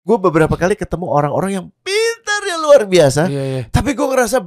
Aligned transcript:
gue 0.00 0.16
beberapa 0.16 0.54
kali 0.54 0.74
ketemu 0.74 1.06
orang-orang 1.06 1.50
yang 1.52 1.66
pintar 1.80 2.40
ya 2.42 2.56
luar 2.56 2.82
biasa, 2.84 3.28
Iya, 3.28 3.44
iya. 3.44 3.62
tapi 3.68 3.92
gue 3.92 4.06
ngerasa 4.06 4.40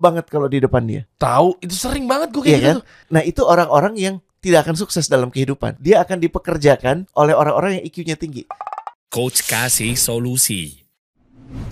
banget 0.00 0.26
kalau 0.26 0.48
di 0.48 0.58
depan 0.58 0.82
dia. 0.84 1.02
Tahu, 1.16 1.60
itu 1.60 1.72
sering 1.72 2.04
banget 2.04 2.32
gue 2.32 2.42
kayak 2.42 2.50
Iya 2.50 2.58
gitu. 2.58 2.68
kan? 2.68 2.78
Nah 3.10 3.22
itu 3.22 3.40
orang-orang 3.40 3.94
yang 3.94 4.14
tidak 4.40 4.68
akan 4.68 4.76
sukses 4.76 5.08
dalam 5.08 5.32
kehidupan. 5.32 5.80
Dia 5.80 6.04
akan 6.04 6.20
dipekerjakan 6.20 7.08
oleh 7.16 7.32
orang-orang 7.32 7.80
yang 7.80 7.84
IQ-nya 7.88 8.16
tinggi. 8.16 8.44
Coach 9.08 9.46
kasih 9.46 9.96
solusi. 9.96 10.84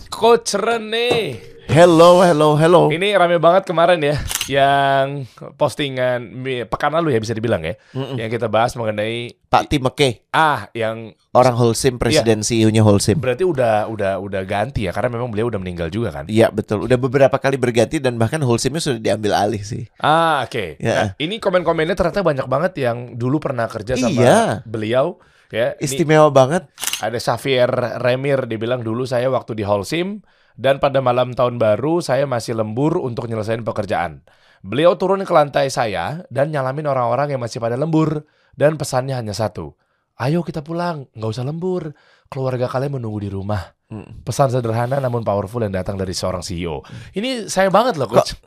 Coach 0.08 0.54
Rene. 0.54 1.36
Hello, 1.70 2.20
hello, 2.26 2.58
hello. 2.58 2.90
Ini 2.90 3.14
rame 3.14 3.38
banget 3.38 3.64
kemarin 3.64 4.02
ya 4.02 4.18
yang 4.50 5.24
postingan 5.54 6.42
pekan 6.66 6.90
lalu 6.92 7.14
ya 7.14 7.20
bisa 7.22 7.32
dibilang 7.32 7.62
ya. 7.62 7.78
Mm-mm. 7.94 8.18
Yang 8.18 8.30
kita 8.36 8.50
bahas 8.50 8.74
mengenai 8.74 9.38
Pak 9.46 9.70
Tim 9.70 9.86
McKay, 9.86 10.26
ah 10.34 10.66
yang 10.74 11.14
orang 11.30 11.54
Holcim, 11.54 11.96
presiden 11.96 12.42
CEO-nya 12.42 12.82
Holcim. 12.82 13.16
berarti 13.22 13.46
udah 13.46 13.86
udah 13.88 14.18
udah 14.18 14.42
ganti 14.42 14.84
ya 14.84 14.92
karena 14.92 15.14
memang 15.14 15.30
beliau 15.30 15.48
udah 15.48 15.60
meninggal 15.62 15.88
juga 15.88 16.10
kan. 16.10 16.24
Iya 16.26 16.50
betul, 16.50 16.84
udah 16.84 16.98
beberapa 16.98 17.36
kali 17.38 17.56
berganti 17.56 18.02
dan 18.02 18.18
bahkan 18.18 18.42
Holcimnya 18.42 18.82
sudah 18.82 19.00
diambil 19.00 19.32
alih 19.32 19.62
sih. 19.62 19.86
Ah, 20.02 20.44
oke. 20.44 20.76
Ya. 20.82 20.92
Nah, 20.92 21.08
ini 21.22 21.38
komen-komennya 21.38 21.94
ternyata 21.94 22.20
banyak 22.20 22.46
banget 22.50 22.72
yang 22.84 23.14
dulu 23.14 23.38
pernah 23.38 23.70
kerja 23.70 23.94
sama 23.96 24.12
Iya. 24.12 24.40
beliau 24.66 25.22
ya. 25.48 25.78
Ini 25.78 25.84
Istimewa 25.88 26.28
banget. 26.28 26.66
ada 27.02 27.18
Xavier 27.18 27.70
Remir 27.98 28.44
dibilang 28.46 28.82
dulu 28.84 29.02
saya 29.08 29.26
waktu 29.26 29.56
di 29.58 29.64
Holcim 29.66 30.20
dan 30.56 30.78
pada 30.78 31.00
malam 31.00 31.32
tahun 31.32 31.56
baru 31.56 32.04
saya 32.04 32.28
masih 32.28 32.58
lembur 32.58 33.00
untuk 33.00 33.28
nyelesain 33.28 33.64
pekerjaan. 33.64 34.24
Beliau 34.62 34.94
turun 34.94 35.26
ke 35.26 35.32
lantai 35.34 35.72
saya 35.74 36.22
dan 36.30 36.54
nyalamin 36.54 36.86
orang-orang 36.86 37.34
yang 37.34 37.42
masih 37.42 37.58
pada 37.58 37.74
lembur 37.74 38.24
dan 38.54 38.78
pesannya 38.78 39.18
hanya 39.18 39.34
satu. 39.34 39.74
Ayo 40.22 40.46
kita 40.46 40.62
pulang, 40.62 41.10
nggak 41.18 41.30
usah 41.34 41.42
lembur. 41.42 41.96
Keluarga 42.30 42.70
kalian 42.70 42.96
menunggu 42.96 43.26
di 43.26 43.30
rumah. 43.32 43.74
Mm. 43.92 44.24
Pesan 44.24 44.48
sederhana 44.48 45.02
namun 45.02 45.20
powerful 45.20 45.60
yang 45.60 45.74
datang 45.74 46.00
dari 46.00 46.14
seorang 46.16 46.40
CEO. 46.40 46.80
Ini 47.12 47.50
saya 47.50 47.68
banget 47.68 47.98
loh 48.00 48.08
coach. 48.08 48.38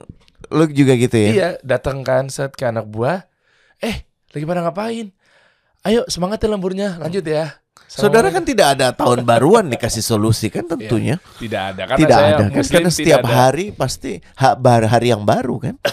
Lu 0.55 0.65
juga 0.71 0.95
gitu 0.97 1.13
ya? 1.13 1.29
Iya, 1.29 1.49
datang 1.61 2.01
kan 2.01 2.31
set 2.31 2.55
ke 2.57 2.65
anak 2.65 2.89
buah. 2.89 3.27
Eh, 3.83 4.07
lagi 4.33 4.45
pada 4.47 4.63
ngapain? 4.65 5.11
Ayo 5.85 6.01
semangat 6.09 6.41
ya 6.41 6.49
lemburnya, 6.49 6.97
lanjut 6.97 7.21
ya. 7.21 7.61
Saudara 7.85 8.27
kan 8.27 8.43
tidak 8.43 8.75
ada 8.75 8.91
tahun 8.91 9.23
baruan 9.23 9.67
dikasih 9.67 10.01
solusi 10.01 10.47
kan 10.47 10.63
tentunya. 10.65 11.15
tidak 11.37 11.61
ada 11.71 11.83
karena 11.85 11.99
tidak 12.01 12.17
saya 12.17 12.27
ada 12.27 12.35
kan 12.35 12.49
karena 12.51 12.67
tidak 12.67 12.91
setiap 12.91 13.21
ada. 13.21 13.31
hari 13.33 13.65
pasti 13.71 14.11
ha- 14.35 14.55
bar- 14.55 14.87
hari 14.87 15.07
yang 15.09 15.23
baru 15.23 15.55
kan. 15.61 15.75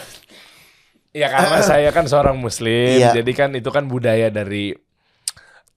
Ya 1.13 1.29
karena 1.29 1.61
saya 1.69 1.93
kan 1.93 2.09
seorang 2.09 2.35
muslim, 2.35 2.97
Iya. 2.97 3.13
jadi 3.13 3.33
kan 3.37 3.53
itu 3.53 3.69
kan 3.69 3.85
budaya 3.85 4.27
dari 4.29 4.73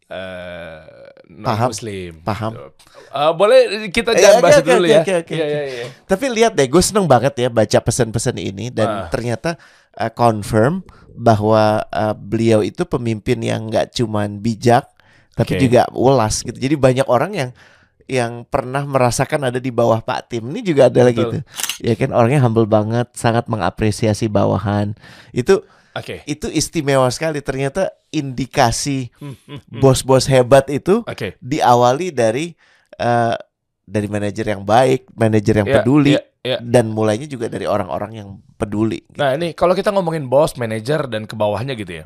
eh 0.06 0.80
non 1.28 1.44
Paham, 1.44 1.68
muslim. 1.68 2.12
paham. 2.22 2.52
Gitu. 2.54 2.70
Eh, 3.12 3.32
boleh 3.34 3.60
kita 3.90 4.10
Eh, 4.12 4.22
jangan 4.22 4.38
oke, 4.38 4.44
bahas 4.46 4.56
itu 4.56 4.70
dulu 4.70 4.80
oke, 4.80 4.88
ya. 4.88 5.00
oke, 5.02 5.14
oke, 5.20 5.34
Iya, 5.34 5.46
iya, 5.46 5.62
iya. 5.68 5.86
Tapi 6.06 6.26
lihat 6.30 6.52
deh, 6.54 6.64
gue 6.66 6.80
seneng 6.80 7.04
banget 7.06 7.34
ya 7.36 7.50
baca 7.50 7.80
pesan-pesan 7.82 8.38
ini 8.38 8.70
dan 8.70 8.88
Ah. 8.88 9.08
ternyata 9.10 9.60
uh, 9.94 10.08
confirm 10.10 10.88
bahwa 11.12 11.84
uh, 11.86 12.14
beliau 12.14 12.62
itu 12.62 12.86
pemimpin 12.86 13.42
yang 13.42 13.68
nggak 13.68 13.92
cuman 13.92 14.40
bijak 14.40 14.88
tapi 15.36 15.60
Oke. 15.60 15.62
juga 15.68 15.86
ulas 15.92 16.42
gitu. 16.42 16.56
Jadi 16.56 16.76
banyak 16.80 17.08
orang 17.12 17.32
yang 17.36 17.50
yang 18.06 18.46
pernah 18.46 18.86
merasakan 18.86 19.50
ada 19.50 19.58
di 19.58 19.74
bawah 19.74 19.98
Pak 19.98 20.30
Tim 20.30 20.54
ini 20.54 20.62
juga 20.62 20.94
ada 20.94 21.02
lagi 21.10 21.22
tuh. 21.22 21.42
Ya 21.82 21.98
kan 21.98 22.14
orangnya 22.14 22.42
humble 22.46 22.70
banget, 22.70 23.10
sangat 23.18 23.50
mengapresiasi 23.50 24.30
bawahan. 24.30 24.94
Itu 25.34 25.66
Oke. 25.98 26.22
itu 26.30 26.46
istimewa 26.54 27.10
sekali. 27.10 27.42
Ternyata 27.42 27.90
indikasi 28.14 29.10
Hmm, 29.18 29.34
hmm, 29.36 29.60
hmm. 29.60 29.80
bos-bos 29.82 30.30
hebat 30.30 30.70
itu 30.70 31.02
Oke. 31.04 31.34
diawali 31.42 32.14
dari 32.14 32.54
eh, 32.96 33.36
dari 33.86 34.08
manajer 34.10 34.54
yang 34.54 34.64
baik, 34.66 35.14
manajer 35.14 35.62
yang 35.62 35.70
Iya, 35.70 35.76
peduli, 35.82 36.14
iya, 36.18 36.22
iya. 36.42 36.58
dan 36.62 36.90
mulainya 36.90 37.30
juga 37.30 37.50
dari 37.50 37.70
orang-orang 37.70 38.12
yang 38.18 38.30
peduli. 38.58 39.02
Nah 39.18 39.34
ini 39.34 39.54
kalau 39.54 39.74
kita 39.74 39.90
ngomongin 39.94 40.26
bos, 40.26 40.58
manajer 40.58 41.06
dan 41.06 41.26
ke 41.26 41.34
bawahnya 41.34 41.74
gitu 41.74 42.02
ya. 42.02 42.06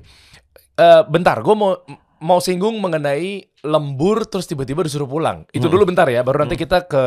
Eh 0.75 1.01
bentar, 1.07 1.39
gue 1.43 1.55
mau 1.55 1.75
mau 2.19 2.39
singgung 2.39 2.79
mengenai 2.79 3.47
lembur 3.63 4.27
terus 4.27 4.45
tiba-tiba 4.45 4.83
disuruh 4.83 5.07
pulang. 5.07 5.43
Itu 5.51 5.67
Hmm. 5.67 5.73
dulu 5.75 5.83
bentar 5.89 6.07
ya, 6.07 6.19
baru 6.21 6.43
nanti 6.43 6.55
kita 6.55 6.85
ke 6.85 7.03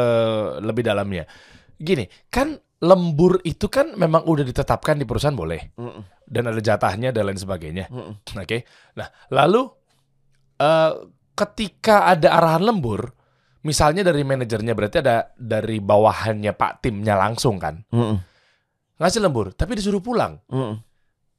lebih 0.61 0.83
dalamnya. 0.83 1.25
Gini, 1.77 2.05
kan 2.29 2.55
lembur 2.83 3.39
itu 3.45 3.71
kan 3.71 3.95
memang 3.95 4.27
udah 4.27 4.43
ditetapkan 4.43 4.99
di 4.99 5.07
perusahaan 5.07 5.35
boleh 5.35 5.71
Mm-mm, 5.79 6.03
dan 6.27 6.51
ada 6.51 6.59
jatahnya 6.59 7.15
dan 7.15 7.31
lain 7.31 7.39
sebagainya. 7.39 7.87
mm-mm. 7.87 8.19
Oke. 8.35 8.67
Nah, 8.99 9.07
lalu 9.31 9.71
eh 10.59 10.93
ketika 11.33 12.11
ada 12.11 12.35
arahan 12.35 12.67
lembur, 12.67 13.15
misalnya 13.63 14.03
dari 14.03 14.21
manajernya 14.23 14.75
berarti 14.75 14.99
ada 14.99 15.31
dari 15.35 15.79
bawahannya 15.79 16.53
Pak 16.53 16.83
timnya 16.83 17.15
langsung 17.15 17.57
kan 17.57 17.87
Mm-mm, 17.89 18.19
ngasih 18.99 19.23
lembur, 19.23 19.55
tapi 19.55 19.79
disuruh 19.79 20.03
pulang. 20.03 20.43
mm-mm. 20.47 20.77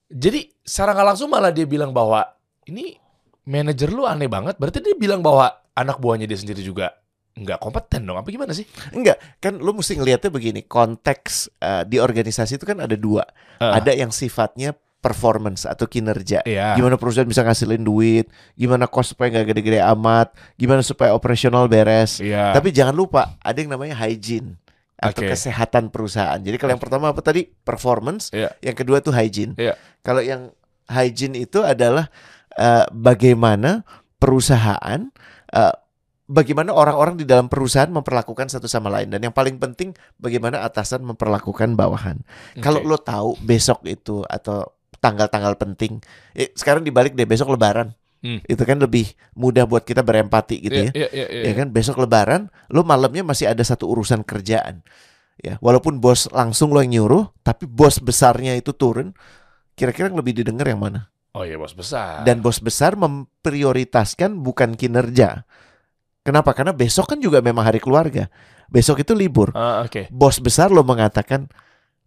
Jadi 0.07 0.45
secara 0.62 0.94
nggak 0.94 1.07
langsung 1.16 1.28
malah 1.28 1.50
dia 1.50 1.66
bilang 1.66 1.91
bahwa 1.91 2.23
ini 2.67 2.95
manajer 3.48 3.90
lu 3.92 4.08
aneh 4.08 4.28
banget. 4.31 4.56
Berarti 4.59 4.80
dia 4.80 4.96
bilang 4.96 5.20
bahwa 5.24 5.52
anak 5.74 5.98
buahnya 6.00 6.30
dia 6.30 6.40
sendiri 6.40 6.62
juga 6.64 6.94
nggak 7.34 7.59
kompeten 7.59 8.06
dong. 8.06 8.18
Apa 8.18 8.30
gimana 8.30 8.54
sih? 8.54 8.66
Enggak, 8.94 9.18
kan 9.42 9.58
lu 9.58 9.74
mesti 9.74 9.98
ngelihatnya 9.98 10.30
begini, 10.30 10.62
konteks 10.66 11.50
eh, 11.59 11.84
di 11.90 11.98
organisasi 11.98 12.62
itu 12.62 12.66
kan 12.66 12.81
ada 12.81 12.94
dua. 12.94 13.26
Ah. 13.58 13.81
Ada 13.81 13.98
yang 13.98 14.14
sifatnya 14.14 14.78
performance 15.04 15.68
atau 15.68 15.84
kinerja. 15.84 16.48
Iya. 16.48 16.80
Gimana 16.80 16.96
perusahaan 16.96 17.28
bisa 17.28 17.44
ngasilin 17.44 17.84
duit, 17.84 18.31
gimana 18.56 18.88
cost 18.88 19.12
supaya 19.12 19.36
nggak 19.36 19.52
gede-gede 19.52 19.84
amat, 19.84 20.31
gimana 20.56 20.80
supaya 20.80 21.12
operasional 21.12 21.68
beres. 21.68 22.24
Iya. 22.24 22.56
Tapi 22.56 22.72
jangan 22.72 22.96
lupa 22.96 23.36
ada 23.44 23.58
yang 23.60 23.75
namanya 23.75 24.00
hygiene 24.00 24.56
atau 24.96 25.20
Oke. 25.20 25.36
kesehatan 25.36 25.92
perusahaan. 25.92 26.40
Jadi 26.40 26.56
kalau 26.56 26.72
yang 26.80 26.80
pertama 26.80 27.12
apa 27.12 27.20
tadi 27.20 27.44
performance, 27.52 28.31
Iya. 28.31 28.56
yang 28.64 28.80
kedua 28.80 29.04
tuh 29.04 29.12
hygiene. 29.12 29.60
Iya. 29.60 29.75
Kalau 30.00 30.24
yang 30.24 30.56
hygiene 30.88 31.36
itu 31.36 31.60
adalah 31.60 32.08
eh, 32.58 32.86
bagaimana 32.91 33.86
perusahaan, 34.18 35.09
eh, 35.52 35.75
bagaimana 36.28 36.72
orang-orang 36.72 37.19
di 37.19 37.25
dalam 37.28 37.52
perusahaan 37.52 37.91
memperlakukan 37.91 38.50
satu 38.50 38.66
sama 38.66 38.88
lain 38.88 39.12
dan 39.12 39.19
yang 39.22 39.36
paling 39.36 39.59
penting 39.59 39.91
bagaimana 40.18 40.63
atasan 40.63 41.03
memperlakukan 41.03 41.75
bawahan. 41.75 42.24
Kalau 42.63 42.81
Oke. 42.81 42.90
lo 42.90 42.97
tahu 43.00 43.30
besok 43.44 43.84
itu 43.86 44.24
atau 44.25 44.63
tanggal-tanggal 45.03 45.59
penting, 45.59 46.00
eh, 46.34 46.56
sekarang 46.56 46.81
dibalik 46.88 47.13
deh 47.13 47.28
besok 47.28 47.52
Lebaran. 47.52 47.92
Hmm. 48.24 48.40
Itu 48.47 48.63
kan 48.63 48.80
lebih 48.80 49.12
mudah 49.36 49.68
buat 49.68 49.84
kita 49.84 50.00
berempati 50.00 50.63
gitu 50.63 50.80
ya 50.88 50.92
Iya, 50.96 51.08
iya, 51.12 51.28
iya, 51.28 51.44
ya 51.52 51.53
kan 51.59 51.75
besok 51.75 52.00
lebaran 52.00 52.47
lo 52.72 52.88
malamnya 52.88 53.19
masih 53.19 53.52
ada 53.52 53.59
satu 53.68 53.92
urusan 53.92 54.24
kerjaan 54.24 54.80
ya 55.44 55.59
walaupun 55.59 56.00
bos 56.00 56.31
langsung 56.31 56.72
lo 56.72 56.80
yang 56.80 57.03
nyuruh 57.03 57.36
tapi 57.44 57.68
bos 57.68 58.00
besarnya 58.00 58.56
itu 58.56 58.72
turun 58.72 59.12
kira-kira 59.75 60.08
yang 60.08 60.16
lebih 60.16 60.40
didengar 60.40 60.72
yang 60.72 60.80
mana 60.80 61.12
Oh 61.33 61.41
iya 61.41 61.57
bos 61.57 61.73
besar. 61.73 62.21
dan 62.21 62.39
bos 62.39 62.57
besar 62.57 62.94
memprioritaskan 62.94 64.38
bukan 64.38 64.73
kinerja 64.73 65.41
kenapa 66.21 66.53
karena 66.53 66.71
besok 66.71 67.09
kan 67.09 67.17
juga 67.17 67.41
memang 67.41 67.66
hari 67.66 67.81
keluarga 67.81 68.29
besok 68.69 69.01
itu 69.01 69.11
libur 69.11 69.49
Ah, 69.51 69.81
oke. 69.81 70.07
bos 70.09 70.38
besar 70.38 70.69
lo 70.69 70.81
mengatakan 70.81 71.49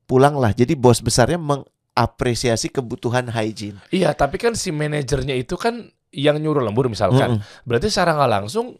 pulanglah 0.05 0.55
jadi 0.55 0.73
bos 0.73 1.03
besarnya 1.03 1.37
mengapresiasi 1.37 2.71
kebutuhan 2.71 3.27
hygiene 3.27 3.83
Iya, 3.91 4.15
tapi 4.15 4.39
kan 4.39 4.55
si 4.55 4.71
manajernya 4.71 5.35
itu 5.35 5.59
kan 5.59 5.91
yang 6.15 6.39
nyuruh 6.39 6.63
lembur 6.63 6.89
misalkan. 6.89 7.37
Mm-mm, 7.37 7.67
Berarti 7.67 7.91
secara 7.91 8.15
nggak 8.15 8.33
langsung 8.41 8.79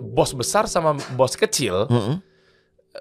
bos 0.00 0.32
besar 0.32 0.64
sama 0.64 0.94
bos 1.12 1.34
kecil 1.34 1.84
mm-mm. 1.84 2.16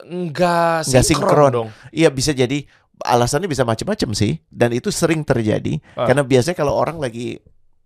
nggak 0.03 0.83
Nggak 0.83 1.06
sinkron, 1.06 1.06
sinkron. 1.06 1.51
dong. 1.51 1.69
Iya 1.89 2.09
bisa 2.09 2.31
jadi 2.31 2.66
alasannya 3.02 3.48
bisa 3.48 3.64
macam-macam 3.64 4.10
sih 4.12 4.44
dan 4.52 4.76
itu 4.76 4.92
sering 4.92 5.24
terjadi 5.24 5.80
Ah. 5.96 6.08
karena 6.08 6.24
biasanya 6.24 6.58
kalau 6.58 6.76
orang 6.76 7.00
lagi 7.00 7.40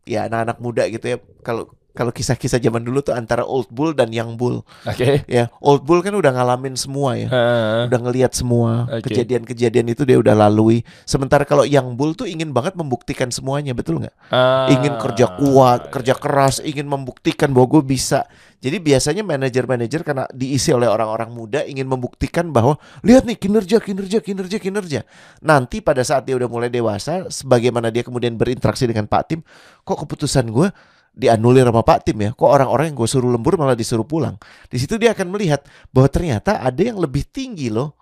ya 0.03 0.25
anak-anak 0.28 0.57
muda 0.59 0.84
gitu 0.90 1.06
ya 1.06 1.18
kalau 1.41 1.69
kalau 1.93 2.09
kisah-kisah 2.09 2.57
zaman 2.57 2.81
dulu 2.81 3.05
tuh 3.05 3.13
antara 3.13 3.45
old 3.45 3.69
bull 3.69 3.93
dan 3.93 4.09
young 4.09 4.33
bull. 4.33 4.65
Oke. 4.89 5.21
ya 5.29 5.53
old 5.61 5.85
bull 5.85 6.01
kan 6.01 6.17
udah 6.17 6.33
ngalamin 6.33 6.73
semua 6.73 7.13
ya. 7.13 7.29
Heeh. 7.29 7.94
udah 7.94 8.00
ngelihat 8.09 8.33
semua 8.33 8.89
Oke. 8.89 9.13
kejadian-kejadian 9.13 9.94
itu 9.94 10.01
dia 10.01 10.18
udah 10.18 10.33
lalui. 10.33 10.81
Sementara 11.06 11.45
kalau 11.45 11.63
young 11.63 11.94
bull 11.94 12.18
tuh 12.18 12.25
ingin 12.25 12.50
banget 12.50 12.73
membuktikan 12.73 13.29
semuanya 13.29 13.77
betul 13.77 14.01
nggak? 14.01 14.15
Ah, 14.33 14.73
ingin 14.73 14.97
kerja 14.97 15.38
kuat 15.38 15.94
kerja 15.94 16.18
keras 16.18 16.65
ingin 16.65 16.89
membuktikan 16.89 17.53
bahwa 17.53 17.77
gue 17.79 17.94
bisa. 17.94 18.25
Jadi 18.63 18.79
biasanya 18.79 19.27
manajer-manajer 19.27 20.07
karena 20.07 20.23
diisi 20.31 20.71
oleh 20.71 20.88
orang-orang 20.88 21.35
muda 21.35 21.68
ingin 21.68 21.83
membuktikan 21.83 22.47
bahwa 22.50 22.79
lihat 23.03 23.27
nih 23.27 23.35
kinerja 23.35 23.77
kinerja 23.83 24.23
kinerja 24.23 24.57
kinerja. 24.57 25.00
Nanti 25.44 25.83
pada 25.83 26.01
saat 26.01 26.23
dia 26.23 26.39
udah 26.39 26.47
mulai 26.47 26.71
dewasa 26.71 27.27
sebagaimana 27.27 27.91
dia 27.91 28.07
kemudian 28.07 28.39
berinteraksi 28.39 28.88
dengan 28.88 29.06
Pak 29.06 29.23
Tim 29.29 29.39
kok 29.83 30.00
keputusan 30.07 30.47
gue 30.47 30.71
dianulir 31.13 31.69
sama 31.69 31.86
Pak 31.86 32.10
Tim 32.10 32.18
ya 32.25 32.30
kok 32.33 32.50
orang-orang 32.50 32.89
yang 32.92 32.98
gue 32.98 33.10
suruh 33.10 33.30
lembur 33.30 33.54
malah 33.56 33.77
disuruh 33.77 34.06
pulang 34.06 34.36
di 34.68 34.81
situ 34.81 34.98
dia 34.98 35.13
akan 35.13 35.30
melihat 35.30 35.62
bahwa 35.94 36.10
ternyata 36.10 36.57
ada 36.57 36.81
yang 36.81 36.98
lebih 36.98 37.24
tinggi 37.30 37.69
loh 37.69 37.94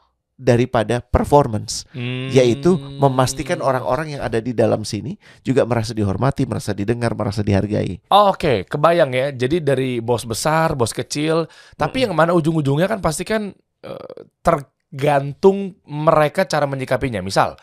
daripada 0.42 1.06
performance, 1.06 1.86
Hmm. 1.94 2.34
yaitu 2.34 2.74
memastikan 2.74 3.62
orang-orang 3.62 4.18
yang 4.18 4.26
ada 4.26 4.42
di 4.42 4.58
dalam 4.58 4.82
sini 4.82 5.14
juga 5.46 5.70
merasa 5.70 5.94
dihormati, 5.94 6.50
merasa 6.50 6.74
didengar, 6.74 7.14
merasa 7.14 7.46
dihargai. 7.46 8.10
Oh, 8.10 8.34
Oke, 8.34 8.66
kebayang 8.66 9.14
ya. 9.14 9.30
Jadi 9.30 9.62
dari 9.62 10.02
bos 10.02 10.26
besar, 10.26 10.74
bos 10.74 10.98
kecil, 10.98 11.46
tapi 11.78 12.10
yang 12.10 12.18
mana 12.18 12.34
ujung-ujungnya 12.34 12.90
kan 12.90 12.98
pasti 13.06 13.22
kan 13.22 13.54
eh, 13.86 14.18
tergantung 14.42 15.78
mereka 15.86 16.50
cara 16.50 16.66
menyikapinya. 16.66 17.22
Misal, 17.22 17.54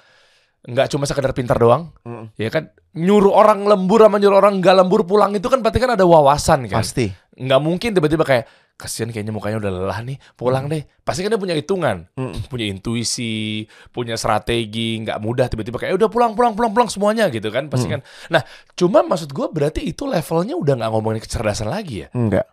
nggak 0.69 0.93
cuma 0.93 1.09
sekedar 1.09 1.33
pintar 1.33 1.57
doang, 1.57 1.89
Mm, 2.05 2.37
ya 2.37 2.53
kan? 2.53 2.69
Nyuruh 2.93 3.33
orang 3.33 3.65
lembur 3.65 4.05
sama 4.05 4.21
nyuruh 4.21 4.37
orang 4.37 4.61
nggak 4.61 4.77
lembur 4.77 5.09
pulang 5.09 5.33
itu 5.33 5.49
kan 5.49 5.65
berarti 5.65 5.81
kan 5.81 5.97
ada 5.97 6.05
wawasan 6.05 6.69
kan. 6.69 6.85
Pasti. 6.85 7.09
Nggak 7.33 7.61
mungkin 7.63 7.97
tiba-tiba 7.97 8.23
kayak 8.23 8.45
kasihan 8.77 9.09
kayaknya 9.09 9.33
mukanya 9.33 9.59
udah 9.59 9.73
lelah 9.75 10.01
nih, 10.05 10.21
pulang 10.37 10.69
deh. 10.69 10.85
Pasti 11.03 11.25
kan 11.25 11.33
dia 11.33 11.41
punya 11.41 11.57
hitungan, 11.57 12.07
Mm. 12.13 12.47
punya 12.47 12.67
intuisi, 12.69 13.65
punya 13.89 14.15
strategi, 14.15 15.01
nggak 15.01 15.19
mudah 15.19 15.49
tiba-tiba 15.49 15.81
kayak 15.81 15.95
"Eh, 15.95 15.99
udah 15.99 16.07
pulang 16.07 16.37
pulang 16.37 16.53
pulang 16.53 16.71
pulang 16.71 16.87
semuanya 16.87 17.27
gitu 17.27 17.49
kan. 17.49 17.67
Pasti 17.67 17.89
kan. 17.89 18.05
Nah, 18.29 18.45
cuma 18.77 19.01
maksud 19.03 19.33
gue 19.33 19.47
berarti 19.49 19.83
itu 19.83 20.05
levelnya 20.05 20.53
udah 20.53 20.75
nggak 20.79 20.91
ngomongin 20.93 21.19
kecerdasan 21.19 21.73
lagi 21.73 22.05
ya. 22.05 22.09
Enggak. 22.13 22.45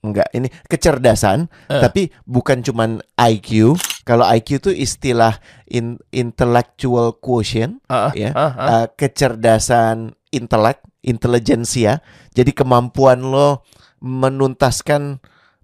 Enggak, 0.00 0.32
ini 0.32 0.48
kecerdasan, 0.64 1.52
Eh. 1.68 1.76
tapi 1.76 2.08
bukan 2.24 2.64
cuman 2.64 3.04
IQ. 3.20 3.76
Kalau 4.02 4.24
IQ 4.24 4.64
itu 4.64 4.70
istilah 4.72 5.38
in- 5.68 6.00
intellectual 6.10 7.12
quotient, 7.20 7.84
Ah, 7.86 8.10
ya. 8.16 8.32
ah, 8.32 8.42
ah. 8.50 8.68
Uh, 8.82 8.86
kecerdasan 8.96 10.16
intelek, 10.32 10.80
intelijensia. 11.04 12.00
Jadi 12.32 12.56
kemampuan 12.56 13.20
lo 13.20 13.62
menuntaskan 14.00 15.20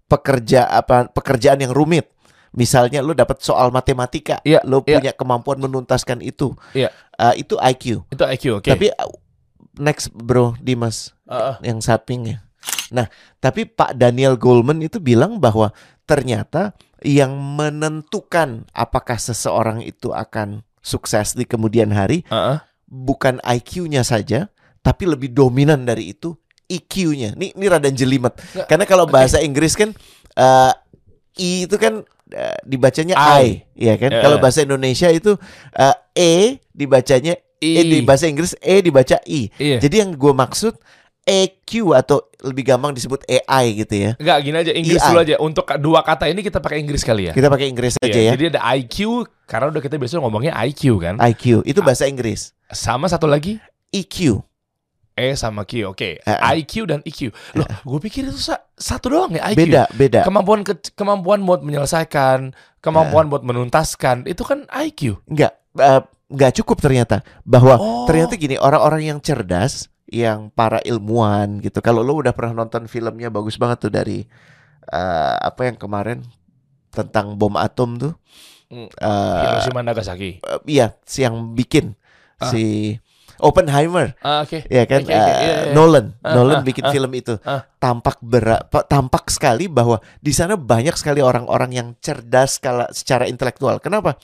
pekerja 0.06 0.68
apa 0.68 1.08
pekerjaan 1.10 1.64
yang 1.64 1.72
rumit. 1.72 2.12
Misalnya 2.56 3.04
lo 3.04 3.12
dapat 3.12 3.44
soal 3.44 3.68
matematika, 3.68 4.40
Iya, 4.40 4.64
lo 4.64 4.80
iya. 4.80 4.96
punya 4.96 5.12
kemampuan 5.12 5.60
menuntaskan 5.60 6.24
itu. 6.24 6.56
Iya. 6.72 6.88
Uh, 7.20 7.34
itu 7.36 7.54
IQ. 7.60 8.04
Itu 8.08 8.24
IQ, 8.24 8.44
oke. 8.64 8.68
Tapi 8.72 8.88
uh, 8.96 9.12
next 9.76 10.08
bro 10.12 10.56
Dimas, 10.56 11.12
Ah, 11.28 11.52
ah. 11.52 11.56
yang 11.60 11.84
sampingnya. 11.84 12.45
Nah, 12.94 13.10
tapi 13.42 13.66
Pak 13.66 13.98
Daniel 13.98 14.38
Goleman 14.38 14.78
itu 14.82 15.02
bilang 15.02 15.42
bahwa 15.42 15.74
ternyata 16.06 16.74
yang 17.02 17.34
menentukan 17.34 18.66
apakah 18.70 19.18
seseorang 19.18 19.82
itu 19.82 20.14
akan 20.14 20.62
sukses 20.80 21.34
di 21.34 21.42
kemudian 21.42 21.90
hari 21.90 22.22
Ah, 22.30 22.56
ah. 22.56 22.58
bukan 22.86 23.42
IQ-nya 23.42 24.06
saja, 24.06 24.46
tapi 24.86 25.02
lebih 25.10 25.34
dominan 25.34 25.82
dari 25.82 26.14
itu 26.14 26.38
EQ-nya. 26.70 27.34
Ini 27.34 27.58
ini 27.58 27.64
rada 27.66 27.90
jelimet. 27.90 28.38
Nggak, 28.38 28.66
Karena 28.70 28.84
kalau 28.86 29.06
bahasa 29.06 29.42
Inggris 29.42 29.74
kan 29.74 29.90
eh, 30.38 30.72
I 31.36 31.66
itu 31.66 31.76
kan 31.78 32.06
eh, 32.30 32.58
dibacanya 32.66 33.14
I. 33.18 33.66
I, 33.74 33.90
ya 33.90 33.94
kan? 33.98 34.10
Eh. 34.14 34.22
Kalau 34.22 34.38
bahasa 34.38 34.62
Indonesia 34.62 35.10
itu 35.10 35.34
eh, 35.74 35.96
E 36.14 36.32
dibacanya 36.70 37.34
I. 37.62 37.72
E 37.76 37.82
di 37.82 37.98
bahasa 38.02 38.26
Inggris 38.30 38.54
E 38.58 38.82
dibaca 38.82 39.18
I. 39.26 39.50
Iya. 39.58 39.78
Jadi 39.82 40.06
yang 40.06 40.10
gue 40.14 40.32
maksud 40.34 40.74
EQ 41.26 41.90
atau 41.92 42.22
lebih 42.38 42.62
gampang 42.64 42.94
disebut 42.94 43.26
AI 43.26 43.82
gitu 43.82 43.94
ya. 43.98 44.10
Enggak, 44.14 44.38
gini 44.40 44.56
aja 44.56 44.72
Inggris 44.72 45.02
dulu 45.02 45.18
aja. 45.18 45.34
Untuk 45.42 45.66
dua 45.76 46.00
kata 46.00 46.30
ini 46.30 46.38
kita 46.38 46.62
pakai 46.62 46.78
Inggris 46.78 47.02
kali 47.02 47.28
ya. 47.28 47.32
Kita 47.34 47.50
pakai 47.50 47.66
Inggris 47.66 47.98
aja 47.98 48.06
Iya, 48.08 48.30
ya. 48.30 48.32
Jadi 48.38 48.44
ada 48.54 48.60
IQ 48.72 48.96
karena 49.44 49.66
udah 49.68 49.82
kita 49.82 49.98
biasa 49.98 50.22
ngomongnya 50.22 50.54
IQ 50.62 51.02
kan. 51.02 51.18
IQ 51.18 51.66
itu 51.66 51.82
bahasa 51.82 52.06
Inggris. 52.06 52.54
Sama 52.70 53.10
satu 53.10 53.26
lagi 53.26 53.58
EQ. 53.90 54.38
E 55.16 55.32
sama 55.32 55.64
Q. 55.64 55.88
Oke. 55.88 56.20
Eh, 56.20 56.28
eh. 56.28 56.38
IQ 56.60 56.86
dan 56.86 57.00
EQ. 57.02 57.32
Loh, 57.56 57.64
gue 57.64 58.00
pikir 58.04 58.28
itu 58.28 58.36
sa- 58.36 58.62
satu 58.70 59.08
doang 59.08 59.32
ya 59.32 59.48
IQ. 59.50 59.58
Beda, 59.58 59.82
beda. 59.90 60.20
Kemampuan 60.22 60.60
ke- 60.60 60.92
kemampuan 60.92 61.40
buat 61.42 61.64
menyelesaikan, 61.64 62.52
kemampuan 62.78 63.26
buat 63.26 63.40
menuntaskan, 63.40 64.28
itu 64.28 64.44
kan 64.44 64.68
IQ. 64.68 65.16
Enggak, 65.24 65.56
eh, 65.74 66.04
enggak 66.28 66.52
cukup 66.60 66.78
ternyata. 66.78 67.24
Bahwa 67.42 67.80
Oh. 67.80 68.04
ternyata 68.04 68.36
gini, 68.36 68.60
orang-orang 68.60 69.08
yang 69.08 69.18
cerdas, 69.18 69.88
yang 70.06 70.48
para 70.50 70.78
ilmuwan 70.82 71.58
gitu. 71.58 71.82
Kalau 71.82 72.02
lo 72.02 72.18
udah 72.18 72.30
pernah 72.30 72.62
nonton 72.62 72.86
filmnya 72.86 73.26
bagus 73.28 73.58
banget 73.58 73.86
tuh 73.86 73.92
dari 73.92 74.22
eh, 74.86 75.36
apa 75.38 75.66
yang 75.66 75.76
kemarin 75.76 76.22
tentang 76.90 77.34
bom 77.34 77.54
atom 77.58 77.98
tuh. 77.98 78.12
Hmm. 78.66 78.86
Eh, 78.90 79.40
Hiroshima 79.46 79.82
Nagasaki. 79.82 80.42
eh, 80.42 80.60
iya, 80.66 80.94
si 81.02 81.22
yang 81.22 81.54
bikin 81.54 81.94
Ah. 82.36 82.50
si 82.50 82.94
Oppenheimer. 83.36 84.16
Ah, 84.24 84.40
oke. 84.42 84.64
Ya 84.68 84.88
kan 84.88 85.04
oke, 85.04 85.12
eh, 85.12 85.16
iya, 85.20 85.34
iya. 85.68 85.74
Nolan, 85.76 86.16
Ah, 86.24 86.32
Nolan 86.32 86.60
ah, 86.60 86.64
bikin 86.64 86.84
ah, 86.84 86.92
film 86.92 87.12
itu. 87.12 87.36
ah. 87.44 87.68
Tampak 87.76 88.16
berat, 88.24 88.64
tampak 88.88 89.28
sekali 89.28 89.68
bahwa 89.68 90.00
di 90.18 90.32
sana 90.32 90.56
banyak 90.56 90.96
sekali 90.96 91.20
orang-orang 91.20 91.68
yang 91.72 91.88
cerdas 92.00 92.56
skala 92.56 92.88
secara 92.96 93.28
intelektual. 93.28 93.76
Kenapa? 93.76 94.16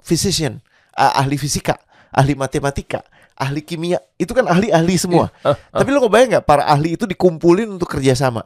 Physician, 0.00 0.60
ah, 0.92 1.16
ahli 1.16 1.36
fisika, 1.36 1.76
ahli 2.12 2.32
matematika, 2.32 3.04
ahli 3.40 3.64
kimia, 3.64 3.96
itu 4.20 4.36
kan 4.36 4.44
ahli-ahli 4.44 5.00
semua. 5.00 5.32
Ah, 5.40 5.56
ah. 5.56 5.80
Tapi 5.80 5.88
lo 5.88 6.04
nggak 6.04 6.12
bayang 6.12 6.28
nggak 6.36 6.46
para 6.46 6.68
ahli 6.68 7.00
itu 7.00 7.08
dikumpulin 7.08 7.72
untuk 7.72 7.88
kerjasama? 7.88 8.44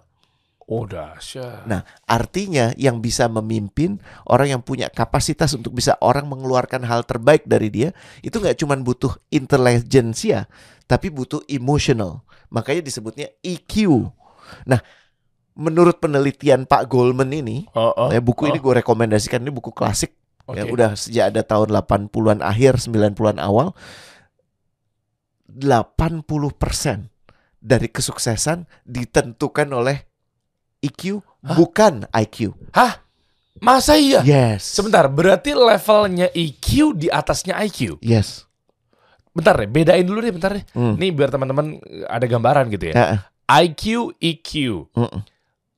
Oh, 0.65 0.89
dahsyat. 0.89 1.69
Nah, 1.69 1.85
artinya 2.09 2.73
yang 2.81 3.05
bisa 3.05 3.29
memimpin 3.29 4.01
orang 4.25 4.57
yang 4.57 4.63
punya 4.65 4.89
kapasitas 4.89 5.53
untuk 5.53 5.77
bisa 5.77 5.93
orang 6.01 6.25
mengeluarkan 6.25 6.89
hal 6.89 7.05
terbaik 7.05 7.45
dari 7.45 7.69
dia 7.69 7.93
itu 8.25 8.41
nggak 8.41 8.57
cuma 8.63 8.73
butuh 8.81 9.13
intelijensia, 9.29 10.49
tapi 10.89 11.13
butuh 11.13 11.45
emotional. 11.53 12.25
Makanya 12.49 12.81
disebutnya 12.81 13.29
EQ. 13.45 14.09
Nah, 14.65 14.81
menurut 15.53 16.01
penelitian 16.01 16.65
Pak 16.65 16.89
Goldman 16.89 17.29
ini, 17.29 17.69
Oh, 17.77 17.93
oh, 17.93 18.09
ya, 18.09 18.25
buku 18.25 18.49
ini 18.49 18.57
oh, 18.57 18.65
gue 18.65 18.81
rekomendasikan 18.81 19.45
ini 19.45 19.53
buku 19.53 19.69
klasik 19.69 20.17
oke. 20.49 20.57
ya 20.57 20.65
udah 20.69 20.91
sejak 20.97 21.33
ada 21.33 21.43
tahun 21.45 21.73
80-an 21.73 22.41
akhir 22.45 22.81
90-an 22.85 23.41
awal 23.41 23.73
80% 25.57 27.11
dari 27.65 27.89
kesuksesan 27.89 28.69
ditentukan 28.85 29.69
oleh 29.73 29.97
EQ 30.85 31.23
Hah? 31.23 31.57
bukan 31.57 32.05
IQ. 32.13 32.53
Hah? 32.77 33.01
Masa 33.63 33.97
iya? 33.97 34.21
Yes. 34.21 34.67
Sebentar, 34.67 35.09
berarti 35.09 35.57
levelnya 35.57 36.29
EQ 36.35 36.99
di 36.99 37.09
atasnya 37.09 37.57
IQ. 37.65 38.03
Yes. 38.05 38.45
Bentar 39.33 39.57
deh, 39.57 39.71
bedain 39.71 40.05
dulu 40.05 40.21
deh, 40.21 40.35
bentar 40.35 40.53
deh. 40.53 40.65
Hmm. 40.77 40.95
Nih 41.01 41.11
biar 41.11 41.33
teman-teman 41.33 41.81
ada 42.07 42.27
gambaran 42.29 42.69
gitu 42.69 42.93
ya. 42.93 42.95
Ya, 42.95 43.07
IQ, 43.49 44.13
EQ. 44.21 44.51
mm-mm. 44.93 45.23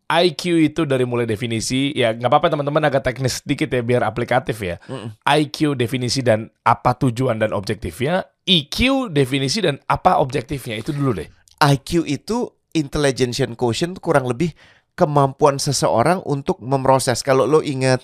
IQ 0.06 0.42
itu 0.62 0.86
dari 0.86 1.02
mulai 1.02 1.26
definisi, 1.26 1.90
ya 1.90 2.14
nggak 2.14 2.30
apa-apa 2.30 2.54
teman-teman 2.54 2.86
agak 2.86 3.02
teknis 3.02 3.42
sedikit 3.42 3.66
ya 3.74 3.82
biar 3.82 4.06
aplikatif 4.06 4.54
ya. 4.62 4.78
Mm-mm. 4.86 5.18
IQ 5.26 5.74
definisi 5.74 6.22
dan 6.22 6.46
apa 6.62 6.94
tujuan 6.94 7.42
dan 7.42 7.50
objektifnya. 7.50 8.22
EQ 8.46 9.10
definisi 9.10 9.58
dan 9.58 9.82
apa 9.90 10.22
objektifnya 10.22 10.78
itu 10.78 10.94
dulu 10.94 11.18
deh. 11.18 11.26
IQ 11.58 12.06
itu 12.06 12.46
intelligence 12.78 13.42
quotient 13.58 13.98
kurang 13.98 14.30
lebih 14.30 14.54
kemampuan 14.94 15.58
seseorang 15.58 16.22
untuk 16.22 16.62
memproses. 16.62 17.26
Kalau 17.26 17.42
lo 17.42 17.58
ingat 17.58 17.98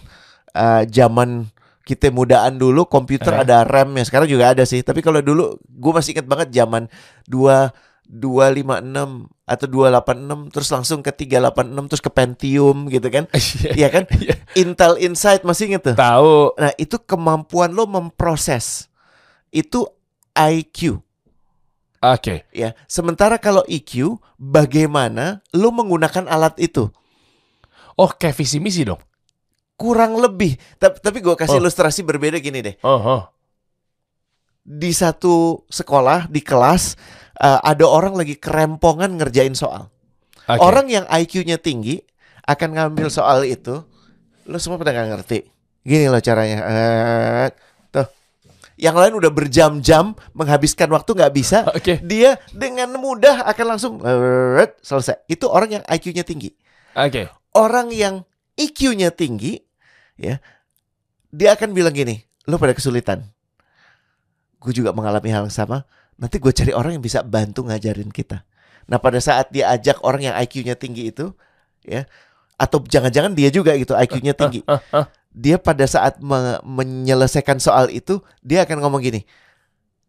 uh, 0.59 0.82
zaman 0.82 1.47
kita 1.82 2.11
mudaan 2.11 2.59
dulu 2.59 2.87
komputer 2.87 3.30
Eh. 3.38 3.42
ada 3.47 3.62
RAM-nya. 3.62 4.06
Sekarang 4.06 4.26
juga 4.26 4.50
ada 4.50 4.66
sih. 4.66 4.82
Tapi 4.82 5.02
kalau 5.02 5.23
dulu 5.23 5.54
gue 5.62 5.92
masih 5.94 6.18
ingat 6.18 6.26
banget 6.26 6.49
zaman 6.50 6.90
2 7.30 7.71
256 8.12 9.33
atau 9.49 9.66
286 9.66 10.52
terus 10.52 10.69
langsung 10.69 11.00
ke 11.00 11.09
386 11.09 11.88
terus 11.88 12.02
ke 12.04 12.11
Pentium 12.12 12.92
gitu 12.92 13.09
kan. 13.09 13.25
Iya 13.81 13.88
kan? 13.88 14.04
Iya. 14.12 14.37
Intel 14.54 15.00
Insight 15.00 15.42
masih 15.42 15.73
inget 15.73 15.83
tuh. 15.88 15.97
Tahu. 15.97 16.52
Nah, 16.61 16.76
itu 16.76 17.00
kemampuan 17.00 17.73
lo 17.73 17.88
memproses. 17.88 18.92
Itu 19.49 19.88
IQ. 20.37 21.00
Oke. 22.02 22.45
ya. 22.52 22.76
Sementara 22.85 23.38
kalau 23.38 23.64
EQ, 23.64 24.19
bagaimana 24.37 25.40
lu 25.54 25.73
menggunakan 25.73 26.28
alat 26.28 26.59
itu? 26.59 26.92
Oh, 27.95 28.11
kayak 28.11 28.37
visi 28.37 28.59
misi 28.59 28.85
dong. 28.85 29.00
Kurang 29.78 30.19
lebih. 30.19 30.59
Ta- 30.76 30.92
Tapi 30.92 31.23
gue 31.23 31.33
kasih 31.33 31.57
Oh. 31.57 31.62
ilustrasi 31.62 32.02
berbeda 32.02 32.37
gini 32.42 32.61
deh. 32.61 32.75
Oh, 32.83 32.99
oh. 32.99 33.23
Di 34.62 34.90
satu 34.90 35.62
sekolah, 35.66 36.26
di 36.26 36.38
kelas, 36.38 36.95
eh, 37.42 37.61
ada 37.61 37.84
orang 37.84 38.14
lagi 38.14 38.38
kerempongan 38.38 39.18
ngerjain 39.18 39.58
soal. 39.58 39.90
Oke. 40.46 40.58
Orang 40.62 40.90
yang 40.90 41.06
IQ-nya 41.11 41.58
tinggi 41.58 42.02
akan 42.46 42.78
ngambil 42.78 43.11
soal 43.11 43.42
itu. 43.46 43.82
Lu 44.46 44.58
semua 44.58 44.78
pada 44.78 44.94
nggak 44.94 45.08
ngerti. 45.18 45.38
Gini 45.82 46.06
loh 46.06 46.22
caranya. 46.22 46.58
Eh, 46.62 47.49
tuh. 47.90 48.06
Yang 48.78 48.96
lain 48.99 49.14
udah 49.18 49.30
berjam-jam 49.30 50.14
menghabiskan 50.34 50.90
waktu 50.90 51.11
nggak 51.14 51.34
bisa. 51.34 51.66
Oke. 51.78 52.02
Dia 52.02 52.38
dengan 52.50 52.94
mudah 52.99 53.46
akan 53.46 53.66
langsung 53.66 53.92
eh, 54.02 54.70
selesai. 54.82 55.26
Itu 55.30 55.50
orang 55.50 55.82
yang 55.82 55.84
IQ-nya 55.87 56.26
tinggi. 56.26 56.50
Oke. 56.92 57.25
orang 57.56 57.88
yang 57.88 58.25
EQ-nya 58.56 59.12
tinggi, 59.12 59.56
ya, 60.20 60.40
dia 61.32 61.56
akan 61.56 61.72
bilang 61.72 61.96
gini, 61.96 62.20
lo 62.44 62.61
pada 62.61 62.76
kesulitan. 62.76 63.25
Gue 64.61 64.76
juga 64.76 64.92
mengalami 64.92 65.32
hal 65.32 65.49
yang 65.49 65.52
sama. 65.52 65.88
Nanti 66.23 66.38
gue 66.38 66.55
cari 66.55 66.71
orang 66.71 66.95
yang 66.95 67.02
bisa 67.02 67.26
bantu 67.26 67.67
ngajarin 67.67 68.14
kita. 68.14 68.47
Nah 68.87 69.02
pada 69.02 69.19
saat 69.19 69.50
dia 69.50 69.75
ajak 69.75 69.99
orang 70.07 70.31
yang 70.31 70.35
IQ-nya 70.38 70.79
tinggi 70.79 71.11
itu, 71.11 71.35
ya, 71.83 72.07
atau 72.55 72.79
jangan-jangan 72.79 73.35
dia 73.35 73.50
juga 73.50 73.75
gitu 73.75 73.99
IQ-nya 73.99 74.31
tinggi, 74.31 74.62
dia 75.35 75.59
pada 75.59 75.83
saat 75.83 76.23
me- 76.23 76.62
menyelesaikan 76.62 77.59
soal 77.59 77.91
itu 77.91 78.23
dia 78.38 78.62
akan 78.62 78.79
ngomong 78.87 79.02
gini. 79.02 79.26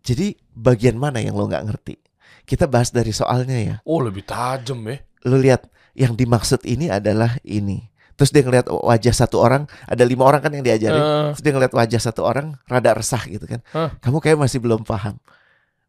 Jadi 0.06 0.38
bagian 0.54 1.02
mana 1.02 1.18
yang 1.18 1.34
lo 1.34 1.50
nggak 1.50 1.66
ngerti? 1.66 1.98
Kita 2.46 2.70
bahas 2.70 2.94
dari 2.94 3.10
soalnya 3.10 3.58
ya. 3.58 3.76
Oh 3.82 3.98
lebih 3.98 4.22
tajam 4.22 4.86
ya. 4.86 5.02
Lo 5.26 5.40
lihat 5.42 5.66
yang 5.98 6.14
dimaksud 6.14 6.62
ini 6.68 6.94
adalah 6.94 7.40
ini. 7.42 7.90
Terus 8.14 8.30
dia 8.30 8.46
ngeliat 8.46 8.70
wajah 8.70 9.16
satu 9.16 9.42
orang, 9.42 9.66
ada 9.90 10.06
lima 10.06 10.22
orang 10.30 10.46
kan 10.46 10.54
yang 10.54 10.62
diajarin. 10.62 11.02
Eh, 11.02 11.28
Terus 11.34 11.42
dia 11.42 11.54
ngeliat 11.58 11.74
wajah 11.74 12.02
satu 12.04 12.22
orang 12.22 12.54
rada 12.70 12.94
resah 12.94 13.24
gitu 13.26 13.50
kan. 13.50 13.66
Hah? 13.74 13.96
Kamu 13.98 14.22
kayak 14.22 14.38
masih 14.38 14.62
belum 14.62 14.86
paham 14.86 15.18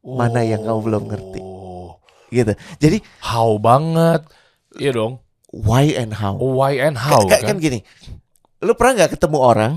Mana 0.05 0.45
yang 0.45 0.61
kamu 0.61 0.81
belum 0.81 1.03
ngerti? 1.09 1.41
oh, 1.41 1.97
gitu. 2.29 2.53
Jadi 2.77 3.01
How 3.19 3.57
banget. 3.57 4.23
Iya 4.77 4.93
dong. 4.93 5.23
why 5.49 5.95
and 5.95 6.13
how? 6.13 6.35
Why 6.35 6.77
and 6.77 6.99
how 6.99 7.25
Kayak 7.25 7.47
kan? 7.47 7.57
kan 7.57 7.63
gini. 7.63 7.79
Lu 8.61 8.75
pernah 8.75 9.01
nggak 9.01 9.17
ketemu 9.17 9.39
orang, 9.39 9.73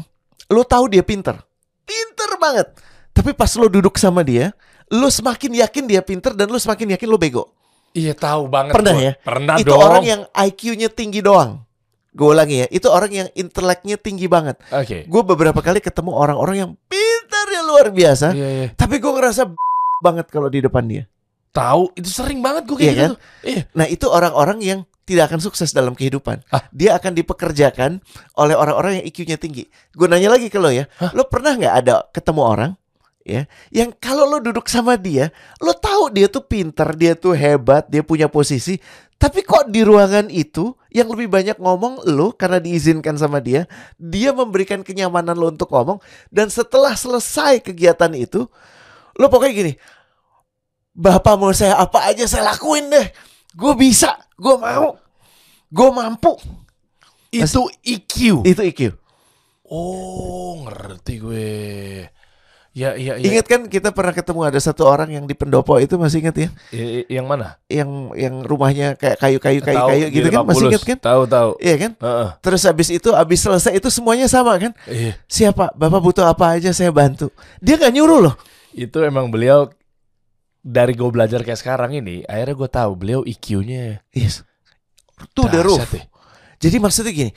lu 0.49 0.61
tahu 0.63 0.89
dia 0.89 1.01
pinter. 1.01 1.37
Pinter 1.83 2.31
banget. 2.35 2.67
Tapi 3.13 3.31
pas 3.31 3.49
lu 3.55 3.69
duduk 3.69 3.95
sama 3.95 4.21
dia, 4.21 4.51
lu 4.89 5.07
semakin 5.07 5.63
yakin 5.63 5.85
dia 5.85 6.01
pinter 6.01 6.33
dan 6.33 6.49
lu 6.49 6.57
semakin 6.57 6.97
yakin 6.97 7.07
lu 7.07 7.15
bego. 7.15 7.53
Iya 7.93 8.13
tahu 8.13 8.49
banget. 8.49 8.73
Pernah 8.73 8.93
gua. 8.93 9.05
ya? 9.05 9.13
Pernah 9.21 9.55
itu 9.57 9.69
dong. 9.69 9.79
orang 9.79 10.03
yang 10.03 10.21
IQ-nya 10.33 10.89
tinggi 10.89 11.21
doang. 11.21 11.61
Gue 12.09 12.33
ulangi 12.33 12.65
ya, 12.65 12.67
itu 12.73 12.89
orang 12.89 13.11
yang 13.13 13.27
inteleknya 13.37 13.93
tinggi 13.93 14.25
banget. 14.25 14.57
Oke. 14.73 15.05
Gue 15.05 15.21
beberapa 15.21 15.61
kali 15.61 15.77
ketemu 15.77 16.17
orang-orang 16.17 16.55
yang 16.57 16.71
pintarnya 16.89 17.61
luar 17.61 17.93
biasa, 17.93 18.33
Iya 18.33 18.47
iya. 18.49 18.67
tapi 18.73 18.97
gue 18.97 19.11
ngerasa 19.13 19.45
banget 20.03 20.25
kalau 20.29 20.47
di 20.51 20.61
depan 20.61 20.85
dia. 20.85 21.03
Tahu 21.51 21.97
itu 21.97 22.09
sering 22.11 22.39
banget 22.43 22.69
gue 22.69 22.77
Iya 22.77 22.81
kayak 22.81 22.93
gitu. 22.93 23.01
kan? 23.01 23.13
Iya. 23.41 23.61
Nah 23.73 23.85
itu 23.89 24.05
orang-orang 24.05 24.59
yang 24.61 24.79
tidak 25.07 25.31
akan 25.31 25.39
sukses 25.41 25.71
dalam 25.71 25.95
kehidupan. 25.95 26.43
Ah. 26.51 26.67
Dia 26.75 26.99
akan 26.99 27.15
dipekerjakan 27.15 28.03
oleh 28.37 28.55
orang-orang 28.59 29.01
yang 29.01 29.05
IQ-nya 29.07 29.39
tinggi. 29.39 29.65
Gue 29.95 30.05
nanya 30.05 30.35
lagi 30.35 30.51
ke 30.51 30.59
lo 30.59 30.69
ya, 30.69 30.85
Hah? 30.99 31.15
lo 31.15 31.25
pernah 31.31 31.55
nggak 31.55 31.75
ada 31.81 31.95
ketemu 32.11 32.41
orang 32.43 32.71
ya 33.27 33.43
yang 33.75 33.91
kalau 33.99 34.23
lo 34.23 34.39
duduk 34.39 34.71
sama 34.71 34.95
dia, 34.95 35.27
lo 35.59 35.75
tahu 35.75 36.15
dia 36.15 36.31
tuh 36.31 36.47
pinter, 36.47 36.87
dia 36.95 37.11
tuh 37.11 37.35
hebat, 37.35 37.83
dia 37.91 37.99
punya 37.99 38.31
posisi, 38.31 38.79
tapi 39.19 39.43
kok 39.43 39.67
di 39.67 39.83
ruangan 39.83 40.31
itu 40.31 40.71
yang 40.95 41.11
lebih 41.11 41.27
banyak 41.27 41.59
ngomong 41.59 42.07
lo 42.07 42.31
karena 42.31 42.63
diizinkan 42.63 43.19
sama 43.19 43.43
dia, 43.43 43.67
dia 43.99 44.31
memberikan 44.31 44.79
kenyamanan 44.79 45.35
lo 45.35 45.51
untuk 45.51 45.67
ngomong 45.67 45.99
dan 46.31 46.47
setelah 46.47 46.95
selesai 46.95 47.59
kegiatan 47.59 48.15
itu, 48.15 48.47
lo 49.17 49.27
pokoknya 49.27 49.53
gini, 49.53 49.73
Bapak 50.93 51.37
mau 51.37 51.53
saya 51.53 51.77
apa 51.77 52.09
aja 52.09 52.25
saya 52.25 52.47
lakuin 52.47 52.89
deh. 52.89 53.07
Gue 53.53 53.73
bisa, 53.73 54.17
gue 54.33 54.55
mau, 54.57 54.97
gue 55.67 55.89
mampu. 55.89 56.33
Itu 57.29 57.69
EQ. 57.81 58.41
Itu 58.41 58.61
IQ. 58.63 58.81
Oh, 59.67 60.63
ngerti 60.63 61.13
gue. 61.19 61.49
Ya, 62.71 62.93
iya, 62.93 63.17
iya. 63.17 63.25
Ingat 63.25 63.45
kan 63.49 63.61
kita 63.65 63.89
pernah 63.89 64.13
ketemu 64.13 64.45
ada 64.45 64.61
satu 64.61 64.85
orang 64.85 65.09
yang 65.09 65.25
di 65.25 65.33
pendopo 65.33 65.81
itu 65.81 65.97
masih 65.97 66.21
ingat 66.21 66.37
ya? 66.37 66.49
I- 66.69 67.01
i- 67.01 67.07
yang 67.09 67.25
mana? 67.25 67.57
Yang 67.65 67.89
yang 68.13 68.35
rumahnya 68.45 68.93
kayak 68.93 69.17
kayu-kayu 69.17 69.65
kayu-kayu 69.65 70.05
gitu 70.13 70.27
kan 70.29 70.45
masih 70.45 70.65
ingat 70.69 70.83
kan? 70.85 70.97
Tahu, 71.01 71.21
tahu. 71.25 71.49
Iya 71.57 71.75
kan? 71.81 71.91
Heeh. 71.97 72.29
Terus 72.37 72.61
habis 72.69 72.89
itu 72.93 73.09
habis 73.17 73.41
selesai 73.41 73.73
itu 73.73 73.89
semuanya 73.89 74.29
sama 74.29 74.53
kan? 74.61 74.77
Iya. 74.85 75.17
Siapa? 75.25 75.73
Bapak 75.73 76.01
butuh 76.05 76.29
apa 76.29 76.53
aja 76.53 76.69
saya 76.69 76.93
bantu. 76.93 77.33
Dia 77.57 77.81
nggak 77.81 77.93
nyuruh 77.97 78.29
loh. 78.29 78.35
Itu 78.77 79.01
emang 79.01 79.33
beliau 79.33 79.73
dari 80.61 80.93
gue 80.93 81.09
belajar 81.09 81.41
kayak 81.41 81.57
sekarang 81.57 81.97
ini, 81.97 82.21
akhirnya 82.27 82.55
gue 82.55 82.69
tahu 82.69 82.91
beliau 82.93 83.21
EQ-nya 83.25 84.05
Yes. 84.13 84.45
Tuh 85.33 85.49
the 85.49 85.65
roof. 85.65 85.81
ya. 85.89 86.05
Jadi 86.61 86.77
maksudnya 86.77 87.13
gini, 87.13 87.31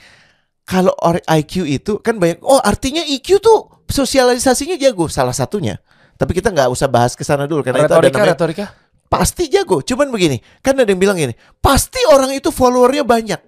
kalau 0.65 0.93
IQ 1.25 1.65
itu 1.65 1.97
kan 2.01 2.21
banyak. 2.21 2.41
Oh 2.45 2.61
artinya 2.61 3.01
IQ 3.01 3.41
tuh 3.41 3.81
sosialisasinya 3.89 4.77
jago 4.77 5.09
salah 5.09 5.33
satunya. 5.33 5.81
Tapi 6.17 6.37
kita 6.37 6.53
nggak 6.53 6.69
usah 6.69 6.85
bahas 6.85 7.17
ke 7.17 7.25
sana 7.25 7.49
dulu 7.49 7.65
karena 7.65 7.81
itu 7.81 7.89
ada 7.89 7.97
Retorika, 7.97 8.17
namanya 8.21 8.33
retorika. 8.37 8.65
pasti 9.09 9.49
jago. 9.49 9.81
Cuman 9.81 10.13
begini, 10.13 10.37
kan 10.61 10.77
ada 10.77 10.85
yang 10.85 11.01
bilang 11.01 11.17
gini, 11.17 11.33
pasti 11.57 11.97
orang 12.13 12.37
itu 12.37 12.53
followernya 12.53 13.01
banyak. 13.01 13.41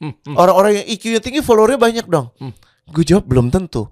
Hmm, 0.00 0.16
hmm. 0.16 0.34
Orang-orang 0.34 0.80
yang 0.80 0.86
IQ-nya 0.96 1.20
tinggi 1.20 1.44
followernya 1.44 1.76
banyak 1.76 2.06
dong. 2.08 2.32
Hmm. 2.40 2.56
Gue 2.88 3.04
jawab 3.04 3.28
belum 3.28 3.52
tentu. 3.52 3.84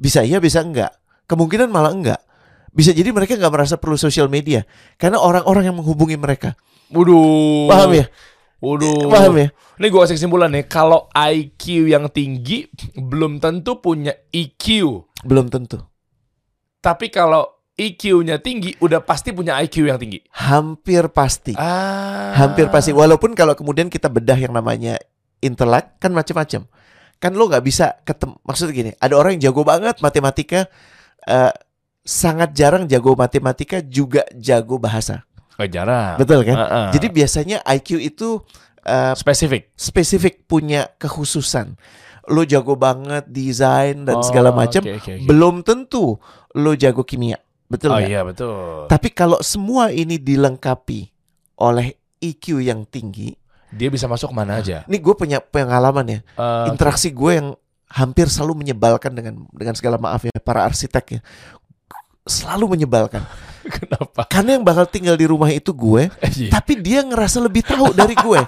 Bisa 0.00 0.24
iya, 0.24 0.40
bisa 0.40 0.64
enggak. 0.64 0.90
Kemungkinan 1.24 1.68
malah 1.72 1.92
enggak. 1.92 2.20
Bisa 2.74 2.90
jadi 2.90 3.14
mereka 3.14 3.38
nggak 3.38 3.54
merasa 3.54 3.78
perlu 3.78 3.94
sosial 3.94 4.26
media 4.26 4.66
karena 4.98 5.22
orang-orang 5.22 5.70
yang 5.70 5.76
menghubungi 5.78 6.18
mereka. 6.18 6.58
Waduh. 6.90 7.70
Paham 7.70 7.90
ya? 7.94 8.06
Waduh. 8.58 9.10
Paham 9.12 9.34
ya? 9.38 9.48
Ini 9.78 9.86
gue 9.90 10.00
kasih 10.00 10.16
kesimpulan 10.16 10.50
nih, 10.54 10.66
kalau 10.70 11.10
IQ 11.12 11.90
yang 11.90 12.06
tinggi 12.10 12.70
belum 12.94 13.42
tentu 13.42 13.78
punya 13.82 14.14
EQ. 14.30 14.66
Belum 15.26 15.50
tentu. 15.50 15.82
Tapi 16.78 17.08
kalau 17.08 17.54
EQ-nya 17.74 18.38
tinggi, 18.38 18.70
udah 18.78 19.02
pasti 19.02 19.34
punya 19.34 19.58
IQ 19.58 19.90
yang 19.90 19.98
tinggi. 19.98 20.22
Hampir 20.30 21.10
pasti. 21.10 21.58
Ah. 21.58 22.30
Hampir 22.38 22.70
pasti. 22.70 22.94
Walaupun 22.94 23.34
kalau 23.34 23.58
kemudian 23.58 23.90
kita 23.90 24.06
bedah 24.06 24.38
yang 24.38 24.54
namanya 24.54 24.94
intelek 25.42 25.98
kan 25.98 26.14
macam-macam. 26.14 26.70
Kan 27.18 27.32
lo 27.34 27.50
nggak 27.50 27.64
bisa 27.66 27.98
ketemu. 28.06 28.38
Maksudnya 28.46 28.72
gini, 28.72 28.90
ada 28.94 29.14
orang 29.18 29.34
yang 29.36 29.50
jago 29.50 29.66
banget 29.66 29.98
matematika, 29.98 30.70
eh, 31.24 31.52
sangat 32.00 32.52
jarang 32.52 32.84
jago 32.84 33.14
matematika 33.14 33.80
juga 33.80 34.22
jago 34.34 34.76
bahasa. 34.76 35.24
Oh, 35.54 35.64
jarang. 35.64 36.18
Betul 36.18 36.42
kan? 36.42 36.56
Ah, 36.56 36.66
ah. 36.66 36.88
Jadi 36.90 37.08
biasanya 37.08 37.62
IQ 37.64 37.96
itu 37.98 38.42
eh, 38.82 39.14
spesifik. 39.14 39.70
spesifik 39.72 40.44
punya 40.44 40.90
kekhususan. 40.94 41.78
Lo 42.26 42.42
jago 42.42 42.74
banget 42.74 43.24
desain 43.26 44.02
dan 44.02 44.16
Oh, 44.18 44.24
segala 44.24 44.48
macam. 44.50 44.80
oke, 44.80 44.96
oke, 44.96 45.12
oke. 45.14 45.24
Belum 45.24 45.60
tentu 45.60 46.16
lo 46.52 46.72
jago 46.74 47.02
kimia. 47.02 47.36
Betul 47.64 47.92
Oh 47.92 48.00
iya 48.00 48.20
betul. 48.20 48.84
Tapi 48.86 49.08
kalau 49.08 49.40
semua 49.40 49.88
ini 49.88 50.16
dilengkapi 50.16 51.08
oleh 51.56 51.96
IQ 52.18 52.60
yang 52.60 52.84
tinggi, 52.84 53.32
Dia 53.68 53.88
bisa 53.88 54.06
masuk 54.06 54.30
ke 54.30 54.36
mana 54.36 54.58
aja. 54.58 54.84
ini 54.84 54.96
gue 54.96 55.14
punya 55.14 55.38
pengalaman 55.38 56.06
ya. 56.06 56.20
Eh, 56.34 56.66
Interaksi 56.68 57.10
gue 57.10 57.32
yang 57.32 57.48
hampir 57.94 58.26
selalu 58.26 58.66
menyebalkan 58.66 59.14
dengan 59.14 59.46
dengan 59.54 59.74
segala 59.78 59.96
maaf 59.96 60.26
ya 60.26 60.34
para 60.42 60.66
arsitek 60.66 61.04
ya. 61.18 61.20
Selalu 62.26 62.74
menyebalkan. 62.74 63.22
kenapa? 63.80 64.26
Karena 64.28 64.58
yang 64.58 64.64
bakal 64.64 64.84
tinggal 64.88 65.16
di 65.16 65.24
rumah 65.24 65.48
itu 65.48 65.72
gue, 65.72 66.08
Iya. 66.20 66.50
tapi 66.52 66.76
dia 66.80 67.00
ngerasa 67.04 67.40
lebih 67.40 67.64
tahu 67.64 67.92
dari 67.96 68.12
gue. 68.16 68.40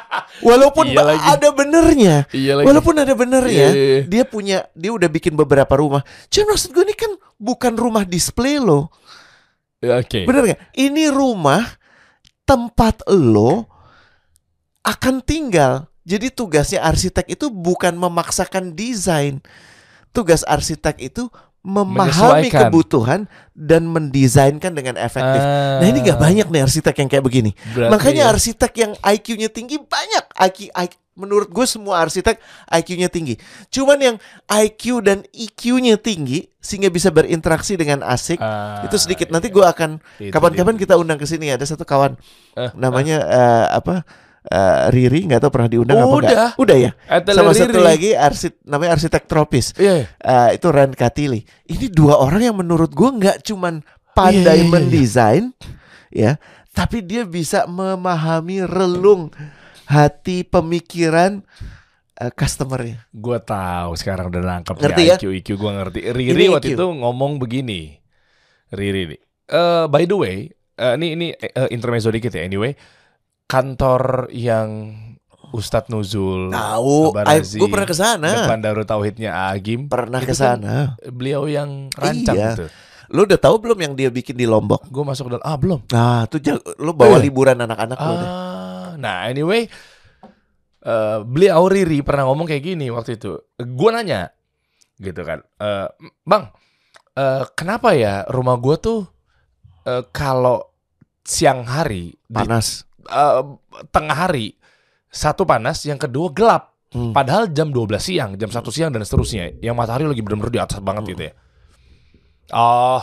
Walaupun 0.48 0.90
Iya 0.90 1.02
lagi. 1.14 1.22
ada 1.30 1.48
benernya. 1.54 2.14
Iya 2.34 2.52
lagi. 2.58 2.66
Walaupun 2.66 2.94
ada 2.98 3.14
benernya, 3.14 3.68
Iya, 3.70 3.78
iya, 3.78 3.86
iya. 3.86 4.02
dia 4.06 4.22
punya 4.26 4.58
dia 4.74 4.90
udah 4.90 5.06
bikin 5.06 5.38
beberapa 5.38 5.70
rumah. 5.78 6.02
Cuma 6.26 6.54
maksud 6.54 6.74
gue 6.74 6.82
ini 6.90 6.96
kan 6.98 7.12
bukan 7.38 7.74
rumah 7.78 8.02
display 8.02 8.58
loh. 8.58 8.90
Ya, 9.78 10.00
Oke. 10.02 10.26
Bener 10.26 10.42
gak? 10.54 10.60
Ini 10.74 11.12
rumah 11.14 11.62
tempat 12.42 13.06
lo 13.14 13.68
akan 14.82 15.22
tinggal. 15.22 15.86
Jadi 16.04 16.28
tugasnya 16.28 16.80
arsitek 16.80 17.26
itu 17.26 17.48
bukan 17.48 17.96
memaksakan 17.96 18.72
desain. 18.72 19.40
Tugas 20.12 20.44
arsitek 20.44 21.00
itu 21.02 21.26
memahami 21.64 22.52
kebutuhan 22.52 23.24
dan 23.56 23.88
mendesainkan 23.88 24.68
dengan 24.70 25.00
efektif. 25.00 25.40
Ah, 25.40 25.80
Nah 25.80 25.86
ini 25.88 26.04
gak 26.04 26.20
banyak 26.20 26.46
nih 26.46 26.60
arsitek 26.60 26.94
yang 27.00 27.08
kayak 27.08 27.24
begini. 27.24 27.50
berarti 27.72 27.88
Makanya 27.90 28.24
ya. 28.28 28.30
arsitek 28.30 28.72
yang 28.76 28.92
IQ-nya 29.00 29.48
tinggi 29.48 29.80
banyak. 29.80 30.24
IQ, 30.44 30.58
IQ- 30.70 31.00
menurut 31.16 31.48
gue 31.48 31.64
semua 31.64 32.04
arsitek 32.04 32.36
IQ-nya 32.68 33.08
tinggi. 33.08 33.40
Cuman 33.70 33.96
yang 33.96 34.16
IQ 34.44 35.00
dan 35.00 35.24
EQ-nya 35.32 35.96
tinggi 35.96 36.52
sehingga 36.60 36.92
bisa 36.92 37.08
berinteraksi 37.08 37.80
dengan 37.80 38.04
asik 38.04 38.36
Ah, 38.38 38.84
itu 38.84 39.00
sedikit. 39.00 39.32
Nanti 39.32 39.48
iya. 39.48 39.54
gue 39.56 39.64
akan 39.64 39.90
kapan-kapan 40.28 40.76
kita 40.76 41.00
undang 41.00 41.16
ke 41.16 41.24
sini 41.24 41.48
ada 41.48 41.64
satu 41.64 41.88
kawan 41.88 42.20
Eh, 42.54 42.70
namanya 42.76 43.24
eh, 43.24 43.66
apa 43.72 44.04
eh, 44.44 44.82
Riri 44.92 45.24
nggak 45.24 45.40
tahu 45.40 45.50
pernah 45.50 45.68
diundang 45.68 45.98
apa 45.98 46.08
Udah. 46.10 46.28
enggak? 46.28 46.50
Udah 46.60 46.76
ya. 46.76 46.90
Atelier 47.06 47.38
Sama 47.40 47.52
satu 47.52 47.78
Riri. 47.80 47.84
lagi 47.84 48.10
arsit 48.12 48.54
namanya 48.62 48.90
arsitek 48.94 49.24
tropis. 49.24 49.72
Iya. 49.76 50.08
Eh, 50.08 50.48
itu 50.54 50.66
Ren 50.68 50.92
Katili. 50.92 51.40
Ini 51.64 51.88
dua 51.88 52.18
orang 52.18 52.42
yang 52.44 52.56
menurut 52.56 52.92
gue 52.92 53.10
nggak 53.10 53.42
cuman 53.42 53.80
pandai 54.12 54.34
Iya, 54.36 54.42
iya, 54.42 54.52
iya, 54.54 54.62
iya. 54.62 54.70
mendesain 54.70 55.44
ya, 56.08 56.30
tapi 56.70 57.00
dia 57.00 57.24
bisa 57.24 57.66
memahami 57.66 58.62
relung 58.62 59.34
hati 59.84 60.42
pemikiran 60.42 61.42
eh, 62.14 62.30
customernya. 62.30 63.04
Gue 63.10 63.36
tahu 63.38 63.92
sekarang 63.94 64.28
udah 64.28 64.40
nangkep 64.40 64.76
Ngerti 64.78 65.02
nih 65.02 65.08
ya? 65.08 65.16
IQ 65.18 65.24
IQ 65.34 65.48
gue 65.56 65.72
ngerti. 65.72 66.00
Riri 66.08 66.30
Ini 66.32 66.46
waktu 66.48 66.68
IQ. 66.72 66.76
itu 66.76 66.86
ngomong 66.86 67.32
begini. 67.36 67.98
Riri 68.70 69.02
nih. 69.08 69.20
Eh, 69.44 69.84
by 69.86 70.04
the 70.04 70.16
way, 70.16 70.36
eh, 70.74 70.92
ini 70.94 71.06
ini 71.12 71.26
eh, 71.32 71.68
intermezzo 71.68 72.08
dikit 72.08 72.30
ya. 72.30 72.42
Anyway, 72.42 72.72
kantor 73.44 74.28
yang 74.32 74.94
Ustadz 75.54 75.86
Nuzul 75.86 76.50
Tahu, 76.50 77.14
gue 77.14 77.68
pernah 77.70 77.86
ke 77.86 77.94
sana. 77.94 78.30
depan 78.42 78.58
Darul 78.58 78.82
Tauhidnya 78.82 79.54
Agim. 79.54 79.86
Pernah 79.86 80.18
Itu 80.18 80.32
ke 80.32 80.34
kan 80.34 80.58
sana. 80.58 80.74
Beliau 81.06 81.46
yang 81.46 81.86
rancang 81.94 82.34
Iya. 82.34 82.50
gitu. 82.58 82.66
Lu 83.14 83.22
udah 83.22 83.38
tahu 83.38 83.62
belum 83.62 83.78
yang 83.78 83.92
dia 83.94 84.10
bikin 84.10 84.34
di 84.34 84.50
Lombok? 84.50 84.90
Gue 84.90 85.06
masuk 85.06 85.30
dalam 85.30 85.44
ah 85.46 85.54
belum. 85.54 85.86
Nah, 85.94 86.26
tuh 86.26 86.42
lu 86.82 86.90
bawa 86.90 87.22
Iya. 87.22 87.24
liburan 87.30 87.58
anak-anak 87.62 87.98
lu 88.00 88.14
deh. 88.18 88.30
Ah, 88.34 88.88
nah 88.98 89.30
anyway, 89.30 89.70
eh, 90.82 91.18
beliau 91.22 91.70
Riri 91.70 92.02
pernah 92.02 92.26
ngomong 92.26 92.50
kayak 92.50 92.74
gini 92.74 92.90
waktu 92.90 93.14
itu. 93.14 93.38
Gue 93.54 93.88
nanya, 93.94 94.34
gitu 94.98 95.22
kan, 95.22 95.38
eh, 95.62 95.86
bang, 96.26 96.50
eh, 97.14 97.42
kenapa 97.54 97.94
ya 97.94 98.26
rumah 98.26 98.58
gue 98.58 98.76
tuh 98.78 99.00
eh, 99.84 100.02
kalau 100.10 100.64
siang 101.22 101.62
hari, 101.62 102.10
di, 102.24 102.34
Panas. 102.34 102.88
Eh, 103.08 103.42
tengah 103.92 104.16
hari, 104.16 104.56
satu 105.12 105.46
panas, 105.46 105.84
yang 105.86 106.00
kedua 106.00 106.32
gelap. 106.34 106.74
Hmm. 106.94 107.10
Padahal 107.10 107.50
jam 107.50 107.74
12 107.74 107.98
siang, 107.98 108.30
jam 108.38 108.50
1 108.50 108.70
siang 108.70 108.90
dan 108.94 109.02
seterusnya, 109.02 109.58
yang 109.58 109.74
matahari 109.74 110.06
lagi 110.06 110.22
bener-bener 110.22 110.52
di 110.54 110.60
atas 110.62 110.78
banget 110.78 111.04
gitu 111.10 111.22
ya. 111.26 111.32
Oh, 112.54 113.02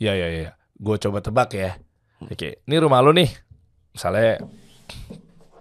ya 0.00 0.12
ya 0.18 0.28
ya. 0.32 0.50
Gue 0.74 0.96
coba 0.98 1.22
tebak 1.22 1.54
ya. 1.54 1.78
Oke, 2.26 2.62
ini 2.66 2.76
rumah 2.82 2.98
lu 2.98 3.14
nih. 3.14 3.30
Misalnya 3.94 4.42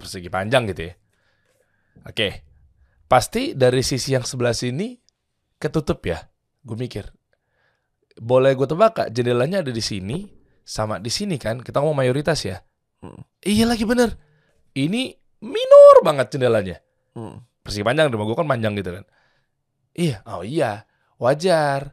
persegi 0.02 0.30
panjang 0.34 0.66
gitu 0.74 0.90
ya. 0.90 0.94
Oke. 2.10 2.46
Pasti 3.06 3.54
dari 3.54 3.84
sisi 3.84 4.16
yang 4.16 4.24
sebelah 4.24 4.56
sini 4.56 4.96
ketutup 5.62 6.02
ya. 6.08 6.18
Gue 6.64 6.78
mikir. 6.80 7.12
Boleh 8.18 8.58
gue 8.58 8.66
tebak 8.66 8.92
kak, 8.98 9.08
jendelanya 9.14 9.62
ada 9.62 9.70
di 9.70 9.84
sini 9.84 10.26
sama 10.66 10.98
di 10.98 11.12
sini 11.14 11.36
kan. 11.38 11.60
Kita 11.62 11.84
ngomong 11.84 12.02
mayoritas 12.02 12.42
ya. 12.42 12.58
Hmm. 13.02 13.22
Iya 13.42 13.66
lagi 13.66 13.84
bener. 13.84 14.14
Ini 14.78 15.12
minor 15.42 15.96
banget 16.06 16.38
jendelanya. 16.38 16.78
Hmm. 17.18 17.42
Persegi 17.62 17.86
panjang 17.86 18.10
rumah 18.14 18.26
gue 18.30 18.38
kan 18.38 18.48
panjang 18.48 18.74
gitu 18.78 18.92
kan. 18.96 19.06
Iya, 19.92 20.24
oh 20.30 20.42
iya, 20.46 20.88
wajar. 21.20 21.92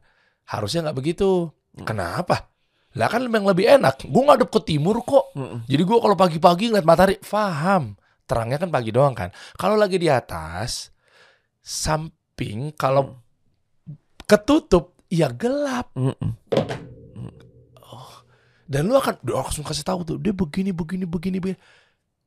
Harusnya 0.49 0.88
nggak 0.88 0.99
begitu. 0.99 1.50
Hmm. 1.77 1.85
Kenapa? 1.85 2.49
Lah 2.97 3.09
kan 3.11 3.27
yang 3.29 3.45
lebih 3.45 3.69
enak. 3.69 4.07
Gue 4.09 4.23
ngadep 4.25 4.49
ke 4.49 4.61
timur 4.65 5.03
kok. 5.05 5.35
Hmm. 5.37 5.65
Jadi 5.69 5.83
gue 5.83 5.99
kalau 5.99 6.17
pagi-pagi 6.17 6.73
ngeliat 6.73 6.87
matahari, 6.87 7.17
paham. 7.21 7.99
Terangnya 8.29 8.61
kan 8.61 8.71
pagi 8.73 8.93
doang 8.93 9.17
kan. 9.17 9.33
Kalau 9.57 9.77
lagi 9.77 9.97
di 9.97 10.09
atas, 10.09 10.93
samping 11.65 12.77
kalau 12.77 13.17
ketutup, 14.29 15.00
ya 15.09 15.33
gelap. 15.33 15.93
Hmm. 15.97 16.37
Dan 18.69 18.85
lu 18.85 18.95
akan 18.95 19.17
lu 19.25 19.33
langsung 19.33 19.65
kasih 19.65 19.81
tahu 19.81 20.05
tuh, 20.05 20.17
dia 20.21 20.31
begini, 20.31 20.71
begini, 20.71 21.09
begini, 21.09 21.41
begini. 21.41 21.59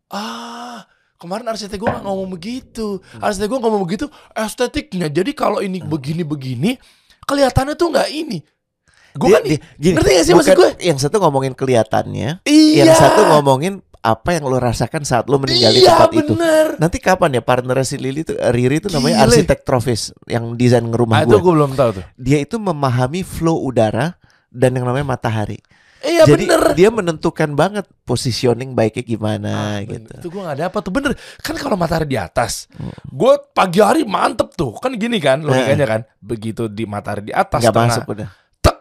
Ah, 0.09 0.83
kemarin 1.15 1.45
arsitek 1.47 1.77
gue 1.77 1.85
gak 1.87 2.01
ngomong 2.01 2.33
begitu. 2.33 2.97
Arsitek 3.21 3.47
gue 3.47 3.59
ngomong 3.61 3.85
begitu, 3.85 4.09
estetiknya. 4.33 5.05
Jadi 5.07 5.31
kalau 5.31 5.61
ini 5.61 5.79
begini, 5.79 6.25
begini, 6.25 6.81
kelihatannya 7.23 7.77
tuh 7.77 7.93
nggak 7.93 8.09
ini. 8.09 8.41
Gue 9.13 9.27
Dia- 9.27 9.35
kan 9.37 9.43
dia- 9.45 9.61
gini, 9.77 9.93
ngerti 9.95 10.09
gak 10.11 10.25
sih 10.25 10.33
maksud 10.33 10.55
gue? 10.57 10.69
Yang 10.81 10.97
satu 11.05 11.21
ngomongin 11.21 11.53
kelihatannya, 11.53 12.41
Iya. 12.41 12.83
yang 12.83 12.95
satu 12.97 13.21
ngomongin 13.29 13.73
apa 14.01 14.33
yang 14.33 14.49
lo 14.49 14.57
rasakan 14.57 15.05
saat 15.05 15.29
lo 15.29 15.37
meninggali 15.37 15.85
iya, 15.85 15.93
tempat 15.93 16.09
itu. 16.17 16.33
bener. 16.33 16.73
Nanti 16.81 16.97
kapan 16.97 17.37
ya 17.37 17.41
partner 17.45 17.77
si 17.85 18.01
Lili 18.01 18.25
tuh 18.25 18.33
Riri 18.49 18.81
itu 18.81 18.89
namanya 18.89 19.21
Gile. 19.21 19.25
arsitek 19.29 19.61
trofis 19.61 20.09
yang 20.25 20.57
desain 20.57 20.81
ngerumah 20.81 21.21
Ah, 21.21 21.23
itu 21.23 21.37
gue. 21.37 21.43
gue 21.45 21.53
belum 21.53 21.71
tahu 21.77 21.89
tuh. 22.01 22.05
Dia 22.17 22.41
itu 22.41 22.57
memahami 22.57 23.21
flow 23.21 23.61
udara 23.61 24.17
dan 24.49 24.73
yang 24.73 24.89
namanya 24.89 25.05
matahari. 25.05 25.61
Iya 26.01 26.25
Jadi 26.25 26.45
bener. 26.45 26.73
dia 26.73 26.89
menentukan 26.89 27.53
banget 27.53 27.85
positioning 28.03 28.73
baiknya 28.73 29.05
gimana 29.07 29.49
Ah, 29.53 29.77
gitu. 29.79 30.01
bener. 30.01 30.17
Itu 30.17 30.27
gue 30.27 30.41
gak 30.41 30.59
dapet 30.59 30.81
tuh 30.81 30.91
bener. 30.91 31.11
Kan 31.37 31.55
kalau 31.55 31.75
matahari 31.75 32.05
di 32.05 32.17
atas, 32.17 32.65
Hmm. 32.71 32.89
gue 33.05 33.33
pagi 33.51 33.79
hari 33.79 34.01
mantep 34.01 34.49
tuh. 34.51 34.73
Kan 34.75 34.93
gini 34.93 35.17
kan 35.17 35.39
logikanya 35.39 35.85
kan. 35.87 36.01
Begitu 36.17 36.65
di 36.65 36.83
matahari 36.83 37.21
di 37.23 37.33
atas 37.33 37.61
Nggak 37.61 37.73
tengah, 37.73 37.89
masuk 37.93 38.05
udah. 38.09 38.27
tek, 38.59 38.77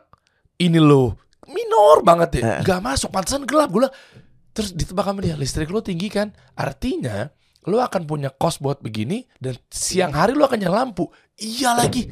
ini 0.58 0.76
lo 0.76 1.20
minor 1.46 2.00
banget 2.00 2.40
ya. 2.40 2.42
Eh. 2.42 2.60
Gak 2.62 2.80
masuk, 2.80 3.10
pantesan 3.10 3.44
gelap. 3.44 3.68
Gue 3.68 3.84
terus 4.50 4.72
ditebak 4.72 5.04
sama 5.04 5.20
dia, 5.20 5.36
listrik 5.36 5.68
lo 5.68 5.78
tinggi 5.78 6.08
kan. 6.08 6.32
Artinya 6.54 7.28
lo 7.62 7.78
akan 7.78 8.02
punya 8.02 8.32
kos 8.32 8.56
buat 8.56 8.80
begini 8.80 9.28
dan 9.36 9.60
siang 9.68 10.10
hari 10.10 10.32
lo 10.32 10.42
akan 10.42 10.56
nyala 10.56 10.82
lampu. 10.82 11.04
Iya 11.36 11.76
lagi. 11.76 12.08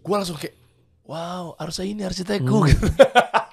Gue 0.00 0.14
langsung 0.16 0.36
kayak, 0.36 0.56
wow 1.04 1.52
harusnya 1.54 1.84
ini 1.84 2.00
arsitekku. 2.00 2.56
Hmm. 2.56 2.68
gitu. 2.68 2.88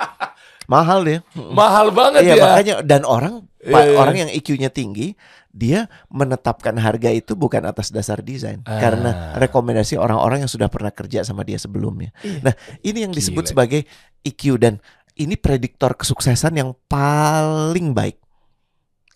Mahal 0.72 1.00
dia. 1.04 1.20
Mahal 1.36 1.92
banget 1.92 2.24
Iya 2.24 2.34
ya. 2.34 2.42
makanya 2.42 2.74
dan 2.82 3.04
orang 3.04 3.44
Iya, 3.60 3.70
pa- 3.70 3.84
iya. 3.84 3.98
orang 4.00 4.16
yang 4.18 4.30
IQ-nya 4.32 4.72
tinggi 4.72 5.14
dia 5.52 5.86
menetapkan 6.08 6.74
harga 6.74 7.12
itu 7.12 7.36
bukan 7.36 7.60
atas 7.62 7.92
dasar 7.92 8.24
desain 8.24 8.64
Ah. 8.64 8.80
karena 8.80 9.12
rekomendasi 9.36 10.00
orang-orang 10.00 10.42
yang 10.42 10.50
sudah 10.50 10.66
pernah 10.66 10.90
kerja 10.90 11.22
sama 11.22 11.44
dia 11.44 11.60
sebelumnya. 11.60 12.16
Iya. 12.22 12.40
Nah, 12.42 12.54
ini 12.80 13.04
yang 13.04 13.12
disebut 13.12 13.44
Gile. 13.44 13.52
sebagai 13.52 13.82
IQ 14.24 14.56
dan 14.56 14.80
ini 15.14 15.36
prediktor 15.36 15.94
kesuksesan 15.94 16.56
yang 16.56 16.72
paling 16.88 17.92
baik. 17.92 18.16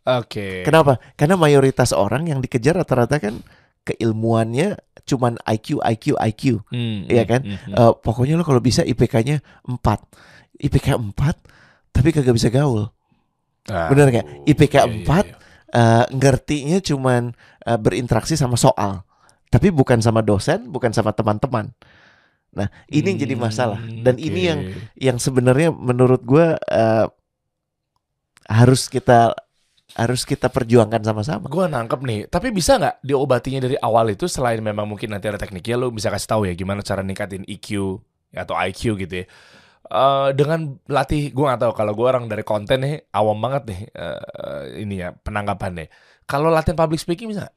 Oke. 0.05 0.61
Kenapa? 0.61 1.01
Karena 1.15 1.33
mayoritas 1.33 1.89
orang 1.89 2.27
yang 2.27 2.37
dikejar 2.37 2.75
rata-rata 2.75 3.17
kan 3.17 3.41
keilmuannya 3.83 4.77
cuman 5.03 5.37
IQ 5.47 5.79
IQ 5.79 6.05
IQ. 6.19 6.43
Hmm, 6.67 7.05
Iya 7.07 7.23
hmm, 7.23 7.31
kan? 7.31 7.41
hmm, 7.41 7.57
hmm. 7.63 7.73
Eh, 7.73 7.93
pokoknya 8.03 8.35
lo 8.35 8.43
kalau 8.43 8.59
bisa 8.59 8.81
IPK-nya 8.81 9.39
4. 9.63 10.05
IPK 10.59 10.95
4 10.95 11.93
tapi 11.95 12.11
kagak 12.11 12.35
bisa 12.35 12.51
gaul. 12.51 12.91
Ah, 13.65 13.89
bener 13.89 14.11
nggak? 14.13 14.27
IPK 14.45 14.75
iya, 14.75 14.83
iya, 14.85 14.95
4, 15.03 15.25
iya. 15.25 15.35
Eh, 15.75 16.05
ngertinya 16.15 16.77
cuman 16.79 17.35
eh, 17.65 17.79
berinteraksi 17.79 18.37
sama 18.37 18.55
soal, 18.55 19.03
tapi 19.51 19.73
bukan 19.73 19.99
sama 19.99 20.23
dosen, 20.23 20.71
bukan 20.71 20.93
sama 20.95 21.11
teman-teman. 21.11 21.73
Nah, 22.55 22.71
ini 22.87 23.11
yang 23.11 23.19
jadi 23.19 23.35
masalah. 23.35 23.83
Hmm, 23.83 23.99
Dan 24.05 24.15
ini 24.15 24.47
oke. 24.47 24.47
yang 24.47 24.59
yang 24.95 25.17
sebenarnya 25.19 25.75
menurut 25.75 26.23
gua 26.23 26.55
eh, 26.55 27.07
harus 28.47 28.87
kita 28.87 29.35
harus 29.95 30.23
kita 30.23 30.47
perjuangkan 30.47 31.03
sama-sama. 31.03 31.51
Gua 31.51 31.67
nangkep 31.67 31.99
nih, 32.07 32.19
tapi 32.31 32.55
bisa 32.55 32.79
nggak 32.79 33.03
diobatinya 33.03 33.63
dari 33.63 33.75
awal 33.79 34.11
itu 34.15 34.31
selain 34.31 34.63
memang 34.63 34.87
mungkin 34.87 35.11
nanti 35.11 35.27
ada 35.27 35.39
tekniknya 35.39 35.75
lu 35.75 35.91
bisa 35.91 36.07
kasih 36.07 36.29
tahu 36.29 36.41
ya 36.47 36.53
gimana 36.55 36.79
cara 36.83 37.03
ningkatin 37.03 37.43
EQ 37.47 37.99
atau 38.31 38.55
IQ 38.55 38.95
gitu 39.01 39.23
ya. 39.23 39.25
Eh, 39.85 40.29
dengan 40.33 40.81
latih 40.89 41.29
gue 41.29 41.45
nggak 41.45 41.61
tahu 41.61 41.73
kalau 41.77 41.93
gue 41.93 42.07
orang 42.09 42.25
dari 42.25 42.41
konten 42.41 42.81
nih 42.81 43.05
awam 43.13 43.37
banget 43.37 43.63
nih 43.69 43.79
eh, 43.93 44.19
ini 44.81 44.95
ya 44.97 45.13
penanggapannya. 45.13 45.87
Kalau 46.25 46.49
latihan 46.49 46.73
public 46.73 46.97
speaking 46.97 47.29
bisa 47.29 47.45
nggak? 47.45 47.55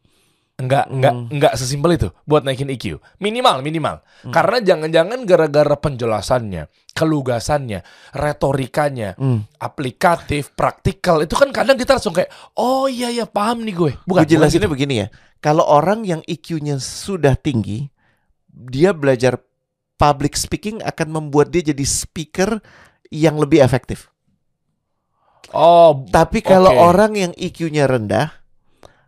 Enggak, 0.59 0.91
enggak, 0.91 1.15
Hmm. 1.15 1.31
enggak 1.31 1.53
sesimpel 1.55 1.95
itu 1.95 2.09
buat 2.27 2.43
naikin 2.43 2.67
EQ. 2.67 2.99
Minimal, 3.23 3.63
minimal. 3.63 4.03
Hmm. 4.27 4.35
Karena 4.35 4.59
jangan-jangan 4.59 5.23
gara-gara 5.23 5.77
penjelasannya, 5.79 6.67
kelugasannya, 6.99 7.87
retorikanya, 8.11 9.15
Hmm. 9.15 9.47
aplikatif, 9.63 10.51
praktikal 10.59 11.23
itu 11.23 11.39
kan 11.39 11.55
kadang 11.55 11.79
kita 11.79 11.97
langsung 11.97 12.11
kayak 12.11 12.29
oh 12.59 12.91
iya 12.91 13.09
ya 13.09 13.25
paham 13.25 13.63
nih 13.63 13.73
gue. 13.73 13.93
Bukan. 14.03 14.27
Gue 14.27 14.29
jelasinnya 14.29 14.67
bukan 14.67 14.77
gitu. 14.77 14.91
begini 14.91 14.95
ya. 15.01 15.09
Kalau 15.39 15.63
orang 15.63 16.03
yang 16.03 16.21
IQ-nya 16.27 16.83
sudah 16.83 17.39
tinggi, 17.39 17.87
dia 18.51 18.91
belajar 18.91 19.39
public 19.99 20.39
speaking 20.39 20.79
akan 20.87 21.11
membuat 21.11 21.51
dia 21.51 21.61
jadi 21.61 21.83
speaker 21.85 22.63
yang 23.11 23.37
lebih 23.37 23.59
efektif. 23.61 24.09
Oh, 25.51 26.05
Tapi 26.09 26.45
kalau 26.45 26.71
Oke. 26.71 26.81
orang 26.81 27.13
yang 27.17 27.33
IQ-nya 27.35 27.89
rendah 27.89 28.31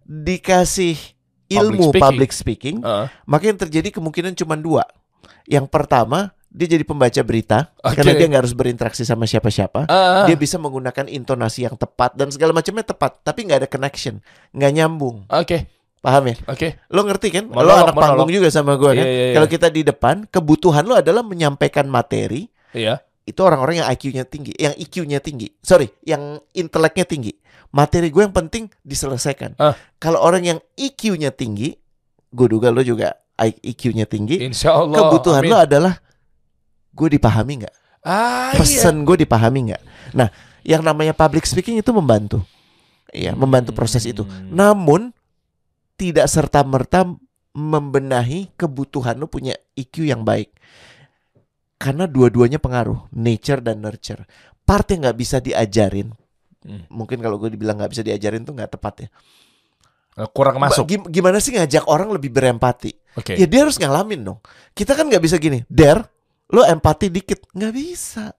dikasih 0.02 0.96
ilmu 1.50 1.92
speaking. 1.92 2.02
public 2.02 2.30
speaking, 2.32 2.76
Heeh. 2.80 3.06
maka 3.28 3.44
yang 3.46 3.58
terjadi 3.60 3.92
kemungkinan 3.94 4.34
cuma 4.34 4.56
dua. 4.56 4.88
Yang 5.44 5.68
pertama, 5.68 6.32
dia 6.50 6.66
jadi 6.66 6.82
pembaca 6.82 7.20
berita 7.22 7.70
Oke. 7.82 8.00
karena 8.00 8.12
dia 8.18 8.26
nggak 8.26 8.42
harus 8.42 8.56
berinteraksi 8.56 9.02
sama 9.06 9.26
siapa-siapa. 9.28 9.86
Ah, 9.86 10.26
Dia 10.26 10.34
bisa 10.34 10.58
menggunakan 10.58 11.06
intonasi 11.06 11.62
yang 11.66 11.78
tepat 11.78 12.18
dan 12.18 12.30
segala 12.34 12.50
macamnya 12.50 12.82
tepat, 12.82 13.22
tapi 13.22 13.46
nggak 13.46 13.66
ada 13.66 13.68
connection, 13.70 14.18
nggak 14.50 14.72
nyambung. 14.74 15.26
Oke, 15.30 15.70
Paham 16.00 16.32
ya? 16.32 16.36
oke. 16.48 16.68
Lo 16.88 17.04
ngerti 17.04 17.28
kan? 17.28 17.44
lo 17.44 17.60
Monolog, 17.60 17.92
anak 17.92 17.96
panggung 17.96 18.24
monolog. 18.24 18.36
juga 18.40 18.48
sama 18.48 18.72
gue 18.80 18.92
kan? 18.96 19.04
Iya, 19.04 19.12
iya, 19.12 19.24
iya. 19.30 19.34
Kalau 19.36 19.48
kita 19.52 19.68
di 19.68 19.82
depan, 19.84 20.24
kebutuhan 20.32 20.84
lo 20.88 20.96
adalah 20.96 21.20
menyampaikan 21.20 21.84
materi. 21.92 22.48
Iya. 22.72 23.04
Itu 23.28 23.44
orang-orang 23.44 23.84
yang 23.84 23.88
IQ-nya 23.92 24.24
tinggi, 24.24 24.56
yang 24.56 24.72
IQ-nya 24.80 25.20
tinggi. 25.20 25.52
Sorry, 25.60 25.92
yang 26.08 26.40
inteleknya 26.56 27.04
tinggi. 27.04 27.36
Materi 27.70 28.08
gue 28.08 28.24
yang 28.24 28.32
penting 28.32 28.72
diselesaikan. 28.80 29.60
Ah. 29.60 29.76
Kalau 30.00 30.24
orang 30.24 30.42
yang 30.42 30.58
IQ-nya 30.74 31.36
tinggi, 31.36 31.76
gue 32.32 32.46
duga 32.48 32.72
lo 32.72 32.80
juga 32.80 33.12
IQ-nya 33.38 34.08
tinggi. 34.08 34.40
Insya 34.40 34.80
Allah. 34.80 35.04
Kebutuhan 35.04 35.44
amin. 35.44 35.52
lo 35.52 35.58
adalah 35.60 35.94
gue 36.96 37.08
dipahami 37.12 37.52
nggak? 37.64 37.74
Ah, 38.00 38.56
iya. 38.56 38.64
Pesan 38.64 39.04
gue 39.04 39.20
dipahami 39.20 39.68
nggak? 39.68 39.82
Nah, 40.16 40.32
yang 40.64 40.80
namanya 40.80 41.12
public 41.12 41.44
speaking 41.44 41.76
itu 41.76 41.92
membantu. 41.92 42.40
Iya, 43.12 43.36
membantu 43.36 43.76
proses 43.76 44.06
itu. 44.08 44.24
Hmm. 44.24 44.48
Namun 44.54 45.00
tidak 46.00 46.24
serta 46.32 46.64
merta 46.64 47.04
membenahi 47.52 48.56
kebutuhan 48.56 49.20
lo 49.20 49.28
punya 49.28 49.52
IQ 49.76 50.08
yang 50.08 50.24
baik. 50.24 50.48
Karena 51.76 52.08
dua-duanya 52.08 52.56
pengaruh, 52.56 53.12
nature 53.12 53.60
dan 53.60 53.84
nurture. 53.84 54.24
Part 54.64 54.88
yang 54.92 55.04
nggak 55.04 55.18
bisa 55.20 55.36
diajarin, 55.44 56.16
Hmm. 56.60 56.84
mungkin 56.92 57.24
kalau 57.24 57.40
gue 57.40 57.48
dibilang 57.48 57.80
nggak 57.80 57.88
bisa 57.88 58.04
diajarin 58.04 58.44
tuh 58.44 58.52
nggak 58.52 58.76
tepat 58.76 58.94
ya. 59.04 59.08
Eh, 60.20 60.28
Kurang 60.28 60.60
masuk. 60.60 60.84
Gimana 61.08 61.40
sih 61.40 61.56
ngajak 61.56 61.88
orang 61.88 62.12
lebih 62.12 62.28
berempati? 62.28 62.92
Oke. 63.16 63.40
Ya 63.40 63.48
dia 63.48 63.64
harus 63.64 63.80
ngalamin 63.80 64.20
dong. 64.28 64.38
Kita 64.76 64.92
kan 64.92 65.08
nggak 65.08 65.24
bisa 65.24 65.40
gini, 65.40 65.64
der, 65.72 66.04
lo 66.52 66.60
empati 66.60 67.08
dikit, 67.08 67.48
nggak 67.56 67.72
bisa, 67.72 68.36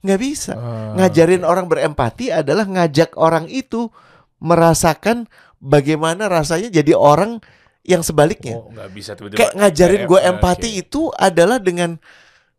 nggak 0.00 0.20
bisa. 0.20 0.52
Ah, 0.56 0.96
Ngajarin 0.96 1.44
orang 1.44 1.68
berempati 1.68 2.32
adalah 2.32 2.64
ngajak 2.64 3.12
orang 3.20 3.52
itu 3.52 3.92
merasakan 4.40 5.28
bagaimana 5.58 6.26
rasanya 6.30 6.70
jadi 6.70 6.94
orang 6.94 7.42
yang 7.86 8.02
sebaliknya. 8.04 8.58
Oh, 8.58 8.70
nggak 8.70 8.90
bisa 8.92 9.16
tiba-tiba. 9.16 9.38
Kayak 9.38 9.54
ngajarin 9.58 10.02
gue 10.04 10.20
empati 10.20 10.70
oke. 10.70 10.80
itu 10.86 11.02
adalah 11.14 11.58
dengan 11.62 11.96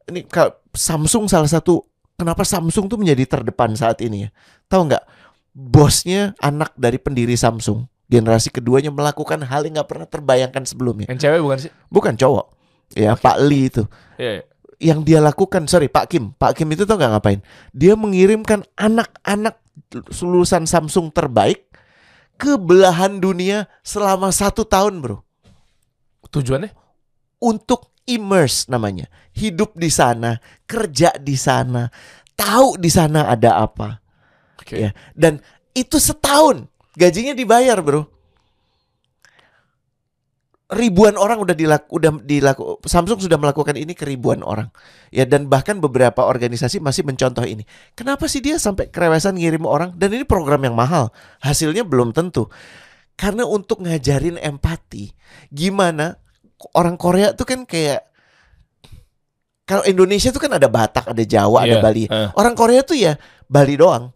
ini 0.10 0.26
Samsung 0.74 1.30
salah 1.30 1.50
satu 1.50 1.86
kenapa 2.18 2.42
Samsung 2.42 2.90
tuh 2.90 2.98
menjadi 2.98 3.40
terdepan 3.40 3.78
saat 3.78 4.02
ini 4.02 4.28
ya. 4.28 4.30
Tahu 4.68 4.90
nggak? 4.90 5.04
Bosnya 5.54 6.34
anak 6.42 6.74
dari 6.78 6.98
pendiri 7.02 7.38
Samsung 7.38 7.86
generasi 8.10 8.50
keduanya 8.50 8.90
melakukan 8.90 9.46
hal 9.46 9.70
yang 9.70 9.80
nggak 9.80 9.90
pernah 9.90 10.08
terbayangkan 10.10 10.66
sebelumnya. 10.66 11.06
Yang 11.14 11.30
cewek 11.30 11.40
bukan 11.46 11.58
sih? 11.62 11.72
Bukan 11.94 12.14
cowok. 12.18 12.46
Ya, 12.98 13.14
Pak 13.14 13.38
Lee 13.46 13.70
itu. 13.70 13.86
Iya. 14.18 14.42
iya. 14.42 14.44
Yang 14.80 15.00
dia 15.06 15.20
lakukan, 15.22 15.70
sorry 15.70 15.92
Pak 15.92 16.10
Kim. 16.10 16.34
Pak 16.34 16.58
Kim 16.58 16.74
itu 16.74 16.90
tau 16.90 16.98
nggak 16.98 17.12
ngapain? 17.14 17.40
Dia 17.70 17.94
mengirimkan 17.94 18.66
anak-anak 18.74 19.62
lulusan 20.26 20.66
Samsung 20.66 21.14
terbaik 21.14 21.69
ke 22.40 22.56
belahan 22.56 23.20
dunia 23.20 23.68
selama 23.84 24.32
satu 24.32 24.64
tahun 24.64 25.04
bro 25.04 25.18
Tujuannya? 26.30 26.72
untuk 27.42 27.90
immerse 28.10 28.66
namanya. 28.66 29.06
Hidup 29.38 29.78
di 29.78 29.88
sana, 29.94 30.42
kerja 30.66 31.14
di 31.22 31.38
sana, 31.38 31.88
tahu 32.34 32.76
di 32.82 32.90
sana 32.90 33.30
ada 33.30 33.62
apa. 33.62 34.02
Oke. 34.58 34.82
Ya. 34.82 34.92
Dan 35.14 35.40
itu 35.78 36.02
setahun 36.02 36.66
gajinya 36.98 37.38
dibayar, 37.38 37.78
Bro. 37.80 38.10
Ribuan 40.70 41.18
orang 41.18 41.42
udah 41.42 41.58
dilaku, 41.58 41.98
udah 41.98 42.22
dilaku 42.22 42.78
Samsung 42.86 43.26
sudah 43.26 43.42
melakukan 43.42 43.74
ini 43.74 43.98
ke 43.98 44.06
ribuan 44.06 44.46
orang. 44.46 44.70
Ya 45.10 45.26
dan 45.26 45.50
bahkan 45.50 45.82
beberapa 45.82 46.22
organisasi 46.22 46.78
masih 46.78 47.02
mencontoh 47.10 47.42
ini. 47.42 47.66
Kenapa 47.98 48.30
sih 48.30 48.38
dia 48.38 48.62
sampai 48.62 48.86
kerewesan 48.94 49.34
ngirim 49.42 49.66
orang 49.66 49.98
dan 49.98 50.14
ini 50.14 50.22
program 50.30 50.62
yang 50.62 50.78
mahal. 50.78 51.10
Hasilnya 51.42 51.82
belum 51.82 52.14
tentu. 52.14 52.54
Karena 53.18 53.50
untuk 53.50 53.82
ngajarin 53.82 54.38
empati, 54.38 55.10
gimana 55.50 56.22
orang 56.78 57.02
Korea 57.02 57.34
tuh 57.34 57.50
kan 57.50 57.66
kayak 57.66 58.06
kalau 59.66 59.86
Indonesia 59.86 60.34
tuh 60.34 60.42
kan 60.42 60.54
ada 60.54 60.66
Batak, 60.66 61.14
ada 61.14 61.24
Jawa, 61.26 61.66
ada 61.66 61.78
Iya, 61.78 61.84
Bali. 61.84 62.04
eh. 62.10 62.30
Orang 62.34 62.58
Korea 62.58 62.82
tuh 62.82 62.98
ya 62.98 63.18
Bali 63.46 63.78
doang, 63.78 64.10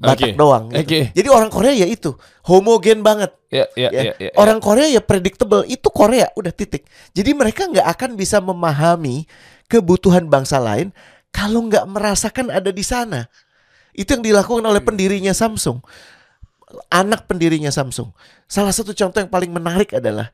Batak 0.00 0.32
Oke, 0.32 0.40
doang. 0.40 0.64
gitu. 0.72 0.80
oke. 0.80 1.00
Jadi 1.12 1.28
orang 1.28 1.50
Korea 1.52 1.74
ya 1.76 1.84
itu 1.84 2.16
homogen 2.48 3.04
banget. 3.04 3.36
Iya, 3.52 3.66
iya, 3.76 3.88
Ya. 3.92 4.00
iya, 4.00 4.12
iya. 4.16 4.30
Orang 4.32 4.56
Korea 4.56 4.88
ya 4.88 5.04
predictable, 5.04 5.68
itu 5.68 5.92
Korea 5.92 6.32
udah 6.40 6.48
titik. 6.48 6.88
Jadi 7.12 7.36
mereka 7.36 7.68
nggak 7.68 7.84
akan 7.84 8.10
bisa 8.16 8.40
memahami 8.40 9.28
kebutuhan 9.68 10.24
bangsa 10.24 10.56
lain 10.56 10.88
kalau 11.28 11.68
nggak 11.68 11.84
merasakan 11.84 12.48
ada 12.48 12.72
di 12.72 12.80
sana. 12.80 13.28
Itu 13.92 14.16
yang 14.16 14.24
dilakukan 14.24 14.64
oleh 14.64 14.80
pendirinya 14.80 15.36
Samsung, 15.36 15.84
anak 16.88 17.28
pendirinya 17.28 17.68
Samsung. 17.68 18.08
Salah 18.48 18.72
satu 18.72 18.96
contoh 18.96 19.20
yang 19.20 19.28
paling 19.28 19.52
menarik 19.52 19.92
adalah 19.92 20.32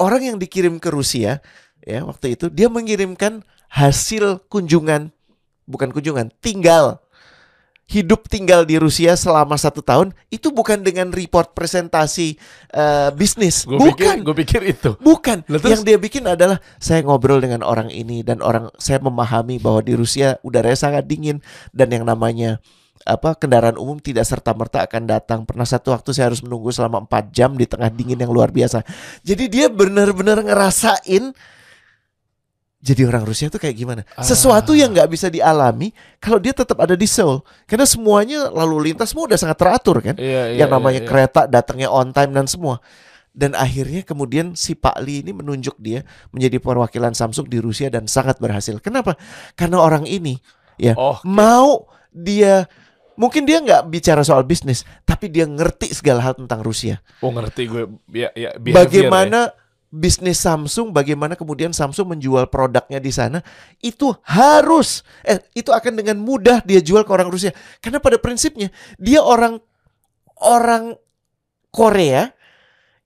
orang 0.00 0.34
yang 0.34 0.36
dikirim 0.40 0.80
ke 0.80 0.88
Rusia 0.88 1.44
ya 1.84 2.00
waktu 2.04 2.32
itu 2.36 2.48
dia 2.48 2.72
mengirimkan 2.72 3.44
hasil 3.68 4.40
kunjungan 4.48 5.12
bukan 5.68 5.88
kunjungan 5.92 6.32
tinggal 6.40 7.00
hidup 7.90 8.30
tinggal 8.30 8.62
di 8.62 8.78
Rusia 8.78 9.18
selama 9.18 9.58
satu 9.58 9.82
tahun 9.82 10.14
itu 10.30 10.54
bukan 10.54 10.86
dengan 10.86 11.10
report 11.10 11.58
presentasi 11.58 12.38
eh, 12.70 13.10
bisnis. 13.18 13.66
Gue 13.66 13.82
bukan. 13.82 14.22
gue 14.22 14.36
pikir 14.46 14.62
itu. 14.62 14.94
bukan. 15.02 15.42
Terus? 15.42 15.66
yang 15.66 15.82
dia 15.82 15.98
bikin 15.98 16.22
adalah 16.30 16.62
saya 16.78 17.02
ngobrol 17.02 17.42
dengan 17.42 17.66
orang 17.66 17.90
ini 17.90 18.22
dan 18.22 18.38
orang 18.46 18.70
saya 18.78 19.02
memahami 19.02 19.58
bahwa 19.58 19.82
di 19.82 19.98
Rusia 19.98 20.38
udaranya 20.46 20.78
sangat 20.78 21.10
dingin 21.10 21.42
dan 21.74 21.90
yang 21.90 22.06
namanya 22.06 22.62
apa 23.02 23.32
kendaraan 23.34 23.80
umum 23.80 23.98
tidak 23.98 24.22
serta 24.22 24.54
merta 24.54 24.86
akan 24.86 25.10
datang. 25.10 25.42
Pernah 25.42 25.66
satu 25.66 25.90
waktu 25.90 26.14
saya 26.14 26.30
harus 26.30 26.46
menunggu 26.46 26.70
selama 26.70 27.02
4 27.10 27.34
jam 27.34 27.50
di 27.58 27.66
tengah 27.66 27.90
dingin 27.90 28.22
yang 28.22 28.30
luar 28.30 28.54
biasa. 28.54 28.86
Jadi 29.26 29.50
dia 29.50 29.66
benar-benar 29.66 30.46
ngerasain 30.46 31.34
jadi 32.80 33.04
orang 33.04 33.28
Rusia 33.28 33.52
itu 33.52 33.60
kayak 33.60 33.76
gimana? 33.76 34.02
Ah. 34.16 34.24
Sesuatu 34.24 34.72
yang 34.72 34.96
nggak 34.96 35.12
bisa 35.12 35.28
dialami 35.28 35.92
kalau 36.16 36.40
dia 36.40 36.56
tetap 36.56 36.80
ada 36.80 36.96
di 36.96 37.04
Seoul. 37.04 37.44
Karena 37.68 37.84
semuanya 37.84 38.48
lalu 38.48 38.90
lintas 38.90 39.12
semua 39.12 39.28
udah 39.28 39.36
sangat 39.36 39.60
teratur 39.60 40.00
kan. 40.00 40.16
Iya, 40.16 40.56
iya, 40.56 40.64
yang 40.64 40.72
namanya 40.72 41.04
iya, 41.04 41.04
iya. 41.04 41.10
kereta 41.12 41.40
datangnya 41.44 41.92
on 41.92 42.08
time 42.16 42.32
dan 42.32 42.48
semua. 42.48 42.80
Dan 43.30 43.52
akhirnya 43.52 44.00
kemudian 44.00 44.56
si 44.56 44.72
Pak 44.72 44.96
Lee 45.04 45.20
ini 45.20 45.36
menunjuk 45.36 45.76
dia 45.76 46.08
menjadi 46.32 46.56
perwakilan 46.56 47.12
Samsung 47.12 47.52
di 47.52 47.60
Rusia 47.60 47.92
dan 47.92 48.08
sangat 48.08 48.40
berhasil. 48.40 48.80
Kenapa? 48.80 49.14
Karena 49.54 49.84
orang 49.84 50.08
ini 50.08 50.40
ya 50.80 50.96
Oh, 50.96 51.20
mau 51.28 51.84
dia 52.08 52.64
mungkin 53.20 53.44
dia 53.44 53.60
nggak 53.60 53.92
bicara 53.92 54.24
soal 54.24 54.48
bisnis, 54.48 54.88
tapi 55.04 55.28
dia 55.28 55.44
ngerti 55.44 55.92
segala 55.92 56.24
hal 56.24 56.34
tentang 56.40 56.64
Rusia. 56.64 57.04
Oh 57.20 57.28
ngerti 57.28 57.68
gue. 57.68 57.84
Ya, 58.08 58.32
ya, 58.32 58.56
behavior 58.56 58.76
Bagaimana 58.88 59.52
bisnis 59.90 60.38
Samsung, 60.38 60.94
bagaimana 60.94 61.34
kemudian 61.34 61.74
Samsung 61.74 62.14
menjual 62.14 62.46
produknya 62.46 63.02
di 63.02 63.10
sana, 63.10 63.42
itu 63.82 64.14
harus 64.22 65.02
eh 65.26 65.42
itu 65.52 65.74
akan 65.74 65.98
dengan 65.98 66.16
mudah 66.16 66.62
dia 66.62 66.78
jual 66.78 67.02
ke 67.02 67.10
orang 67.10 67.26
Rusia. 67.26 67.50
Karena 67.82 67.98
pada 67.98 68.16
prinsipnya 68.16 68.70
dia 68.96 69.18
orang 69.20 69.58
orang 70.38 70.94
Korea 71.70 72.30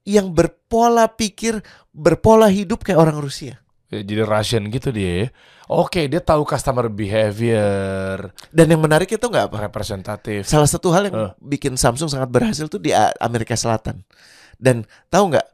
yang 0.04 0.30
berpola 0.30 1.08
pikir, 1.08 1.64
berpola 1.90 2.52
hidup 2.52 2.84
kayak 2.84 3.00
orang 3.00 3.16
Rusia. 3.16 3.56
ya. 3.88 4.04
Jadi 4.04 4.20
Russian 4.20 4.68
gitu 4.68 4.92
dia. 4.92 5.24
ya. 5.24 5.26
Oke, 5.64 6.04
dia 6.12 6.20
tahu 6.20 6.44
customer 6.44 6.92
behavior, 6.92 8.28
Dan 8.52 8.66
yang 8.68 8.84
menarik 8.84 9.08
itu 9.08 9.24
nggak 9.24 9.48
apa? 9.48 9.56
representatif. 9.64 10.44
Salah 10.44 10.68
satu 10.68 10.92
hal 10.92 11.08
yang 11.08 11.16
Eh. 11.16 11.32
bikin 11.40 11.80
Samsung 11.80 12.12
sangat 12.12 12.28
berhasil 12.28 12.68
tuh 12.68 12.76
di 12.76 12.92
Amerika 13.16 13.56
Selatan. 13.56 14.04
Dan 14.60 14.84
tahu 15.08 15.32
nggak 15.32 15.46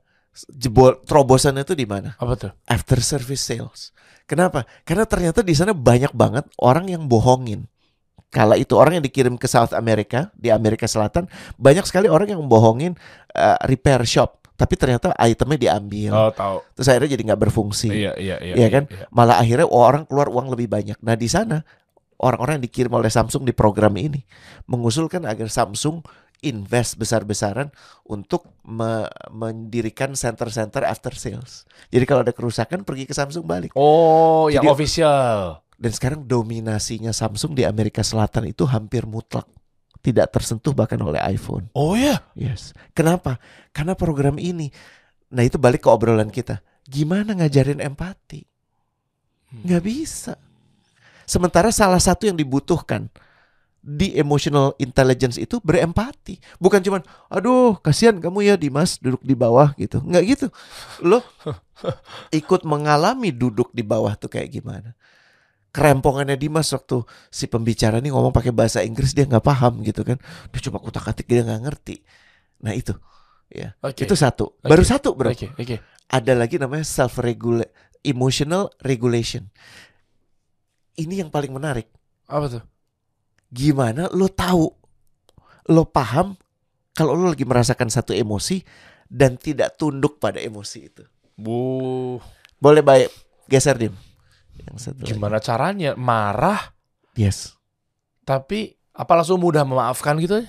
jebol 0.49 1.01
terobosannya 1.05 1.67
itu 1.67 1.75
di 1.77 1.85
mana? 1.85 2.17
Apa 2.17 2.35
tuh? 2.37 2.53
after 2.71 3.01
service 3.03 3.43
sales. 3.45 3.93
Kenapa? 4.25 4.63
Karena 4.87 5.05
ternyata 5.11 5.43
di 5.43 5.53
sana 5.59 5.75
banyak 5.75 6.15
banget 6.15 6.47
orang 6.63 6.87
yang 6.87 7.11
bohongin. 7.11 7.67
Kala 8.31 8.55
itu 8.55 8.79
orang 8.79 9.03
yang 9.03 9.05
dikirim 9.05 9.35
ke 9.35 9.51
South 9.51 9.75
America 9.75 10.31
di 10.39 10.55
Amerika 10.55 10.87
Selatan 10.87 11.27
banyak 11.59 11.83
sekali 11.83 12.07
orang 12.07 12.31
yang 12.31 12.43
bohongin 12.47 12.95
uh, 13.35 13.59
repair 13.67 13.99
shop, 14.07 14.47
tapi 14.55 14.79
ternyata 14.79 15.11
itemnya 15.19 15.59
diambil. 15.59 16.13
Oh 16.15 16.31
tahu. 16.31 16.63
Terus 16.79 16.87
akhirnya 16.95 17.11
jadi 17.19 17.23
nggak 17.27 17.41
berfungsi. 17.51 17.91
Iya, 17.91 18.15
iya, 18.23 18.37
iya. 18.39 18.55
Iya 18.55 18.69
kan? 18.71 18.85
iya. 18.87 19.11
Malah 19.11 19.43
akhirnya 19.43 19.67
orang 19.67 20.07
keluar 20.07 20.31
uang 20.31 20.47
lebih 20.55 20.71
banyak. 20.71 20.95
Nah 21.03 21.19
di 21.19 21.27
sana 21.27 21.67
orang-orang 22.23 22.63
yang 22.63 22.65
dikirim 22.71 22.93
oleh 22.95 23.11
Samsung 23.11 23.43
di 23.43 23.51
program 23.51 23.99
ini 23.99 24.23
mengusulkan 24.71 25.27
agar 25.27 25.51
Samsung 25.51 26.05
invest 26.41 26.97
besar-besaran 26.97 27.69
untuk 28.05 28.49
me- 28.65 29.09
mendirikan 29.29 30.17
center-center 30.17 30.85
after 30.85 31.13
sales. 31.13 31.69
Jadi 31.93 32.05
kalau 32.09 32.25
ada 32.25 32.33
kerusakan 32.33 32.85
pergi 32.85 33.05
ke 33.05 33.15
Samsung 33.17 33.45
balik. 33.45 33.73
Oh, 33.77 34.49
yang 34.49 34.65
Jadi- 34.65 34.73
official. 34.73 35.61
Dan 35.81 35.93
sekarang 35.97 36.29
dominasinya 36.29 37.09
Samsung 37.09 37.57
di 37.57 37.65
Amerika 37.65 38.05
Selatan 38.05 38.53
itu 38.53 38.69
hampir 38.69 39.09
mutlak. 39.09 39.49
Tidak 40.01 40.29
tersentuh 40.29 40.73
bahkan 40.77 41.01
oleh 41.01 41.21
iPhone. 41.25 41.69
Oh 41.77 41.97
ya. 41.97 42.21
Yes. 42.37 42.73
Kenapa? 42.93 43.41
Karena 43.73 43.97
program 43.97 44.37
ini. 44.37 44.69
Nah 45.33 45.45
itu 45.45 45.57
balik 45.57 45.85
ke 45.85 45.89
obrolan 45.89 46.29
kita. 46.29 46.61
Gimana 46.85 47.33
ngajarin 47.37 47.81
empati? 47.81 48.45
Nggak 49.65 49.83
bisa. 49.85 50.35
Sementara 51.25 51.73
salah 51.73 52.01
satu 52.01 52.27
yang 52.29 52.37
dibutuhkan 52.37 53.09
di 53.81 54.13
emotional 54.13 54.77
intelligence 54.77 55.41
itu 55.41 55.57
berempati. 55.65 56.37
Bukan 56.61 56.85
cuman, 56.85 57.01
aduh 57.33 57.81
kasihan 57.81 58.21
kamu 58.21 58.53
ya 58.53 58.55
Dimas 58.61 59.01
duduk 59.01 59.25
di 59.25 59.33
bawah 59.33 59.73
gitu. 59.81 60.05
Nggak 60.05 60.25
gitu. 60.29 60.47
Lo 61.01 61.25
ikut 62.41 62.63
mengalami 62.69 63.33
duduk 63.33 63.73
di 63.73 63.81
bawah 63.81 64.13
tuh 64.21 64.29
kayak 64.29 64.53
gimana. 64.53 64.93
Kerempongannya 65.73 66.37
Dimas 66.37 66.69
waktu 66.77 67.07
si 67.33 67.49
pembicara 67.49 68.03
ini 68.05 68.13
ngomong 68.13 68.35
pakai 68.35 68.53
bahasa 68.53 68.85
Inggris 68.85 69.17
dia 69.17 69.25
nggak 69.25 69.45
paham 69.45 69.81
gitu 69.81 70.05
kan. 70.05 70.21
Dia 70.53 70.61
cuma 70.69 70.77
kutak-atik 70.77 71.25
dia 71.25 71.41
nggak 71.41 71.63
ngerti. 71.65 72.05
Nah 72.61 72.77
itu, 72.77 72.93
ya 73.49 73.73
Oke. 73.81 74.05
itu 74.05 74.13
satu. 74.13 74.61
Oke. 74.61 74.69
Baru 74.69 74.85
satu 74.85 75.17
bro. 75.17 75.33
Oke, 75.33 75.49
oke. 75.57 75.81
Ada 76.11 76.37
lagi 76.37 76.61
namanya 76.61 76.85
self 76.85 77.23
regulate, 77.23 77.73
emotional 78.05 78.69
regulation. 78.85 79.49
Ini 80.99 81.25
yang 81.25 81.31
paling 81.33 81.55
menarik. 81.55 81.89
Apa 82.29 82.47
tuh? 82.51 82.63
Gimana 83.51 84.07
lo 84.15 84.31
tahu, 84.31 84.71
lo 85.69 85.83
paham 85.85 86.39
kalau 86.95 87.19
lo 87.19 87.35
lagi 87.35 87.43
merasakan 87.43 87.91
satu 87.91 88.15
emosi 88.15 88.63
dan 89.11 89.35
tidak 89.35 89.75
tunduk 89.75 90.23
pada 90.23 90.39
emosi 90.39 90.79
itu. 90.87 91.03
Bu, 91.35 92.21
Boleh 92.61 92.85
baik 92.85 93.09
geser 93.49 93.75
dim. 93.75 93.95
Yang 94.61 94.79
satu 94.93 95.03
lagi. 95.03 95.11
gimana 95.17 95.39
caranya? 95.41 95.91
Marah, 95.97 96.77
Yes. 97.17 97.57
tapi 98.23 98.77
apa 98.93 99.13
langsung 99.17 99.41
mudah 99.41 99.65
memaafkan 99.65 100.15
gitu? 100.21 100.45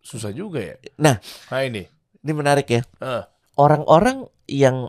Susah 0.00 0.32
juga 0.32 0.58
ya. 0.58 0.74
Nah. 0.98 1.20
nah 1.52 1.60
ini. 1.62 1.86
Ini 2.24 2.32
menarik 2.32 2.66
ya. 2.66 2.82
Eh. 2.98 3.22
Orang-orang 3.54 4.26
yang 4.48 4.88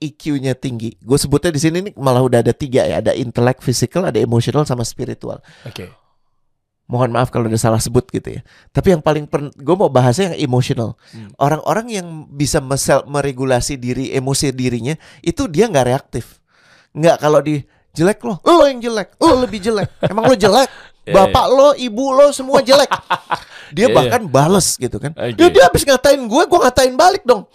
IQ-nya 0.00 0.56
tinggi, 0.56 0.96
gue 0.96 1.18
sebutnya 1.20 1.52
di 1.52 1.60
sini 1.60 1.84
nih 1.84 1.92
malah 2.00 2.24
udah 2.24 2.40
ada 2.40 2.56
tiga 2.56 2.88
ya, 2.88 3.04
ada 3.04 3.12
intelek, 3.12 3.60
physical, 3.60 4.08
ada 4.08 4.16
emotional 4.16 4.64
sama 4.64 4.80
spiritual. 4.80 5.44
Oke. 5.68 5.92
Mohon 6.90 7.10
maaf 7.14 7.30
kalau 7.30 7.46
udah 7.46 7.60
salah 7.60 7.78
sebut 7.78 8.02
gitu 8.10 8.34
ya. 8.34 8.42
Tapi 8.74 8.98
yang 8.98 9.02
paling 9.02 9.30
gue 9.54 9.76
mau 9.78 9.86
bahasnya 9.86 10.34
yang 10.34 10.50
emosional. 10.50 10.98
Hmm. 11.14 11.30
Orang-orang 11.38 11.86
yang 11.86 12.06
bisa 12.26 12.58
mesel 12.58 13.06
meregulasi 13.06 13.78
diri 13.78 14.10
emosi 14.10 14.50
dirinya 14.50 14.98
itu 15.22 15.46
dia 15.46 15.70
nggak 15.70 15.86
reaktif. 15.86 16.42
Nggak 16.90 17.16
kalau 17.22 17.38
di 17.38 17.62
jelek 17.94 18.18
lo, 18.26 18.42
lo 18.42 18.66
yang 18.66 18.82
jelek, 18.82 19.14
lo 19.22 19.38
lebih 19.38 19.62
jelek. 19.62 19.88
Emang 20.02 20.26
lo 20.26 20.34
jelek? 20.34 20.66
Iya, 21.00 21.16
Bapak 21.16 21.46
lo, 21.48 21.68
ibu 21.80 22.12
lo 22.12 22.28
semua 22.28 22.60
jelek. 22.60 22.86
Dia 23.74 23.88
Iya, 23.88 23.96
bahkan 23.96 24.22
bales 24.28 24.76
gitu 24.76 25.00
kan. 25.00 25.16
Oke. 25.16 25.38
Ya 25.38 25.48
dia 25.48 25.64
habis 25.64 25.82
ngatain 25.88 26.20
gue, 26.28 26.42
gue 26.44 26.58
ngatain 26.60 26.94
balik 26.94 27.24
dong. 27.24 27.48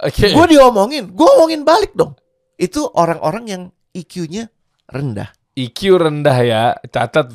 Oke. 0.00 0.32
Gue 0.32 0.46
diomongin, 0.48 1.12
gue 1.12 1.26
ngomongin 1.28 1.62
balik 1.68 1.92
dong. 1.92 2.16
Itu 2.56 2.88
orang-orang 2.94 3.44
yang 3.46 3.62
IQ-nya 3.92 4.48
rendah. 4.88 5.28
IQ 5.58 5.78
rendah 5.98 6.38
ya. 6.40 6.62
Catat 6.86 7.34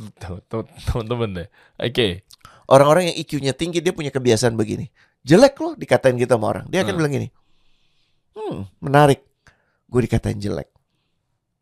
teman-teman 0.87 1.43
deh. 1.43 1.47
Oke. 1.75 2.23
Orang-orang 2.71 3.11
yang 3.11 3.17
IQ-nya 3.19 3.51
tinggi 3.51 3.83
dia 3.83 3.91
punya 3.91 4.07
kebiasaan 4.07 4.55
begini. 4.55 4.87
Jelek 5.23 5.59
loh 5.59 5.75
dikatain 5.75 6.15
gitu 6.15 6.31
sama 6.31 6.47
orang. 6.47 6.65
Dia 6.71 6.83
akan 6.83 6.95
Hmm. 6.95 6.99
bilang 7.03 7.13
gini. 7.13 7.27
Hmm, 8.33 8.57
menarik. 8.79 9.21
Gue 9.85 10.07
dikatain 10.07 10.39
jelek. 10.39 10.71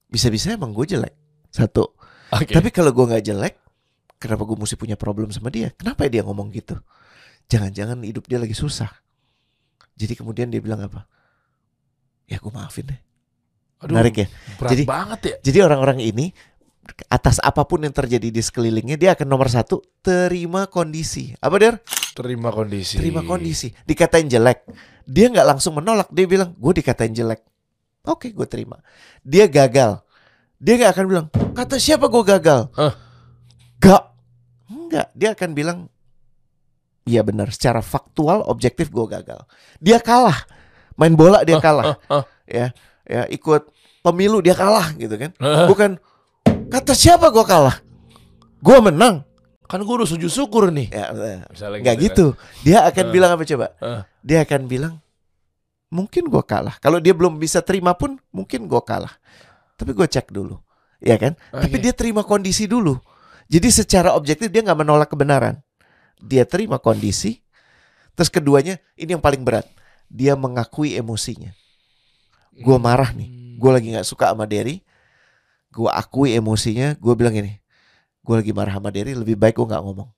Bisa-bisa 0.07 0.53
emang 0.53 0.71
gue 0.71 0.85
jelek. 0.85 1.13
Satu. 1.49 1.97
Oke. 2.31 2.53
Tapi 2.53 2.69
kalau 2.69 2.93
gue 2.93 3.05
nggak 3.05 3.25
jelek, 3.25 3.55
kenapa 4.15 4.45
gue 4.45 4.55
mesti 4.55 4.77
punya 4.77 4.95
problem 4.95 5.33
sama 5.33 5.51
dia? 5.51 5.73
Kenapa 5.75 6.07
dia 6.07 6.23
ngomong 6.23 6.47
gitu? 6.53 6.79
Jangan-jangan 7.49 7.99
hidup 8.05 8.23
dia 8.29 8.39
lagi 8.39 8.55
susah. 8.55 8.87
Jadi 9.97 10.15
kemudian 10.15 10.47
dia 10.47 10.63
bilang 10.63 10.79
apa? 10.85 11.03
Ya 12.25 12.39
gue 12.39 12.51
maafin 12.53 12.87
deh. 12.87 12.99
Aduh, 13.83 13.97
Menarik 13.97 14.15
ya. 14.15 14.27
berat 14.55 14.71
Jadi- 14.71 14.85
banget 14.87 15.19
ya. 15.25 15.35
Jadi 15.51 15.57
orang-orang 15.59 15.99
ini 15.99 16.31
atas 17.09 17.41
apa 17.41 17.63
pun 17.65 17.83
yang 17.83 17.93
terjadi 17.93 18.29
di 18.31 18.41
sekelilingnya 18.41 18.97
dia 18.97 19.09
akan 19.15 19.27
nomor 19.27 19.47
satu 19.47 19.81
terima 20.03 20.67
kondisi. 20.67 21.33
Apa 21.39 21.55
der? 21.57 21.75
Terima 22.11 22.51
kondisi. 22.51 22.99
Terima 22.99 23.23
kondisi. 23.23 23.71
Dikatain 23.87 24.27
jelek, 24.27 24.67
dia 25.07 25.31
nggak 25.31 25.47
langsung 25.47 25.79
menolak. 25.79 26.11
Dia 26.11 26.25
bilang 26.27 26.55
gue 26.55 26.73
dikatain 26.75 27.15
jelek. 27.15 27.41
Oke, 28.07 28.33
gue 28.33 28.47
terima. 28.49 28.81
Dia 29.21 29.45
gagal. 29.45 30.01
Dia 30.61 30.73
nggak 30.77 30.91
akan 30.93 31.05
bilang 31.09 31.25
kata 31.53 31.77
siapa 31.77 32.09
gue 32.09 32.23
gagal. 32.25 32.69
Hah? 32.77 32.93
Gak. 33.81 34.03
Enggak. 34.69 35.07
Dia 35.17 35.29
akan 35.33 35.49
bilang 35.57 35.79
iya 37.05 37.21
benar. 37.25 37.49
Secara 37.49 37.81
faktual, 37.81 38.45
objektif 38.45 38.93
gue 38.93 39.05
gagal. 39.09 39.41
Dia 39.81 39.97
kalah. 40.01 40.37
Main 40.97 41.17
bola 41.17 41.41
dia 41.41 41.57
kalah. 41.57 41.97
Hah? 42.09 42.25
Ya, 42.45 42.75
ya 43.07 43.25
ikut 43.31 43.71
pemilu 44.01 44.41
dia 44.41 44.53
kalah 44.57 44.93
gitu 44.97 45.15
kan. 45.17 45.31
Bukan 45.69 45.97
kata 46.71 46.95
siapa 46.95 47.27
gue 47.29 47.43
kalah. 47.43 47.77
Gue 48.61 48.77
menang. 48.79 49.27
Kan 49.67 49.83
gue 49.83 49.95
udah 49.95 50.07
sujud 50.07 50.27
syukur 50.27 50.67
nih. 50.67 50.91
Ya, 50.91 51.11
eh, 51.11 51.39
Misalnya 51.47 51.79
kan. 51.83 51.95
gitu. 51.99 52.25
Dia 52.63 52.83
akan 52.87 53.05
Eh. 53.07 53.11
bilang 53.11 53.31
apa 53.35 53.43
coba? 53.43 53.67
Eh. 53.79 54.01
Dia 54.21 54.39
akan 54.43 54.61
bilang 54.67 54.93
mungkin 55.87 56.27
gue 56.27 56.43
kalah. 56.43 56.75
Kalau 56.79 56.99
dia 56.99 57.15
belum 57.15 57.35
bisa 57.35 57.59
terima 57.63 57.95
pun 57.95 58.19
mungkin 58.31 58.67
gue 58.67 58.81
kalah. 58.83 59.11
Tapi 59.75 59.91
gue 59.91 60.05
cek 60.05 60.29
dulu, 60.29 60.61
ya 61.01 61.17
kan? 61.17 61.33
Tapi 61.49 61.73
Oke. 61.73 61.83
dia 61.83 61.93
terima 61.95 62.21
kondisi 62.21 62.69
dulu. 62.69 62.99
Jadi 63.49 63.67
secara 63.73 64.13
objektif 64.13 64.53
dia 64.53 64.61
nggak 64.61 64.79
menolak 64.79 65.09
kebenaran. 65.09 65.57
Dia 66.21 66.45
terima 66.45 66.77
kondisi. 66.77 67.41
Terus 68.13 68.29
keduanya 68.29 68.77
ini 68.93 69.17
yang 69.17 69.23
paling 69.23 69.41
berat. 69.41 69.65
Dia 70.05 70.35
mengakui 70.37 70.93
emosinya. 70.93 71.49
Gue 72.53 72.77
marah 72.77 73.09
nih. 73.15 73.57
Gue 73.57 73.71
lagi 73.73 73.89
nggak 73.89 74.05
suka 74.05 74.29
sama 74.35 74.45
Derry. 74.45 74.83
Gue 75.71 75.89
akui 75.89 76.35
emosinya. 76.35 76.99
Gue 76.99 77.15
bilang 77.15 77.35
ini. 77.35 77.59
Gue 78.21 78.43
lagi 78.43 78.51
marah 78.53 78.75
sama 78.77 78.91
Derry. 78.91 79.15
Lebih 79.15 79.39
baik 79.39 79.57
gue 79.57 79.67
nggak 79.67 79.83
ngomong. 79.83 80.09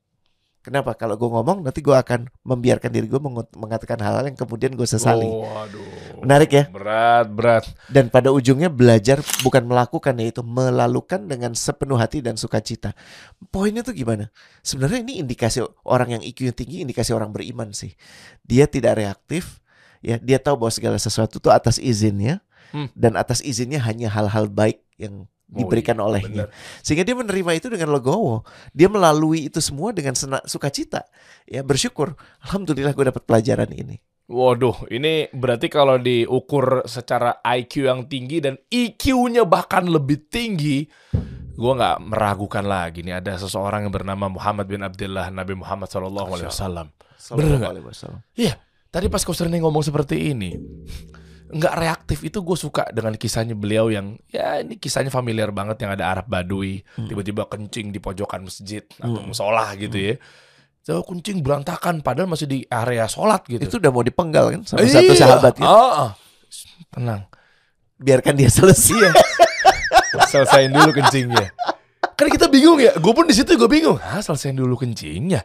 Kenapa? 0.63 0.95
Kalau 0.95 1.19
gue 1.19 1.27
ngomong 1.27 1.59
nanti 1.59 1.83
gue 1.83 1.91
akan 1.91 2.31
membiarkan 2.47 2.87
diri 2.87 3.11
gue 3.11 3.19
mengatakan 3.59 3.99
hal-hal 3.99 4.31
yang 4.31 4.39
kemudian 4.39 4.71
gue 4.71 4.87
sesali. 4.87 5.27
Oh, 5.27 5.43
aduh. 5.43 6.23
Menarik 6.23 6.55
ya? 6.55 6.63
Berat, 6.71 7.27
berat. 7.27 7.63
Dan 7.91 8.07
pada 8.07 8.31
ujungnya 8.31 8.71
belajar 8.71 9.19
bukan 9.43 9.67
melakukan 9.67 10.15
yaitu 10.23 10.39
melalukan 10.39 11.19
dengan 11.19 11.51
sepenuh 11.51 11.99
hati 11.99 12.23
dan 12.23 12.39
sukacita. 12.39 12.95
Poinnya 13.51 13.83
tuh 13.83 13.91
gimana? 13.91 14.31
Sebenarnya 14.63 15.03
ini 15.03 15.19
indikasi 15.19 15.59
orang 15.83 16.15
yang 16.15 16.23
IQ-nya 16.23 16.55
tinggi, 16.55 16.87
indikasi 16.87 17.11
orang 17.11 17.35
beriman 17.35 17.75
sih. 17.75 17.91
Dia 18.47 18.63
tidak 18.63 19.03
reaktif, 19.03 19.59
ya 19.99 20.15
dia 20.15 20.39
tahu 20.39 20.63
bahwa 20.63 20.71
segala 20.71 20.95
sesuatu 20.95 21.43
itu 21.43 21.51
atas 21.51 21.75
izinnya 21.75 22.39
Hmm. 22.73 22.89
dan 22.97 23.13
atas 23.13 23.37
izinnya 23.45 23.77
hanya 23.85 24.09
hal-hal 24.09 24.49
baik 24.49 24.81
yang 24.97 25.29
Oh, 25.53 25.61
diberikan 25.61 26.01
iya, 26.01 26.03
olehnya. 26.03 26.45
benar. 26.49 26.81
Sehingga 26.81 27.05
dia 27.05 27.13
menerima 27.13 27.51
itu 27.53 27.67
dengan 27.69 27.93
legowo. 27.93 28.41
Dia 28.73 28.89
melalui 28.89 29.53
itu 29.53 29.61
semua 29.61 29.93
dengan 29.93 30.17
sena- 30.17 30.41
sukacita. 30.49 31.05
Ya 31.45 31.61
bersyukur. 31.61 32.17
Alhamdulillah 32.41 32.97
gue 32.97 33.05
dapat 33.13 33.23
pelajaran 33.23 33.69
ini. 33.69 34.01
Waduh, 34.23 34.87
ini 34.87 35.27
berarti 35.35 35.67
kalau 35.67 35.99
diukur 35.99 36.87
secara 36.87 37.43
IQ 37.43 37.85
yang 37.85 38.07
tinggi 38.07 38.39
dan 38.39 38.55
EQ-nya 38.71 39.43
bahkan 39.43 39.83
lebih 39.83 40.31
tinggi, 40.31 40.87
gua 41.59 41.75
nggak 41.75 41.97
meragukan 42.07 42.63
lagi 42.63 43.03
nih 43.03 43.19
ada 43.19 43.35
seseorang 43.35 43.83
yang 43.83 43.91
bernama 43.91 44.31
Muhammad 44.31 44.63
bin 44.63 44.79
Abdullah 44.79 45.27
Nabi 45.27 45.59
Muhammad 45.59 45.91
Shallallahu 45.91 46.39
Alaihi 46.39 46.49
Wasallam. 46.49 46.87
Bener 47.35 47.67
nggak? 47.67 47.73
Iya, 48.39 48.55
tadi 48.87 49.11
pas 49.11 49.27
Coach 49.27 49.43
Rene 49.43 49.59
ngomong 49.59 49.83
seperti 49.83 50.31
ini, 50.31 50.55
nggak 51.53 51.73
reaktif 51.75 52.19
itu 52.21 52.41
gue 52.41 52.57
suka 52.57 52.89
dengan 52.89 53.13
kisahnya 53.13 53.53
beliau 53.53 53.87
yang 53.87 54.17
ya 54.27 54.59
ini 54.59 54.75
kisahnya 54.75 55.07
familiar 55.07 55.49
banget 55.49 55.77
yang 55.79 55.93
ada 55.93 56.09
Arab 56.09 56.25
Badui 56.25 56.81
Hmm. 56.93 57.05
tiba-tiba 57.05 57.45
kencing 57.45 57.89
di 57.89 57.97
pojokan 57.97 58.43
masjid 58.43 58.81
atau 58.97 59.21
musola 59.21 59.71
gitu 59.75 59.93
ya. 59.93 60.15
So, 60.83 60.99
kuncing 60.99 61.39
berantakan 61.39 62.03
padahal 62.03 62.27
masih 62.27 62.43
di 62.43 62.59
area 62.67 63.07
sholat 63.07 63.47
gitu. 63.47 63.63
Itu 63.63 63.75
udah 63.79 63.87
mau 63.87 64.03
dipenggal 64.03 64.51
kan 64.51 64.61
sama 64.65 64.83
Iya. 64.83 64.99
satu 64.99 65.13
sahabat 65.15 65.53
kan. 65.55 65.63
Ah, 65.63 65.91
ah. 65.95 66.11
Tenang. 66.91 67.21
Biarkan 67.95 68.35
dia 68.35 68.51
selesai. 68.51 69.15
Selesaiin 70.27 70.75
dulu 70.75 70.91
kencingnya. 70.91 71.55
Kan 72.13 72.27
kita 72.27 72.45
bingung 72.45 72.77
ya. 72.77 72.91
Gue 72.99 73.13
pun 73.15 73.23
di 73.23 73.31
situ 73.31 73.55
gue 73.55 73.65
bingung. 73.65 73.95
Hah, 73.95 74.19
selesaiin 74.19 74.53
dulu 74.53 74.75
kencingnya. 74.75 75.41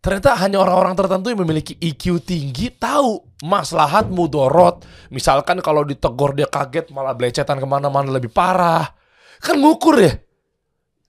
Ternyata 0.00 0.38
hanya 0.38 0.62
orang-orang 0.62 0.94
tertentu 0.94 1.34
yang 1.34 1.42
memiliki 1.42 1.74
IQ 1.82 2.22
tinggi 2.22 2.70
tahu 2.70 3.26
maslahat 3.42 4.06
mudorot. 4.06 4.86
Misalkan 5.10 5.58
kalau 5.58 5.82
ditegor 5.82 6.32
dia 6.36 6.46
kaget 6.46 6.94
malah 6.94 7.12
belecetan 7.12 7.58
ke 7.58 7.66
mana-mana 7.66 8.14
lebih 8.14 8.30
parah. 8.30 8.86
Kan 9.42 9.58
ngukur 9.58 9.98
ya. 9.98 10.14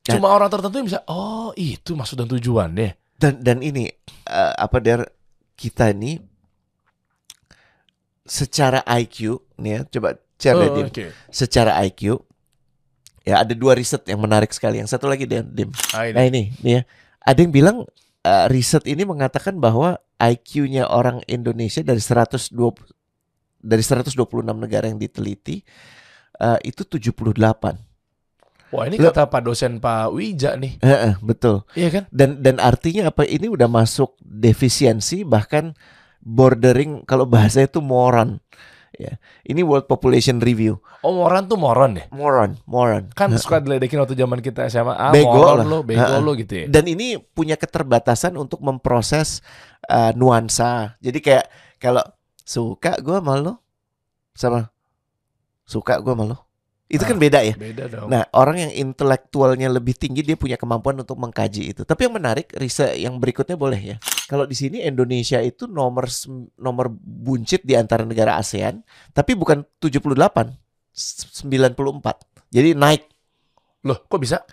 Cuma 0.08 0.32
orang 0.32 0.48
tertentu 0.48 0.80
yang 0.80 0.88
bisa, 0.88 1.04
oh 1.12 1.52
itu 1.60 1.94
maksud 1.94 2.16
dan 2.16 2.32
tujuannya. 2.32 2.96
Dan 3.18 3.44
dan 3.44 3.58
ini 3.60 3.92
eh, 4.30 4.54
apa 4.56 4.78
der 4.80 5.04
kita 5.58 5.92
ini 5.92 6.22
secara 8.28 8.84
IQ 8.88 9.42
nih 9.58 9.72
ya 9.72 9.80
coba 9.98 10.10
deh, 10.38 10.54
Oh, 10.54 10.76
Dim. 10.78 10.88
Oke. 10.88 11.06
Secara 11.34 11.82
IQ 11.82 12.22
ya 13.26 13.42
ada 13.42 13.52
dua 13.58 13.74
riset 13.76 14.06
yang 14.08 14.22
menarik 14.22 14.54
sekali. 14.54 14.80
Yang 14.80 14.96
satu 14.96 15.10
lagi 15.10 15.26
Dim. 15.26 15.44
Dim. 15.50 15.70
Ah, 15.92 16.08
ini. 16.08 16.14
Nah 16.16 16.24
ini, 16.24 16.42
nih 16.62 16.74
ya. 16.78 16.82
Ada 17.26 17.40
yang 17.44 17.52
bilang 17.52 17.78
eh, 18.28 18.46
riset 18.52 18.84
ini 18.84 19.08
mengatakan 19.08 19.56
bahwa 19.64 19.96
IQ-nya 20.20 20.92
orang 20.92 21.24
Indonesia 21.32 21.80
dari 21.80 22.04
120 22.04 22.52
dari 23.58 23.84
126 23.84 24.14
negara 24.44 24.86
yang 24.92 25.00
diteliti 25.00 25.64
eh, 26.38 26.60
itu 26.68 26.84
78. 26.84 27.88
Wah 28.68 28.84
ini 28.84 29.00
Lo- 29.00 29.16
kata 29.16 29.32
Pak 29.32 29.42
dosen 29.48 29.80
Pak 29.80 30.12
Wija 30.12 30.60
nih. 30.60 30.76
Eh, 30.84 30.92
eh, 31.12 31.14
betul. 31.24 31.64
Iya 31.72 31.90
kan? 31.90 32.04
Dan 32.12 32.44
dan 32.44 32.60
artinya 32.60 33.08
apa? 33.08 33.24
Ini 33.24 33.48
udah 33.48 33.72
masuk 33.72 34.20
defisiensi 34.20 35.24
bahkan 35.24 35.72
bordering 36.20 37.08
kalau 37.08 37.24
bahasa 37.24 37.64
itu 37.64 37.80
moron. 37.80 38.44
Ya. 38.98 39.22
Ini 39.46 39.62
World 39.62 39.86
Population 39.86 40.42
Review. 40.42 40.82
Oh 41.06 41.14
moron 41.14 41.46
tuh 41.46 41.54
moron 41.56 42.02
ya? 42.02 42.06
Moron, 42.10 42.58
moron. 42.66 43.14
Kan 43.14 43.30
suka 43.38 43.62
diledekin 43.62 44.02
waktu 44.02 44.18
zaman 44.18 44.42
kita 44.42 44.66
SMA. 44.68 44.90
Ah, 44.90 45.14
Bego 45.14 45.38
moron 45.38 45.58
lah. 45.62 45.66
lo, 45.70 45.80
bego 45.86 46.18
lo 46.18 46.34
gitu 46.34 46.54
ya. 46.54 46.66
Dan 46.66 46.90
ini 46.90 47.22
punya 47.22 47.54
keterbatasan 47.54 48.34
untuk 48.34 48.58
memproses 48.66 49.46
uh, 49.86 50.10
nuansa. 50.18 50.98
Jadi 50.98 51.22
kayak 51.22 51.46
kalau 51.78 52.02
suka 52.42 52.98
gue 52.98 53.14
sama 53.22 53.38
lo 53.38 53.54
sama 54.34 54.74
suka 55.64 56.02
gue 56.02 56.14
sama 56.18 56.26
lo. 56.34 56.38
Itu 56.88 57.04
kan 57.04 57.20
Ah. 57.20 57.22
beda 57.22 57.40
ya. 57.44 57.54
Beda 57.54 57.84
dong. 57.86 58.08
Nah, 58.08 58.24
orang 58.32 58.64
yang 58.64 58.72
intelektualnya 58.74 59.68
lebih 59.68 59.94
tinggi 59.94 60.24
dia 60.24 60.40
punya 60.40 60.56
kemampuan 60.56 60.96
untuk 60.98 61.20
mengkaji 61.20 61.76
itu. 61.76 61.82
Tapi 61.84 62.08
yang 62.08 62.16
menarik 62.16 62.48
riset 62.56 62.96
yang 62.96 63.20
berikutnya 63.20 63.60
boleh 63.60 63.76
ya. 63.78 63.98
Kalau 64.28 64.44
di 64.44 64.54
sini 64.54 64.84
Indonesia 64.84 65.40
itu 65.40 65.66
nomor 65.66 66.06
nomor 66.60 66.92
buncit 67.00 67.64
di 67.64 67.80
antara 67.80 68.04
negara 68.04 68.36
ASEAN, 68.36 68.84
tapi 69.16 69.40
bukan 69.40 69.64
78, 69.80 70.52
s- 70.92 71.32
94. 71.40 72.28
Jadi 72.52 72.76
naik. 72.76 73.08
Loh, 73.88 74.04
kok 74.04 74.20
bisa? 74.20 74.44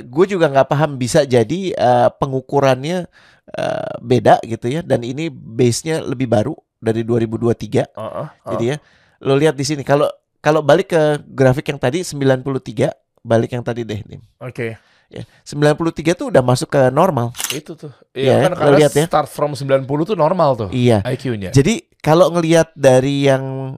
Gue 0.00 0.26
juga 0.26 0.50
nggak 0.50 0.66
paham 0.66 0.98
bisa 0.98 1.22
jadi 1.22 1.70
eh, 1.70 2.08
pengukurannya 2.18 3.06
eh, 3.54 3.92
beda 4.02 4.42
gitu 4.42 4.66
ya. 4.66 4.82
Dan 4.82 5.06
ini 5.06 5.30
base-nya 5.30 6.02
lebih 6.02 6.26
baru 6.26 6.54
dari 6.82 7.06
2023. 7.06 7.86
Heeh. 7.86 8.26
Jadi 8.56 8.64
ya, 8.66 8.76
lo 9.22 9.38
lihat 9.38 9.54
di 9.54 9.62
sini 9.62 9.86
kalau 9.86 10.10
kalau 10.40 10.64
balik 10.64 10.90
ke 10.90 11.02
grafik 11.22 11.68
yang 11.68 11.78
tadi 11.78 12.00
93, 12.02 12.90
balik 13.20 13.52
yang 13.52 13.62
tadi 13.62 13.84
deh 13.84 14.00
nih. 14.08 14.20
Oke. 14.40 14.74
Ya, 15.10 15.26
93 15.42 16.14
tuh 16.14 16.30
udah 16.30 16.38
masuk 16.38 16.70
ke 16.70 16.86
normal. 16.88 17.34
Itu 17.50 17.74
tuh. 17.74 17.90
Iya, 18.14 18.38
Iya 18.38 18.46
kan 18.46 18.50
lo 18.50 18.56
karena 18.62 18.78
lihat 18.78 18.92
ya. 18.94 19.04
start 19.10 19.26
from 19.26 19.58
90 19.58 19.82
tuh 20.06 20.14
normal 20.14 20.54
tuh 20.54 20.68
Iya. 20.70 21.02
IQ-nya. 21.02 21.50
Jadi 21.50 21.90
kalau 21.98 22.30
ngelihat 22.30 22.70
dari 22.78 23.26
yang 23.26 23.74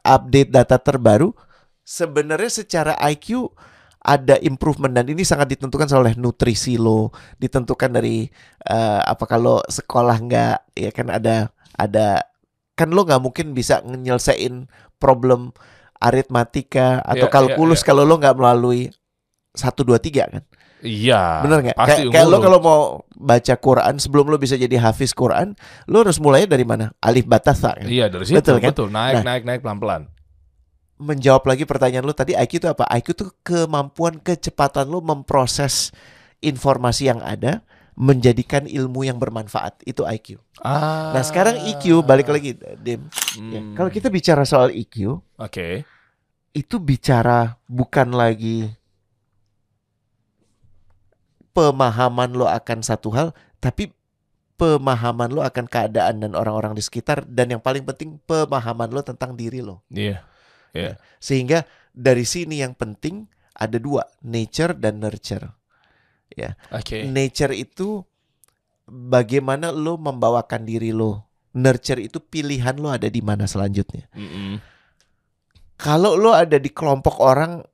update 0.00 0.54
data 0.54 0.78
terbaru, 0.78 1.34
sebenarnya 1.82 2.62
secara 2.62 2.94
IQ 3.02 3.50
ada 3.98 4.38
improvement 4.38 4.94
dan 4.94 5.10
ini 5.10 5.26
sangat 5.26 5.58
ditentukan 5.58 5.90
oleh 5.90 6.14
nutrisi 6.14 6.78
lo, 6.78 7.10
ditentukan 7.36 7.90
dari 7.90 8.30
eh, 8.62 9.00
apa 9.02 9.26
kalau 9.26 9.58
sekolah 9.66 10.16
nggak 10.22 10.78
ya 10.78 10.90
kan 10.94 11.10
ada 11.10 11.50
ada 11.74 12.22
kan 12.78 12.94
lo 12.94 13.02
nggak 13.02 13.18
mungkin 13.18 13.50
bisa 13.50 13.82
nyelesain 13.82 14.70
problem 15.02 15.50
aritmatika 15.98 17.02
atau 17.02 17.26
Iya, 17.26 17.34
kalkulus 17.34 17.82
iya, 17.82 17.86
kalau 17.88 18.06
lo 18.06 18.14
nggak 18.16 18.36
melalui 18.38 18.92
satu 19.50 19.82
dua 19.82 19.96
tiga 19.98 20.28
kan 20.28 20.44
Iya. 20.86 21.42
bener 21.42 21.58
nggak 21.64 21.76
kayak, 21.76 21.98
kayak 22.08 22.26
lo 22.26 22.38
kalau 22.38 22.58
mau 22.58 22.80
baca 23.12 23.54
Quran 23.56 23.94
sebelum 23.96 24.26
lo 24.26 24.36
bisa 24.36 24.54
jadi 24.54 24.78
hafiz 24.78 25.10
Quran 25.10 25.58
lo 25.84 26.00
harus 26.00 26.16
mulainya 26.16 26.54
dari 26.54 26.62
mana 26.62 26.94
alif 26.98 27.26
batasa 27.26 27.74
kan 27.74 27.84
Iya 27.84 28.06
dari 28.06 28.24
situ 28.24 28.38
Betul 28.38 28.62
betul, 28.62 28.86
kan? 28.88 28.94
naik 28.94 29.14
Nah. 29.18 29.24
naik 29.26 29.42
naik 29.44 29.60
pelan 29.60 29.78
pelan. 29.78 30.02
menjawab 30.96 31.44
lagi 31.44 31.62
pertanyaan 31.62 32.02
lu 32.02 32.12
tadi 32.12 32.32
IQ 32.32 32.52
itu 32.56 32.68
apa? 32.68 32.88
IQ 32.88 33.06
itu 33.12 33.26
kemampuan 33.42 34.16
kecepatan 34.16 34.88
lu 34.88 35.04
memproses 35.04 35.92
informasi 36.38 37.06
yang 37.06 37.20
ada 37.20 37.60
menjadikan 37.92 38.64
ilmu 38.64 39.04
yang 39.04 39.16
bermanfaat. 39.16 39.84
Itu 39.84 40.04
IQ. 40.04 40.40
Ah. 40.60 41.12
Nah, 41.12 41.20
sekarang 41.20 41.60
EQ 41.68 42.00
balik 42.00 42.28
lagi 42.28 42.56
Dim. 42.78 43.04
Ya, 43.36 43.60
Hmm. 43.60 43.72
Kalau 43.72 43.88
kita 43.88 44.08
bicara 44.08 44.44
soal 44.44 44.72
EQ, 44.72 45.20
Oke. 45.36 45.84
itu 46.52 46.76
bicara 46.76 47.60
bukan 47.66 48.12
lagi 48.12 48.72
pemahaman 51.56 52.36
lo 52.36 52.44
akan 52.44 52.84
satu 52.84 53.08
hal, 53.16 53.32
tapi 53.64 53.88
pemahaman 54.60 55.32
lo 55.32 55.40
akan 55.40 55.64
keadaan 55.64 56.20
dan 56.20 56.32
orang-orang 56.36 56.76
di 56.76 56.84
sekitar 56.84 57.24
dan 57.24 57.56
yang 57.56 57.62
paling 57.64 57.80
penting 57.88 58.20
pemahaman 58.28 58.92
lo 58.92 59.00
tentang 59.00 59.32
diri 59.32 59.64
lo. 59.64 59.80
Iya. 59.88 60.20
Sehingga 61.16 61.64
dari 61.96 62.28
sini 62.28 62.60
yang 62.60 62.76
penting 62.76 63.24
ada 63.56 63.80
dua, 63.80 64.04
nature 64.20 64.76
dan 64.76 65.00
nurture. 65.00 65.48
Oke. 66.76 67.08
Nature 67.08 67.56
itu 67.56 68.04
bagaimana 68.84 69.72
lo 69.72 69.96
membawakan 69.96 70.68
diri 70.68 70.92
lo. 70.92 71.24
Nurture 71.56 72.04
itu 72.04 72.20
pilihan 72.20 72.76
lo 72.76 72.92
ada 72.92 73.08
di 73.08 73.24
mana 73.24 73.48
selanjutnya. 73.48 74.04
Mm-mm. 74.12 74.60
Kalau 75.80 76.20
lo 76.20 76.36
ada 76.36 76.60
di 76.60 76.68
kelompok 76.68 77.16
orang 77.20 77.64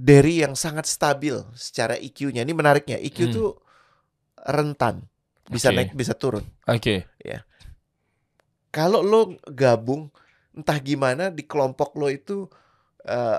dari 0.00 0.40
yang 0.40 0.56
sangat 0.56 0.88
stabil 0.88 1.36
secara 1.52 2.00
IQ-nya, 2.00 2.40
ini 2.40 2.56
menariknya. 2.56 2.96
IQ 2.96 3.18
Hmm. 3.20 3.28
itu 3.28 3.44
rentan, 4.48 5.04
bisa 5.52 5.68
Oke. 5.68 5.76
naik, 5.76 5.90
bisa 5.92 6.16
turun. 6.16 6.44
Oke. 6.64 7.04
Kalau 8.70 9.02
lo 9.02 9.36
gabung 9.50 10.08
entah 10.56 10.78
gimana 10.80 11.28
di 11.28 11.44
kelompok 11.44 11.98
lo 11.98 12.08
itu 12.08 12.46
eh, 13.04 13.38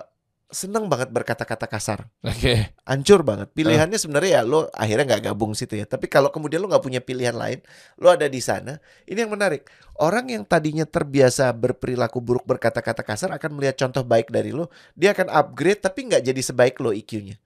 seneng 0.51 0.91
banget 0.91 1.07
berkata-kata 1.15 1.63
kasar. 1.65 2.11
Oke. 2.21 2.75
hancur 2.83 3.23
banget. 3.23 3.47
Pilihannya 3.55 3.95
sebenarnya 3.95 4.31
ya 4.37 4.41
lo 4.43 4.67
akhirnya 4.75 5.15
nggak 5.15 5.31
gabung 5.31 5.55
situ 5.55 5.79
ya. 5.79 5.87
Tapi 5.87 6.11
kalau 6.11 6.27
kemudian 6.27 6.59
lo 6.59 6.67
nggak 6.67 6.83
punya 6.83 6.99
pilihan 6.99 7.31
lain, 7.33 7.63
lo 7.95 8.11
ada 8.11 8.27
di 8.27 8.43
sana. 8.43 8.77
Ini 9.07 9.23
yang 9.23 9.31
menarik. 9.31 9.63
Orang 9.95 10.27
yang 10.27 10.43
tadinya 10.43 10.83
terbiasa 10.83 11.47
berperilaku 11.55 12.19
buruk 12.19 12.43
berkata-kata 12.43 12.99
kasar 13.01 13.31
akan 13.31 13.49
melihat 13.55 13.79
contoh 13.79 14.03
baik 14.03 14.27
dari 14.27 14.51
lo. 14.51 14.67
Dia 14.91 15.15
akan 15.15 15.31
upgrade 15.31 15.79
tapi 15.79 16.11
nggak 16.11 16.21
jadi 16.27 16.41
sebaik 16.43 16.83
lo 16.83 16.91
IQ-nya. 16.91 17.39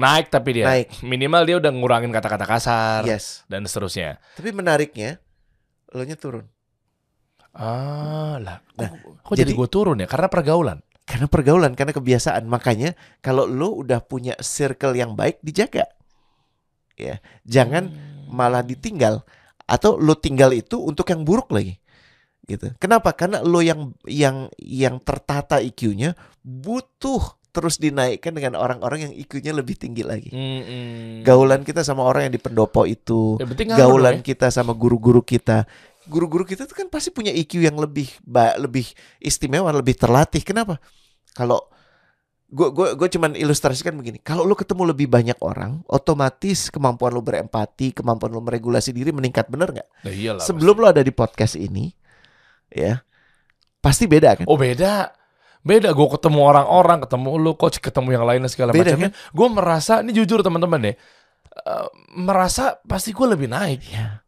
Naik 0.00 0.32
tapi 0.32 0.56
dia. 0.56 0.64
Naik. 0.64 1.04
Minimal 1.04 1.42
dia 1.44 1.56
udah 1.60 1.68
ngurangin 1.76 2.08
kata-kata 2.08 2.48
kasar 2.48 3.04
Yes. 3.04 3.44
dan 3.52 3.68
seterusnya. 3.68 4.16
Tapi 4.32 4.48
menariknya, 4.48 5.20
lo 5.92 6.00
nya 6.08 6.16
turun. 6.16 6.48
Ah, 7.52 8.38
lah. 8.40 8.62
Kok, 8.72 8.80
Nah, 8.80 8.90
kok 9.26 9.34
jadi, 9.36 9.50
jadi- 9.50 9.58
gue 9.58 9.68
turun 9.68 9.98
ya? 10.00 10.08
Karena 10.08 10.30
pergaulan. 10.30 10.78
Karena 11.10 11.26
pergaulan, 11.26 11.74
karena 11.74 11.90
kebiasaan. 11.90 12.46
Makanya 12.46 12.94
kalau 13.18 13.42
lo 13.44 13.82
udah 13.82 13.98
punya 13.98 14.38
circle 14.38 14.94
yang 14.94 15.18
baik, 15.18 15.42
dijaga. 15.42 15.90
Ya, 16.94 17.18
jangan 17.42 17.90
Hmm. 17.90 18.30
malah 18.30 18.62
ditinggal 18.62 19.24
atau 19.64 19.96
lo 19.96 20.14
tinggal 20.14 20.52
itu 20.52 20.78
untuk 20.78 21.08
yang 21.08 21.24
buruk 21.24 21.50
lagi 21.50 21.80
gitu. 22.44 22.70
Kenapa? 22.76 23.16
Karena 23.16 23.40
lo 23.40 23.58
yang 23.58 23.96
yang 24.04 24.46
yang 24.58 25.00
tertata 25.00 25.58
IQ-nya 25.58 26.12
butuh 26.44 27.40
terus 27.50 27.82
dinaikkan 27.82 28.30
dengan 28.30 28.54
orang-orang 28.54 29.10
yang 29.10 29.12
IQ-nya 29.16 29.50
lebih 29.50 29.74
tinggi 29.74 30.06
lagi. 30.06 30.30
Mm-mm. 30.30 31.26
Gaulan 31.26 31.66
kita 31.66 31.82
sama 31.82 32.06
orang 32.06 32.30
yang 32.30 32.34
di 32.36 32.42
pendopo 32.42 32.86
itu, 32.86 33.40
Ya, 33.42 33.46
gaulan 33.74 34.22
ya. 34.22 34.34
kita 34.34 34.52
sama 34.54 34.70
guru-guru 34.70 35.24
kita. 35.24 35.66
Guru-guru 36.06 36.42
kita 36.44 36.66
tuh 36.66 36.74
kan 36.74 36.86
pasti 36.86 37.10
punya 37.10 37.30
IQ 37.30 37.64
yang 37.64 37.74
lebih 37.74 38.10
lebih 38.58 38.86
istimewa, 39.18 39.70
lebih 39.72 39.94
terlatih. 39.96 40.42
Kenapa? 40.42 40.78
Kalau 41.34 41.70
gue 42.50 42.68
gue 42.74 42.88
gue 42.98 43.08
cuman 43.14 43.38
ilustrasikan 43.38 43.94
begini. 43.94 44.18
Kalau 44.18 44.42
lu 44.42 44.58
ketemu 44.58 44.90
lebih 44.90 45.06
banyak 45.06 45.38
orang, 45.38 45.86
otomatis 45.86 46.66
kemampuan 46.68 47.14
lu 47.14 47.22
berempati, 47.22 47.94
kemampuan 47.94 48.34
lu 48.34 48.42
meregulasi 48.42 48.90
diri 48.90 49.14
meningkat. 49.14 49.46
Bener 49.46 49.70
nggak? 49.70 49.88
Nah, 50.02 50.12
iyalah, 50.12 50.42
Sebelum 50.42 50.74
lu 50.82 50.86
ada 50.90 51.02
di 51.02 51.14
podcast 51.14 51.54
ini, 51.54 51.94
ya 52.66 52.98
pasti 53.78 54.10
beda 54.10 54.42
kan? 54.42 54.46
Oh 54.50 54.58
beda. 54.58 55.14
Beda 55.60 55.92
gue 55.92 56.08
ketemu 56.16 56.40
orang-orang, 56.40 57.04
ketemu 57.04 57.36
lu 57.36 57.52
coach, 57.52 57.84
ketemu 57.84 58.16
yang 58.16 58.24
lainnya 58.24 58.48
segala 58.48 58.72
Beda, 58.72 58.96
macamnya. 58.96 59.12
Gue 59.28 59.48
merasa, 59.52 60.00
ini 60.00 60.16
jujur 60.16 60.40
teman-teman 60.40 60.80
deh. 60.88 60.96
eh, 61.50 61.86
merasa 62.16 62.80
pasti 62.88 63.12
gue 63.12 63.26
lebih 63.28 63.52
naik. 63.52 63.80
Ya, 63.92 64.24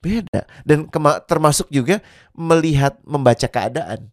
beda. 0.00 0.48
Dan 0.64 0.88
termasuk 1.28 1.68
juga 1.68 2.00
melihat 2.32 2.96
membaca 3.04 3.44
keadaan 3.44 4.08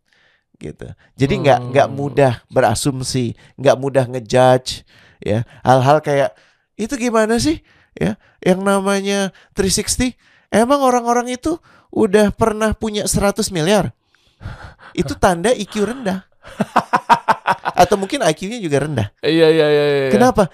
gitu. 0.59 0.87
Jadi 1.15 1.33
nggak 1.45 1.59
nggak 1.71 1.87
Hmm. 1.91 1.95
mudah 1.95 2.33
berasumsi, 2.49 3.35
nggak 3.59 3.77
mudah 3.79 4.05
ngejudge 4.09 4.83
ya. 5.21 5.43
Hal-hal 5.61 5.99
kayak 5.99 6.33
itu 6.75 6.93
gimana 6.99 7.39
sih 7.39 7.63
ya? 7.95 8.19
Yang 8.43 8.59
namanya 8.63 9.19
360 9.55 10.15
emang 10.51 10.79
orang-orang 10.83 11.33
itu 11.33 11.57
udah 11.91 12.31
pernah 12.35 12.75
punya 12.75 13.07
100 13.07 13.51
miliar. 13.51 13.91
Itu 14.91 15.15
tanda 15.23 15.51
IQ 15.55 15.87
rendah. 15.87 16.27
Atau 17.75 17.99
mungkin 17.99 18.23
IQ-nya 18.23 18.61
juga 18.61 18.87
rendah. 18.87 19.07
Iya 19.19 19.47
iya 19.51 19.67
iya. 19.67 19.85
iya. 20.07 20.11
Kenapa? 20.13 20.47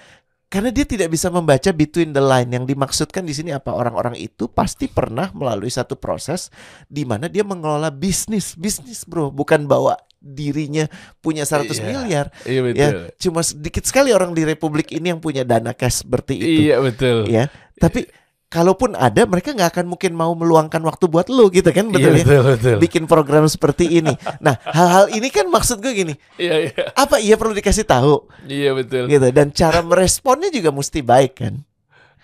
Karena 0.52 0.68
dia 0.68 0.84
tidak 0.84 1.08
bisa 1.08 1.32
membaca 1.32 1.72
between 1.72 2.12
the 2.12 2.20
line. 2.20 2.52
Yang 2.52 2.76
dimaksudkan 2.76 3.24
di 3.24 3.32
sini 3.32 3.56
apa? 3.56 3.72
Orang-orang 3.72 4.20
itu 4.20 4.52
pasti 4.52 4.84
pernah 4.84 5.32
melalui 5.32 5.72
satu 5.72 5.96
proses 5.96 6.52
di 6.92 7.08
mana 7.08 7.32
dia 7.32 7.40
mengelola 7.40 7.88
bisnis, 7.88 8.52
bisnis 8.52 9.08
bro, 9.08 9.32
bukan 9.32 9.64
bawa 9.64 9.96
dirinya 10.20 10.86
punya 11.18 11.42
100 11.42 11.72
Iya. 11.72 11.84
miliar. 11.88 12.26
Iya 12.44 12.60
betul. 12.62 12.78
Ya, 12.78 12.88
cuma 13.16 13.40
sedikit 13.40 13.82
sekali 13.88 14.12
orang 14.12 14.36
di 14.36 14.44
republik 14.44 14.92
ini 14.92 15.10
yang 15.10 15.24
punya 15.24 15.42
dana 15.42 15.72
cash 15.72 16.04
seperti 16.04 16.36
itu. 16.36 16.60
Iya 16.68 16.84
betul. 16.84 17.26
Ya, 17.32 17.48
tapi 17.80 18.06
kalaupun 18.52 18.92
ada, 18.92 19.24
mereka 19.24 19.50
nggak 19.50 19.72
akan 19.72 19.86
mungkin 19.88 20.12
mau 20.12 20.36
meluangkan 20.36 20.78
waktu 20.78 21.08
buat 21.08 21.26
lu 21.26 21.48
gitu 21.48 21.72
kan, 21.72 21.88
Iya 21.88 21.96
betul 21.96 22.12
ya? 22.12 22.20
betul 22.20 22.40
betul. 22.44 22.76
Bikin 22.78 23.02
program 23.08 23.48
seperti 23.48 23.88
ini. 23.88 24.12
Nah, 24.38 24.60
hal-hal 24.62 25.08
ini 25.08 25.32
kan 25.32 25.48
maksud 25.48 25.80
gue 25.80 25.90
gini, 25.90 26.14
Iya 26.36 26.68
iya. 26.68 26.92
apa 26.92 27.16
iya 27.16 27.34
perlu 27.34 27.50
dikasih 27.50 27.82
tahu? 27.82 28.28
Iya 28.44 28.76
betul. 28.76 29.08
gitu 29.08 29.26
dan 29.32 29.48
cara 29.50 29.80
meresponnya 29.80 30.52
juga 30.52 30.68
mesti 30.68 31.00
baik 31.00 31.34
kan 31.34 31.64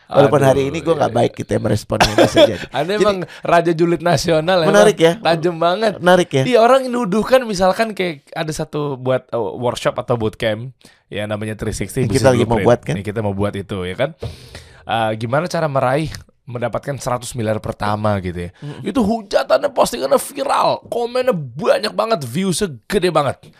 walaupun 0.08 0.40
Aduh, 0.40 0.48
hari 0.48 0.62
ini 0.66 0.80
gue 0.80 0.88
iya, 0.88 0.98
nggak 0.98 1.12
iya. 1.12 1.18
baik 1.20 1.32
gitu 1.36 1.50
ya 1.52 1.60
meresponnya 1.60 2.12
bisa 2.16 2.38
jadi 2.48 2.64
Anda 2.72 2.92
Jadi- 2.96 3.04
emang 3.04 3.16
raja 3.44 3.72
julid 3.76 4.00
nasional 4.00 4.58
Menarik 4.64 4.96
ya. 4.96 5.12
Tajam 5.20 5.60
banget. 5.60 5.92
menarik 6.00 6.30
ya 6.32 6.42
Iya 6.48 6.58
orang 6.58 6.88
nuduhkan 6.88 7.44
misalkan 7.44 7.92
kayak 7.92 8.24
ada 8.32 8.48
satu 8.48 8.96
buat 8.96 9.28
uh, 9.28 9.52
workshop 9.60 10.00
atau 10.00 10.16
bootcamp 10.16 10.72
ya 11.12 11.28
namanya 11.28 11.60
360 11.60 12.08
Yang 12.08 12.12
kita 12.16 12.28
lagi 12.32 12.44
mau 12.44 12.56
buat 12.56 12.80
kan? 12.80 12.94
Kita 12.98 13.20
mau 13.20 13.36
buat 13.36 13.52
itu 13.52 13.84
ya 13.84 13.96
kan. 13.96 14.10
Uh, 14.88 15.12
gimana 15.20 15.44
cara 15.44 15.68
meraih 15.68 16.08
mendapatkan 16.48 16.96
100 16.96 17.36
miliar 17.36 17.60
pertama 17.60 18.16
gitu 18.24 18.48
ya. 18.48 18.50
Itu 18.80 19.04
hujatannya 19.04 19.68
postingannya 19.76 20.16
viral, 20.16 20.88
komennya 20.88 21.36
banyak 21.36 21.92
banget, 21.92 22.24
viewsnya 22.24 22.72
gede 22.88 23.12
banget. 23.12 23.52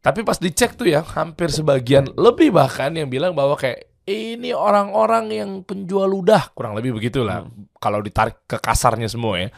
Tapi 0.00 0.24
pas 0.24 0.40
dicek 0.40 0.80
tuh 0.80 0.88
ya, 0.88 1.04
hampir 1.04 1.52
sebagian 1.52 2.08
lebih 2.16 2.56
bahkan 2.56 2.88
yang 2.96 3.12
bilang 3.12 3.36
bahwa 3.36 3.52
kayak 3.60 3.84
ini 4.08 4.56
orang-orang 4.56 5.28
yang 5.28 5.50
penjual 5.60 6.08
ludah, 6.08 6.48
kurang 6.56 6.72
lebih 6.72 6.96
begitulah. 6.96 7.44
Kalau 7.76 8.00
ditarik 8.00 8.48
ke 8.48 8.56
kasarnya 8.56 9.12
semua 9.12 9.36
ya. 9.36 9.48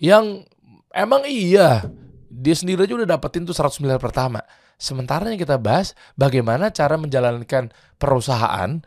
Yang 0.00 0.48
emang 0.96 1.28
iya, 1.28 1.84
dia 2.30 2.54
sendiri 2.56 2.88
aja 2.88 2.94
udah 2.96 3.10
dapetin 3.20 3.44
tuh 3.44 3.52
100 3.52 3.84
miliar 3.84 4.00
pertama. 4.00 4.40
Sementara 4.80 5.28
yang 5.28 5.36
kita 5.36 5.60
bahas 5.60 5.92
bagaimana 6.16 6.72
cara 6.72 6.96
menjalankan 6.96 7.68
perusahaan 8.00 8.80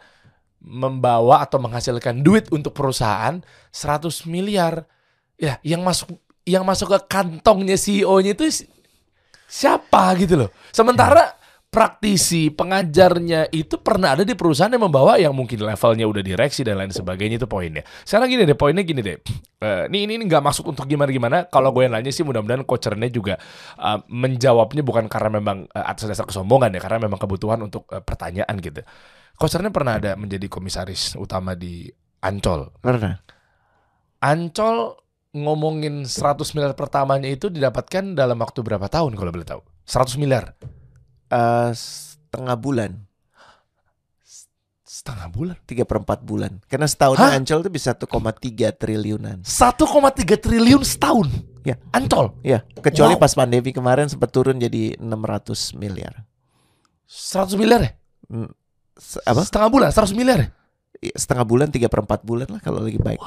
membawa 0.64 1.44
atau 1.44 1.60
menghasilkan 1.60 2.24
duit 2.24 2.48
untuk 2.50 2.72
perusahaan 2.72 3.44
100 3.70 4.26
miliar. 4.26 4.88
Ya, 5.36 5.60
yang 5.62 5.84
masuk 5.84 6.08
yang 6.48 6.64
masuk 6.64 6.96
ke 6.96 7.00
kantongnya 7.12 7.76
CEO-nya 7.76 8.32
itu 8.36 8.48
si- 8.48 8.70
siapa 9.48 10.16
gitu 10.16 10.40
loh. 10.40 10.50
Sementara 10.72 11.36
praktisi, 11.74 12.54
pengajarnya 12.54 13.50
itu 13.50 13.82
pernah 13.82 14.14
ada 14.14 14.22
di 14.22 14.38
perusahaan 14.38 14.70
yang 14.70 14.86
membawa 14.86 15.18
yang 15.18 15.34
mungkin 15.34 15.58
levelnya 15.66 16.06
udah 16.06 16.22
direksi 16.22 16.62
dan 16.62 16.78
lain 16.78 16.94
sebagainya 16.94 17.42
itu 17.42 17.50
poinnya. 17.50 17.82
Sekarang 18.06 18.30
gini 18.30 18.46
deh, 18.46 18.54
poinnya 18.54 18.86
gini 18.86 19.02
deh. 19.02 19.18
Eh, 19.58 19.84
ini 19.90 20.06
ini 20.06 20.24
nggak 20.30 20.44
masuk 20.46 20.70
untuk 20.70 20.86
gimana 20.86 21.10
gimana. 21.10 21.38
Kalau 21.50 21.74
gue 21.74 21.90
yang 21.90 21.98
nanya 21.98 22.14
sih 22.14 22.22
mudah-mudahan 22.22 22.62
coachernya 22.62 23.10
juga 23.10 23.42
eh, 23.82 24.00
menjawabnya 24.06 24.86
bukan 24.86 25.10
karena 25.10 25.42
memang 25.42 25.66
eh, 25.74 25.82
atas 25.82 26.06
dasar 26.06 26.30
kesombongan 26.30 26.70
ya, 26.78 26.80
karena 26.80 27.10
memang 27.10 27.18
kebutuhan 27.18 27.58
untuk 27.66 27.90
eh, 27.90 28.06
pertanyaan 28.06 28.54
gitu. 28.62 28.86
Coachernya 29.34 29.70
pernah 29.70 29.98
ada 29.98 30.14
menjadi 30.14 30.46
komisaris 30.48 31.18
utama 31.18 31.54
di 31.54 31.90
Ancol. 32.22 32.70
Karena 32.80 33.18
Ancol 34.20 34.96
ngomongin 35.34 36.06
100 36.06 36.54
miliar 36.54 36.74
pertamanya 36.74 37.28
itu 37.28 37.50
didapatkan 37.50 38.14
dalam 38.14 38.38
waktu 38.38 38.62
berapa 38.62 38.86
tahun 38.86 39.18
kalau 39.18 39.34
boleh 39.34 39.44
tahu? 39.44 39.62
100 39.84 40.16
miliar. 40.16 40.54
eh, 41.28 41.72
setengah 41.74 42.54
bulan, 42.56 42.92
Setengah 44.86 45.26
bulan. 45.34 45.58
tiga 45.66 45.90
perempat 45.90 46.22
bulan. 46.22 46.62
Karena 46.70 46.86
setahun 46.86 47.18
Hah? 47.18 47.34
Ancol 47.34 47.66
itu 47.66 47.72
bisa 47.74 47.98
1,3 47.98 48.70
triliunan. 48.70 49.42
1,3 49.42 50.38
triliun 50.38 50.86
setahun. 50.86 51.34
Ya. 51.66 51.82
Ancol. 51.90 52.38
Ya, 52.46 52.62
kecuali 52.78 53.18
Wow. 53.18 53.22
pas 53.26 53.34
pandemi 53.34 53.74
kemarin 53.74 54.06
sempat 54.06 54.30
turun 54.30 54.62
jadi 54.62 54.94
600 55.02 55.74
miliar. 55.74 56.30
100 57.10 57.58
miliar 57.58 57.82
ya? 57.82 57.92
Se- 58.30 58.54
Apa? 59.28 59.42
Setengah 59.44 59.70
bulan, 59.70 59.90
100 59.92 60.16
miliar 60.16 60.38
ya? 60.40 60.50
Ya, 61.04 61.16
Setengah 61.20 61.44
bulan, 61.44 61.68
tiga 61.70 61.92
perempat 61.92 62.24
bulan 62.24 62.48
lah 62.48 62.62
kalau 62.64 62.80
lagi 62.84 62.98
baik. 62.98 63.20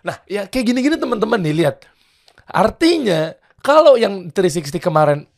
Nah, 0.00 0.16
ya 0.26 0.48
kayak 0.48 0.64
gini-gini 0.74 0.96
teman-teman 0.96 1.38
nih 1.38 1.54
lihat. 1.64 1.84
Artinya 2.50 3.36
kalau 3.62 3.94
yang 3.94 4.32
360 4.32 4.80
kemarin 4.80 5.28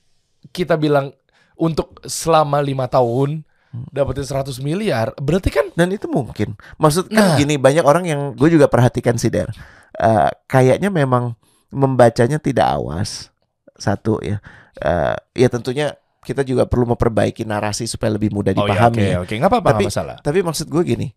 kita 0.54 0.78
bilang 0.78 1.12
untuk 1.58 2.00
selama 2.06 2.62
lima 2.64 2.88
tahun 2.88 3.44
dapetin 3.92 4.24
100 4.24 4.60
miliar, 4.60 5.16
berarti 5.16 5.48
kan 5.48 5.66
Dan 5.72 5.92
itu 5.92 6.04
mungkin. 6.08 6.56
Maksud 6.76 7.08
kan 7.08 7.36
Nah. 7.36 7.36
gini, 7.40 7.56
banyak 7.56 7.84
orang 7.84 8.04
yang 8.04 8.20
gue 8.36 8.48
juga 8.52 8.68
perhatikan 8.68 9.16
sih, 9.16 9.32
Der. 9.32 9.48
Eh, 9.96 10.30
kayaknya 10.48 10.92
memang 10.92 11.36
membacanya 11.72 12.36
tidak 12.36 12.68
awas. 12.68 13.32
Satu 13.76 14.20
ya. 14.20 14.44
Eh, 14.76 15.16
ya 15.36 15.48
tentunya 15.48 15.96
kita 16.22 16.42
juga 16.42 16.64
perlu 16.64 16.94
memperbaiki 16.94 17.42
narasi 17.42 17.84
supaya 17.84 18.14
lebih 18.14 18.30
mudah 18.30 18.54
Oh 18.54 18.62
ya, 18.62 18.78
dipahami. 18.78 18.96
oke, 18.96 19.06
ya. 19.10 19.18
oke, 19.20 19.34
nggak 19.36 19.50
apa-apa, 19.50 19.70
Tapi- 19.74 19.86
masalah. 19.90 20.16
Tapi 20.22 20.38
maksud 20.40 20.66
gue 20.66 20.82
gini, 20.82 21.08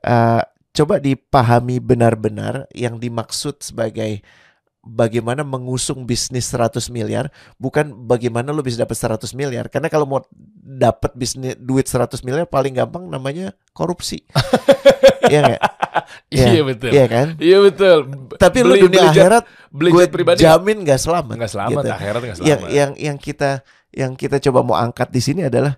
eh, 0.00 0.42
coba 0.68 0.94
dipahami 0.98 1.78
benar-benar 1.78 2.66
yang 2.70 2.98
dimaksud 2.98 3.62
sebagai 3.62 4.20
bagaimana 4.80 5.42
mengusung 5.42 6.02
bisnis 6.04 6.48
100 6.48 6.88
miliar, 6.88 7.28
bukan 7.54 7.92
bagaimana 8.04 8.50
lo 8.50 8.62
bisa 8.62 8.80
dapat 8.80 8.96
100 8.96 9.30
miliar. 9.32 9.68
Karena 9.68 9.86
kalau 9.86 10.06
mau 10.08 10.20
dapat 10.58 11.12
bisnis 11.14 11.54
duit 11.56 11.84
100 11.84 12.22
miliar 12.22 12.46
paling 12.46 12.74
gampang 12.74 13.06
namanya 13.06 13.54
korupsi. 13.70 14.22
Iya 15.28 15.44
nggak? 15.44 15.62
Iya. 16.32 16.46
Iya 16.48 16.62
betul. 16.64 16.88
Iya 16.88 17.04
kan? 17.04 17.26
Iya 17.36 17.58
betul. 17.60 17.98
Tapi 18.40 18.58
lo 18.64 18.72
Beli- 18.72 18.84
dunia 18.88 19.00
beli 19.04 19.10
akhirat 19.12 19.44
Beli 19.68 19.90
gue 19.92 20.04
pribadi 20.08 20.40
jamin 20.40 20.76
nggak 20.80 20.96
selamat. 20.96 21.34
nggak 21.36 21.52
selamat, 21.52 21.82
gitu. 21.84 21.92
akhirat 21.92 22.20
nggak 22.24 22.36
Yang 22.40 22.60
selamat. 22.64 22.70
yang 22.72 22.90
yang 22.96 23.16
kita 23.20 23.50
yang 23.98 24.14
kita 24.14 24.38
coba 24.38 24.62
mau 24.62 24.78
angkat 24.78 25.10
di 25.10 25.18
sini 25.18 25.50
adalah 25.50 25.74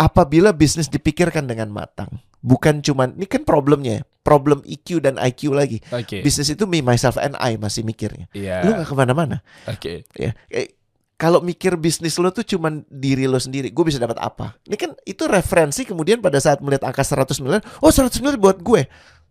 apabila 0.00 0.56
bisnis 0.56 0.88
dipikirkan 0.88 1.44
dengan 1.44 1.68
matang, 1.68 2.08
bukan 2.40 2.80
cuman 2.80 3.12
ini 3.20 3.28
kan 3.28 3.44
problemnya, 3.44 4.00
ya, 4.00 4.02
problem 4.24 4.64
EQ 4.64 5.04
dan 5.04 5.20
IQ 5.20 5.52
lagi. 5.52 5.84
Oke. 5.92 6.24
Bisnis 6.24 6.48
itu 6.48 6.64
me 6.64 6.80
myself 6.80 7.20
and 7.20 7.36
I 7.36 7.60
masih 7.60 7.84
mikirnya. 7.84 8.32
Iya. 8.32 8.64
Lu 8.64 8.80
nggak 8.80 8.88
ke 8.88 8.94
mana-mana. 8.96 9.44
Oke. 9.68 10.08
Ya, 10.16 10.32
Eh, 10.48 10.72
kalau 11.16 11.40
mikir 11.40 11.80
bisnis 11.80 12.20
lo 12.20 12.28
tuh 12.28 12.44
cuman 12.44 12.84
diri 12.92 13.24
lo 13.24 13.40
sendiri, 13.40 13.72
gue 13.72 13.84
bisa 13.88 13.96
dapat 13.96 14.20
apa? 14.20 14.52
Ini 14.68 14.76
kan 14.76 14.90
itu 15.08 15.24
referensi 15.24 15.88
kemudian 15.88 16.20
pada 16.20 16.36
saat 16.36 16.60
melihat 16.60 16.84
angka 16.84 17.00
100 17.00 17.40
miliar, 17.40 17.64
oh 17.80 17.88
100 17.88 18.20
miliar 18.20 18.36
buat 18.36 18.60
gue. 18.60 18.84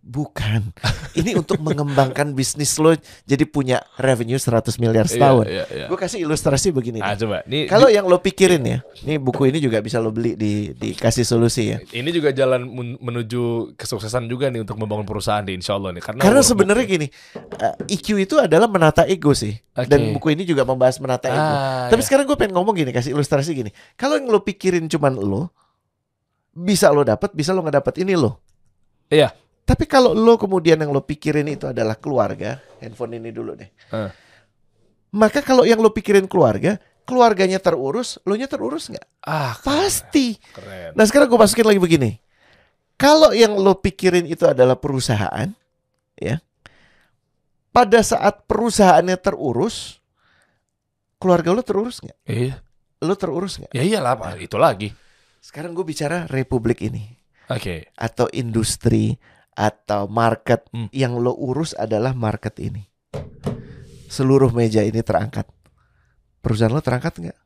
Bukan. 0.05 0.69
Ini 1.17 1.33
untuk 1.33 1.57
mengembangkan 1.65 2.37
bisnis 2.37 2.77
lo 2.77 2.93
jadi 3.25 3.41
punya 3.49 3.81
revenue 3.97 4.37
100 4.37 4.77
miliar 4.77 5.09
setahun. 5.09 5.49
Iya, 5.49 5.65
iya, 5.65 5.65
iya. 5.65 5.85
Gue 5.89 5.97
kasih 5.97 6.21
ilustrasi 6.21 6.69
begini. 6.69 7.01
Ah, 7.01 7.17
coba. 7.17 7.41
Kalau 7.65 7.89
yang 7.89 8.05
lo 8.05 8.21
pikirin 8.21 8.61
ya, 8.61 8.85
nih 9.01 9.17
buku 9.17 9.49
ini 9.49 9.57
juga 9.57 9.81
bisa 9.81 9.97
lo 9.97 10.13
beli 10.13 10.37
di 10.37 10.77
dikasih 10.77 11.25
solusi 11.25 11.73
ya. 11.73 11.77
Ini 11.89 12.05
juga 12.13 12.29
jalan 12.29 12.69
men- 12.69 13.01
menuju 13.01 13.73
kesuksesan 13.73 14.29
juga 14.29 14.53
nih 14.53 14.61
untuk 14.61 14.77
membangun 14.77 15.09
perusahaan 15.09 15.41
di 15.41 15.57
Insya 15.57 15.73
Allah 15.73 15.89
nih. 15.97 16.05
Karena, 16.05 16.21
Karena 16.21 16.41
sebenarnya 16.45 16.85
gini, 16.85 17.07
eh, 17.57 17.97
EQ 17.97 18.07
itu 18.21 18.37
adalah 18.37 18.69
menata 18.69 19.09
ego 19.09 19.33
sih. 19.33 19.57
Oke. 19.73 19.89
Dan 19.89 20.13
buku 20.13 20.37
ini 20.37 20.45
juga 20.45 20.69
membahas 20.69 21.01
menata 21.01 21.33
ego. 21.33 21.41
Ah, 21.41 21.89
Tapi 21.89 22.05
ya. 22.05 22.05
sekarang 22.05 22.29
gue 22.29 22.37
pengen 22.37 22.53
ngomong 22.53 22.77
gini, 22.77 22.93
kasih 22.93 23.17
ilustrasi 23.17 23.57
gini. 23.57 23.73
Kalau 23.97 24.21
yang 24.21 24.29
lo 24.29 24.45
pikirin 24.45 24.85
cuman 24.85 25.17
lo, 25.17 25.49
bisa 26.53 26.93
lo 26.93 27.01
dapat, 27.01 27.33
bisa 27.33 27.57
lo 27.57 27.65
nggak 27.65 27.81
dapat 27.81 28.05
ini 28.05 28.13
lo. 28.13 28.37
Iya. 29.09 29.33
Tapi 29.65 29.89
kalau 29.89 30.13
lo 30.13 30.37
kemudian 30.37 30.77
yang 30.77 30.93
lo 30.93 31.01
pikirin 31.01 31.49
itu 31.49 31.65
adalah 31.65 31.97
keluarga, 31.97 32.61
handphone 32.77 33.17
ini 33.17 33.33
dulu 33.33 33.57
deh. 33.57 33.69
Eh. 33.97 34.11
Maka 35.17 35.41
kalau 35.41 35.65
yang 35.65 35.81
lo 35.81 35.89
pikirin 35.89 36.29
keluarga, 36.29 36.77
keluarganya 37.01 37.57
terurus, 37.57 38.21
lo 38.29 38.37
nya 38.37 38.45
terurus 38.45 38.93
nggak? 38.93 39.07
ah, 39.25 39.57
keren. 39.57 39.65
Pasti. 39.65 40.27
keren. 40.53 40.93
Nah 40.93 41.03
sekarang 41.09 41.33
gue 41.33 41.39
masukin 41.41 41.65
lagi 41.65 41.81
begini. 41.81 42.21
Kalau 42.95 43.33
yang 43.33 43.57
lo 43.57 43.73
pikirin 43.81 44.29
itu 44.29 44.45
adalah 44.45 44.77
perusahaan, 44.77 45.49
ya. 46.15 46.39
Pada 47.73 47.99
saat 48.05 48.47
perusahaannya 48.47 49.17
terurus, 49.19 49.99
keluarga 51.19 51.51
lo 51.51 51.65
terurus 51.65 51.99
nggak? 52.05 52.19
Iya. 52.23 52.55
Lo 53.03 53.17
terurus 53.17 53.59
nggak? 53.59 53.73
Ya 53.75 53.83
iyalah, 53.83 54.15
Pak. 54.15 54.39
itu 54.39 54.55
lagi. 54.55 54.89
Sekarang 55.43 55.75
gue 55.75 55.83
bicara 55.83 56.29
republik 56.29 56.85
ini 56.85 57.17
Oke. 57.51 57.91
atau 57.99 58.31
industri 58.31 59.19
atau 59.55 60.11
market 60.11 60.67
Hmm. 60.69 60.91
yang 60.91 61.15
lo 61.15 61.31
urus 61.31 61.71
adalah 61.73 62.11
market 62.11 62.59
ini. 62.59 62.83
Seluruh 64.11 64.51
meja 64.51 64.83
ini 64.83 64.99
terangkat. 65.01 65.47
Perusahaan 66.43 66.71
lo 66.71 66.83
terangkat 66.83 67.17
nggak? 67.17 67.39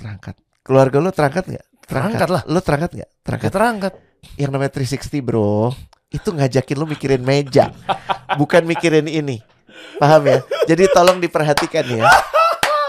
Terangkat. 0.00 0.34
Keluarga 0.64 0.96
lo 1.02 1.10
terangkat 1.12 1.44
nggak? 1.44 1.66
Terangkat 1.84 2.28
lah. 2.32 2.42
Lo 2.48 2.58
terangkat 2.64 2.90
nggak? 2.96 3.10
Terangkat. 3.20 3.48
Kita 3.50 3.56
terangkat. 3.60 3.92
Yang 4.40 4.50
namanya 4.56 4.72
360 4.72 5.20
bro, 5.20 5.68
itu 6.08 6.28
ngajakin 6.32 6.76
lo 6.80 6.88
mikirin 6.88 7.20
meja, 7.20 7.68
bukan 8.40 8.64
mikirin 8.64 9.04
ini. 9.04 9.44
Paham 10.00 10.24
ya? 10.24 10.38
Jadi 10.64 10.88
tolong 10.88 11.20
diperhatikan 11.20 11.84
ya. 11.84 12.08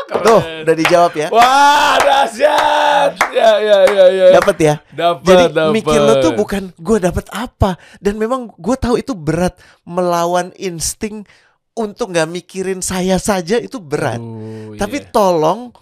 Tuh, 0.06 0.42
udah 0.62 0.76
dijawab 0.78 1.12
ya. 1.18 1.28
Wah, 1.34 1.98
dahsyat. 1.98 3.18
Ya, 3.34 3.52
ya, 3.58 3.78
ya, 3.90 4.06
ya. 4.14 4.26
Dapat 4.38 4.58
ya? 4.62 4.76
Dapat, 4.94 5.26
Jadi 5.26 5.44
dapat. 5.50 5.74
mikir 5.74 6.00
lo 6.00 6.14
tuh 6.22 6.34
bukan 6.38 6.64
gue 6.78 6.98
dapat 7.02 7.26
apa 7.34 7.82
dan 7.98 8.22
memang 8.22 8.54
gue 8.54 8.76
tahu 8.78 9.02
itu 9.02 9.18
berat 9.18 9.58
melawan 9.82 10.54
insting 10.62 11.26
untuk 11.74 12.14
nggak 12.14 12.30
mikirin 12.30 12.80
saya 12.86 13.18
saja 13.18 13.58
itu 13.58 13.82
berat. 13.82 14.22
Oh, 14.22 14.78
Tapi 14.78 14.98
iya. 15.02 15.10
tolong 15.10 15.74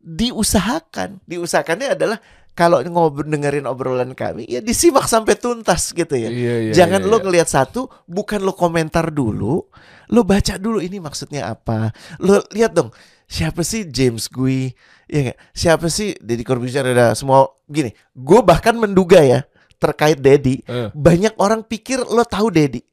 diusahakan. 0.00 1.20
Diusahakannya 1.28 1.98
adalah 1.98 2.18
kalau 2.60 2.84
ngobrol 2.84 3.24
dengerin 3.24 3.64
obrolan 3.64 4.12
kami 4.12 4.44
ya 4.44 4.60
disimak 4.60 5.08
sampai 5.08 5.40
tuntas 5.40 5.96
gitu 5.96 6.12
ya. 6.12 6.28
Iya, 6.28 6.54
iya, 6.68 6.72
Jangan 6.76 7.00
iya, 7.00 7.08
lo 7.08 7.16
iya. 7.16 7.24
ngelihat 7.24 7.48
satu, 7.48 7.88
bukan 8.04 8.44
lo 8.44 8.52
komentar 8.52 9.08
dulu, 9.08 9.64
lo 10.12 10.20
baca 10.28 10.60
dulu 10.60 10.84
ini 10.84 11.00
maksudnya 11.00 11.56
apa. 11.56 11.88
Lo 12.20 12.44
lihat 12.52 12.76
dong, 12.76 12.92
siapa 13.24 13.64
sih 13.64 13.88
James 13.88 14.28
Gui? 14.28 14.76
Ya 15.08 15.32
nggak? 15.32 15.38
Siapa 15.56 15.88
sih 15.88 16.12
Deddy 16.20 16.44
Corbuzier 16.44 16.84
ada 16.84 17.16
semua 17.16 17.48
gini. 17.64 17.96
Gue 18.12 18.44
bahkan 18.44 18.76
menduga 18.76 19.24
ya 19.24 19.40
terkait 19.80 20.20
Deddy, 20.20 20.60
Eh. 20.68 20.92
banyak 20.92 21.40
orang 21.40 21.64
pikir 21.64 22.04
lo 22.04 22.28
tahu 22.28 22.52
Deddy. 22.52 22.84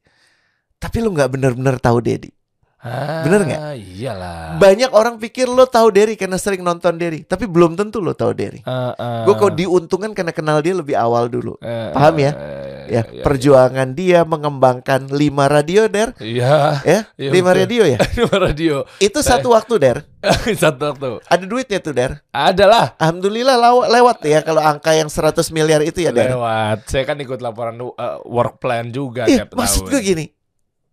Tapi 0.80 0.96
lo 1.04 1.12
nggak 1.12 1.28
benar-benar 1.36 1.76
tahu 1.76 2.00
Deddy. 2.00 2.32
Ah, 2.78 3.26
Bener 3.26 3.42
nggak? 3.42 3.60
Iyalah. 3.74 4.54
Banyak 4.56 4.90
orang 4.90 5.18
pikir 5.18 5.50
lo 5.50 5.66
tahu 5.66 5.90
Derry 5.90 6.14
karena 6.14 6.38
sering 6.38 6.62
nonton 6.62 6.94
Derry, 6.94 7.26
tapi 7.26 7.44
belum 7.44 7.74
tentu 7.74 7.98
lo 7.98 8.14
tahu 8.14 8.30
Derry. 8.30 8.62
Ah, 8.62 8.94
ah. 8.94 9.22
Gue 9.26 9.34
kok 9.34 9.50
diuntungkan 9.52 10.14
karena 10.14 10.30
kenal 10.30 10.62
dia 10.62 10.72
lebih 10.72 10.94
awal 10.94 11.26
dulu. 11.26 11.58
Eh, 11.58 11.90
Paham 11.90 12.14
ya? 12.16 12.32
eh, 12.32 12.66
Ya, 12.88 13.04
iya, 13.04 13.20
perjuangan 13.20 13.92
dia 13.92 14.24
mengembangkan 14.24 15.12
lima 15.12 15.44
radio 15.44 15.84
Der, 15.86 16.16
Iya. 16.16 16.80
ya, 16.80 17.00
Iya, 17.20 17.30
lima 17.30 17.52
betul. 17.52 17.60
radio 17.60 17.82
ya. 17.84 17.98
Lima 18.16 18.36
radio. 18.40 18.74
Itu 18.96 19.20
satu 19.20 19.52
waktu 19.52 19.74
Der, 19.76 19.98
Satu 20.56 20.88
waktu. 20.88 21.20
ada 21.20 21.44
duitnya 21.44 21.78
tuh 21.78 21.92
Der. 21.92 22.24
Adalah. 22.30 22.96
Alhamdulillah 22.96 23.60
lewat 23.84 24.24
ya 24.24 24.40
kalau 24.40 24.64
angka 24.64 24.96
yang 24.96 25.12
100 25.12 25.36
miliar 25.50 25.84
itu 25.84 26.00
ya 26.00 26.16
Der. 26.16 26.32
Lewat. 26.32 26.88
Saya 26.88 27.04
kan 27.04 27.18
ikut 27.18 27.38
laporan 27.38 27.76
uh, 27.76 27.92
work 28.24 28.56
plan 28.56 28.88
juga 28.88 29.28
Iya, 29.28 29.44
maksud 29.44 29.84
gue 29.84 30.00
gini, 30.00 30.24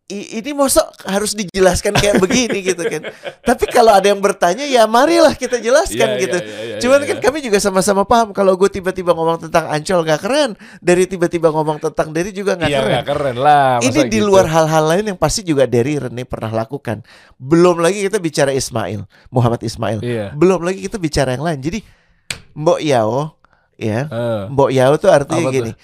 ini 0.06 0.54
mosok 0.54 0.86
harus 1.10 1.34
dijelaskan 1.34 1.98
kayak 1.98 2.22
begini 2.22 2.62
gitu 2.62 2.86
kan. 2.86 3.10
Tapi 3.42 3.66
kalau 3.66 3.90
ada 3.90 4.06
yang 4.06 4.22
bertanya 4.22 4.62
ya 4.62 4.86
marilah 4.86 5.34
kita 5.34 5.58
jelaskan 5.58 5.98
Iya, 6.14 6.22
gitu. 6.22 6.38
iya, 6.38 6.46
iya, 6.46 6.62
iya, 6.62 6.78
Cuman 6.78 7.00
iya. 7.02 7.10
kan 7.10 7.18
kami 7.26 7.42
juga 7.42 7.58
sama-sama 7.58 8.06
paham 8.06 8.30
kalau 8.30 8.54
gue 8.54 8.70
tiba-tiba 8.70 9.18
ngomong 9.18 9.50
tentang 9.50 9.66
Ancol 9.66 10.06
gak 10.06 10.22
keren, 10.22 10.54
dari 10.78 11.10
tiba-tiba 11.10 11.50
ngomong 11.50 11.82
tentang 11.82 12.14
Derry 12.14 12.30
juga 12.30 12.54
gak 12.54 12.70
Iya 12.70 12.86
keren. 12.86 12.92
nggak 12.94 13.06
keren 13.10 13.38
lah. 13.42 13.82
Ini 13.82 14.00
di 14.06 14.22
gitu. 14.22 14.30
luar 14.30 14.46
hal-hal 14.46 14.84
lain 14.86 15.06
yang 15.10 15.18
pasti 15.18 15.42
juga 15.42 15.66
Derry 15.66 15.98
Rene 15.98 16.22
pernah 16.22 16.54
lakukan. 16.54 17.02
Belum 17.42 17.82
lagi 17.82 18.06
kita 18.06 18.22
bicara 18.22 18.54
Ismail, 18.54 19.10
Muhammad 19.34 19.66
Ismail. 19.66 20.06
Iya. 20.06 20.38
Belum 20.38 20.62
lagi 20.62 20.86
kita 20.86 21.02
bicara 21.02 21.34
yang 21.34 21.42
lain. 21.42 21.58
Jadi 21.66 21.82
Mbok 22.54 22.78
Yao 22.86 23.42
ya, 23.74 24.06
Eh, 24.06 24.42
Mbok 24.54 24.70
Yao 24.70 25.02
tuh 25.02 25.10
artinya 25.10 25.50
Apa 25.50 25.74
tuh? 25.74 25.76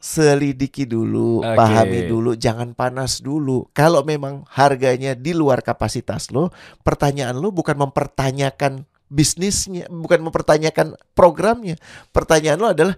Selidiki 0.00 0.88
dulu, 0.88 1.44
Oke. 1.44 1.60
pahami 1.60 2.08
dulu, 2.08 2.32
jangan 2.32 2.72
panas 2.72 3.20
dulu. 3.20 3.68
Kalau 3.76 4.00
memang 4.00 4.48
harganya 4.48 5.12
di 5.12 5.36
luar 5.36 5.60
kapasitas 5.60 6.32
lo, 6.32 6.48
pertanyaan 6.80 7.36
lo 7.36 7.52
bukan 7.52 7.76
mempertanyakan 7.76 8.88
bisnisnya, 9.12 9.92
bukan 9.92 10.24
mempertanyakan 10.24 10.96
programnya. 11.12 11.76
Pertanyaan 12.16 12.58
lo 12.64 12.72
adalah 12.72 12.96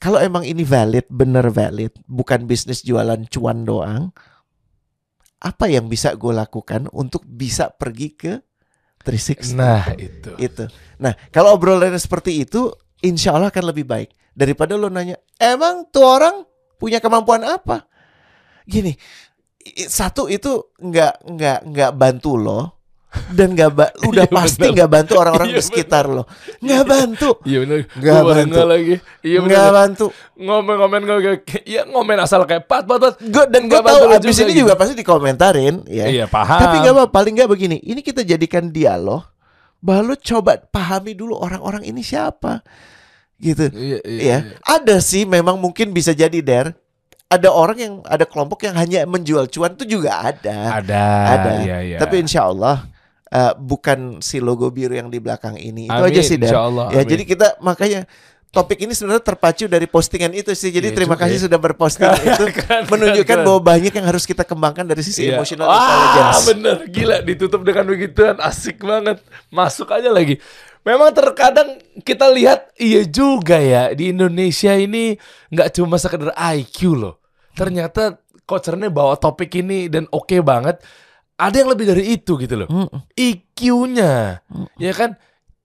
kalau 0.00 0.16
emang 0.24 0.40
ini 0.48 0.64
valid, 0.64 1.04
bener 1.12 1.52
valid, 1.52 1.92
bukan 2.08 2.48
bisnis 2.48 2.80
jualan 2.80 3.28
cuan 3.28 3.68
doang, 3.68 4.08
apa 5.44 5.68
yang 5.68 5.84
bisa 5.84 6.16
gue 6.16 6.32
lakukan 6.32 6.88
untuk 6.96 7.28
bisa 7.28 7.68
pergi 7.76 8.16
ke 8.16 8.32
360? 9.04 9.52
Nah 9.52 9.84
itu. 10.00 10.32
itu. 10.40 10.64
Nah, 10.96 11.12
kalau 11.28 11.60
obrolannya 11.60 12.00
seperti 12.00 12.40
itu, 12.40 12.72
insya 13.04 13.36
Allah 13.36 13.52
akan 13.52 13.68
lebih 13.68 13.84
baik 13.84 14.16
daripada 14.38 14.78
lo 14.78 14.86
nanya, 14.86 15.18
emang 15.34 15.90
tuh 15.90 16.06
orang 16.06 16.46
punya 16.78 17.02
kemampuan 17.02 17.42
apa? 17.42 17.90
Gini, 18.62 18.94
satu 19.90 20.30
itu 20.30 20.70
nggak 20.78 21.26
nggak 21.26 21.58
nggak 21.66 21.92
bantu 21.92 22.38
lo 22.38 22.60
dan 23.32 23.56
nggak 23.56 23.70
ba- 23.72 23.94
udah 24.08 24.28
Iya, 24.28 24.36
pasti 24.36 24.68
nggak 24.68 24.90
bantu 24.92 25.12
orang-orang 25.16 25.48
Iya, 25.50 25.56
di 25.58 25.62
sekitar 25.64 26.04
lo, 26.06 26.28
nggak 26.60 26.84
bantu, 26.84 27.30
Iya 27.42 27.58
benar. 27.64 27.78
Nggak 27.90 28.14
baru 28.14 28.36
bantu. 28.36 28.60
lagi. 28.68 28.94
Iya 29.24 29.38
nggak 29.42 29.68
bantu. 29.74 30.06
Ngomen-ngomen 30.38 31.00
ngomen. 31.02 31.34
Iya 31.64 31.82
ngomen 31.88 32.18
asal 32.20 32.44
kayak 32.44 32.68
pat 32.68 32.84
pat 32.84 32.98
pat. 33.00 33.14
Gue 33.18 33.44
dan 33.48 33.62
gue 33.66 33.80
tahu 33.80 33.98
abis 34.12 34.36
juga 34.36 34.44
ini 34.44 34.52
gitu. 34.54 34.60
juga 34.62 34.72
pasti 34.76 34.94
dikomentarin, 34.94 35.74
ya. 35.88 36.06
Iya 36.06 36.24
paham. 36.28 36.60
Tapi 36.62 36.76
nggak 36.84 36.94
apa, 36.94 37.04
paling 37.10 37.32
nggak 37.34 37.50
begini. 37.50 37.76
Ini 37.80 38.00
kita 38.04 38.22
jadikan 38.22 38.70
dialog. 38.70 39.24
Lo 39.80 40.14
coba 40.14 40.58
pahami 40.60 41.16
dulu 41.16 41.38
orang-orang 41.38 41.86
ini 41.86 42.02
siapa, 42.02 42.60
gitu. 43.38 43.70
Iya, 43.70 43.98
iya, 44.02 44.18
ya 44.18 44.36
iya. 44.42 44.58
ada 44.60 44.98
sih 44.98 45.22
memang 45.22 45.56
mungkin 45.56 45.90
bisa 45.90 46.10
jadi 46.10 46.38
der 46.38 46.74
ada 47.26 47.48
orang 47.48 47.76
yang 47.76 47.94
ada 48.02 48.24
kelompok 48.24 48.64
yang 48.64 48.74
hanya 48.74 49.04
menjual 49.04 49.46
cuan 49.46 49.72
itu 49.72 50.00
juga 50.00 50.16
ada 50.24 50.80
Ada. 50.80 51.04
ada 51.28 51.50
Iya, 51.60 51.76
iya. 51.84 51.98
tapi 51.98 52.18
insya 52.18 52.44
Allah 52.44 52.88
eh, 53.28 53.52
bukan 53.54 54.18
si 54.18 54.40
logo 54.40 54.66
biru 54.68 54.92
yang 54.92 55.06
di 55.06 55.18
belakang 55.18 55.54
ini 55.54 55.86
itu 55.86 55.94
Amin, 55.94 56.08
aja 56.08 56.20
sih 56.20 56.34
der 56.34 56.48
insya 56.48 56.62
Allah, 56.64 56.86
ya 56.88 57.04
amin. 57.04 57.08
jadi 57.08 57.22
kita 57.24 57.46
makanya 57.60 58.00
topik 58.48 58.80
ini 58.80 58.96
sebenarnya 58.96 59.20
terpacu 59.20 59.68
dari 59.68 59.84
postingan 59.84 60.32
itu 60.32 60.56
sih 60.56 60.72
jadi 60.72 60.88
Iya 60.88 60.96
terima 60.96 61.14
juga 61.14 61.28
kasih 61.28 61.36
ya. 61.36 61.42
sudah 61.44 61.58
berposting 61.60 62.08
itu 62.32 62.44
Keren, 62.48 62.82
menunjukkan 62.88 63.28
keren. 63.28 63.44
bahwa 63.44 63.60
banyak 63.60 63.92
yang 63.92 64.06
harus 64.08 64.24
kita 64.24 64.40
kembangkan 64.42 64.88
dari 64.88 65.04
sisi 65.04 65.28
Iya. 65.28 65.36
emotional 65.36 65.68
intelligence 65.68 66.42
bener 66.48 66.76
gila 66.88 67.16
ditutup 67.20 67.60
dengan 67.60 67.84
begituan 67.84 68.40
asik 68.40 68.80
banget. 68.80 69.20
Masuk 69.48 69.92
aja 69.92 70.08
lagi. 70.08 70.40
Memang 70.88 71.12
terkadang 71.12 71.76
kita 72.00 72.32
lihat 72.32 72.72
iya 72.80 73.04
juga 73.04 73.60
ya 73.60 73.92
di 73.92 74.08
Indonesia 74.08 74.72
ini 74.72 75.12
nggak 75.52 75.76
cuma 75.76 76.00
sekedar 76.00 76.32
IQ 76.32 76.96
loh. 76.96 77.20
Ternyata 77.52 78.16
coachernya 78.48 78.88
bawa 78.88 79.20
topik 79.20 79.52
ini 79.60 79.92
dan 79.92 80.08
oke 80.08 80.40
banget. 80.40 80.80
Ada 81.36 81.60
yang 81.60 81.70
lebih 81.76 81.86
dari 81.92 82.16
itu 82.16 82.40
gitu 82.40 82.64
loh. 82.64 82.68
IQ-nya. 83.14 84.42
Ya 84.80 84.92
kan? 84.96 85.14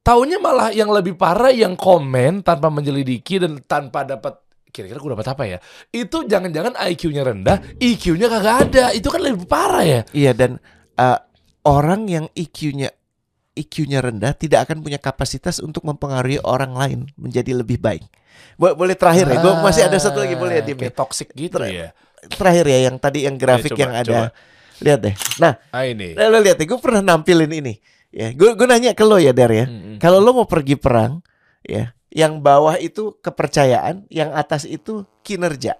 Taunya 0.03 0.37
malah 0.37 0.75
yang 0.75 0.91
lebih 0.91 1.15
parah 1.15 1.49
yang 1.49 1.79
komen 1.79 2.43
tanpa 2.43 2.67
menjelidiki 2.67 3.39
dan 3.39 3.63
tanpa 3.63 4.03
dapat 4.03 4.43
kira-kira 4.69 4.99
gue 4.99 5.11
dapat 5.15 5.29
apa 5.31 5.43
ya? 5.47 5.57
Itu 5.89 6.27
jangan-jangan 6.27 6.75
IQ-nya 6.77 7.23
rendah, 7.23 7.57
IQ-nya 7.79 8.27
kagak 8.27 8.57
ada. 8.69 8.85
Itu 8.91 9.07
kan 9.07 9.23
lebih 9.23 9.47
parah 9.47 9.81
ya. 9.87 10.01
Iya 10.11 10.35
dan 10.35 10.59
uh, 10.99 11.17
orang 11.65 12.05
yang 12.11 12.25
IQ-nya 12.35 12.91
IQ-nya 13.53 14.01
rendah 14.01 14.33
tidak 14.33 14.65
akan 14.69 14.81
punya 14.81 14.97
kapasitas 14.97 15.61
untuk 15.61 15.85
mempengaruhi 15.85 16.41
orang 16.41 16.73
lain 16.73 16.99
menjadi 17.13 17.53
lebih 17.53 17.77
baik. 17.77 18.03
Bo- 18.57 18.73
boleh 18.73 18.97
terakhir 18.97 19.29
ya, 19.29 19.37
gue 19.41 19.53
masih 19.61 19.85
ada 19.85 19.97
satu 19.97 20.21
lagi 20.21 20.33
boleh 20.33 20.61
ya 20.61 20.63
Dim? 20.65 20.77
ya? 20.77 20.89
Kayak 20.89 20.95
toxic 20.97 21.29
gitu 21.33 21.57
Ter- 21.61 21.69
ya. 21.69 21.89
Terakhir 22.23 22.65
ya 22.65 22.79
yang 22.89 22.95
tadi 22.97 23.19
yang 23.29 23.35
grafik 23.37 23.73
coba, 23.75 23.81
yang 23.83 23.93
ada. 23.93 24.05
coba. 24.05 24.25
Lihat 24.81 24.99
deh. 25.05 25.15
Nah, 25.37 25.53
Ah 25.69 25.85
ini. 25.85 26.17
lo 26.17 26.37
lihat 26.41 26.57
ya, 26.57 26.65
gue 26.65 26.79
pernah 26.81 27.01
nampilin 27.05 27.51
ini. 27.53 27.73
Ya, 28.13 28.29
gue 28.33 28.53
gue 28.53 28.67
nanya 28.69 28.93
ke 28.93 29.05
lo 29.05 29.17
ya 29.17 29.33
Dar 29.33 29.49
ya. 29.53 29.65
Mm-mm. 29.69 29.97
Kalau 30.01 30.17
lo 30.21 30.33
mau 30.33 30.47
pergi 30.49 30.77
perang, 30.77 31.21
ya, 31.65 31.93
yang 32.13 32.41
bawah 32.41 32.77
itu 32.77 33.17
kepercayaan, 33.21 34.05
yang 34.09 34.33
atas 34.33 34.65
itu 34.65 35.05
kinerja. 35.21 35.77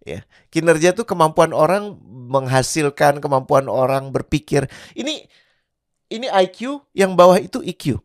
Ya, 0.00 0.24
kinerja 0.48 0.96
itu 0.96 1.04
kemampuan 1.04 1.52
orang 1.52 1.98
menghasilkan, 2.08 3.20
kemampuan 3.20 3.68
orang 3.68 4.14
berpikir. 4.14 4.70
Ini 4.96 5.28
ini 6.10 6.26
IQ, 6.26 6.82
yang 6.92 7.14
bawah 7.14 7.38
itu 7.38 7.62
IQ. 7.62 7.96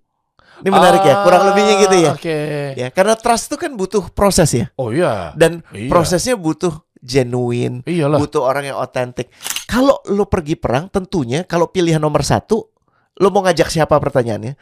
Ini 0.55 0.71
menarik 0.71 1.03
ya, 1.03 1.19
kurang 1.27 1.51
lebihnya 1.51 1.75
gitu 1.83 1.95
ya. 1.99 2.11
Ah, 2.11 2.15
Oke. 2.15 2.37
Ya, 2.79 2.87
karena 2.87 3.19
trust 3.19 3.51
itu 3.51 3.59
kan 3.59 3.75
butuh 3.75 4.07
proses 4.07 4.47
ya, 4.55 4.71
Oh 4.79 4.87
iya. 4.87 5.35
dan 5.35 5.59
Iya. 5.75 5.91
prosesnya 5.91 6.39
butuh 6.39 6.71
genuine, 7.03 7.83
Iyalah. 7.83 8.15
butuh 8.17 8.39
orang 8.39 8.71
yang 8.71 8.77
otentik. 8.79 9.27
Kalau 9.67 9.99
lo 10.07 10.25
pergi 10.25 10.55
perang, 10.55 10.87
tentunya 10.87 11.43
kalau 11.43 11.67
pilihan 11.67 11.99
nomor 11.99 12.23
satu, 12.23 12.71
lo 13.19 13.27
mau 13.29 13.43
ngajak 13.43 13.67
siapa 13.67 13.99
pertanyaannya? 13.99 14.55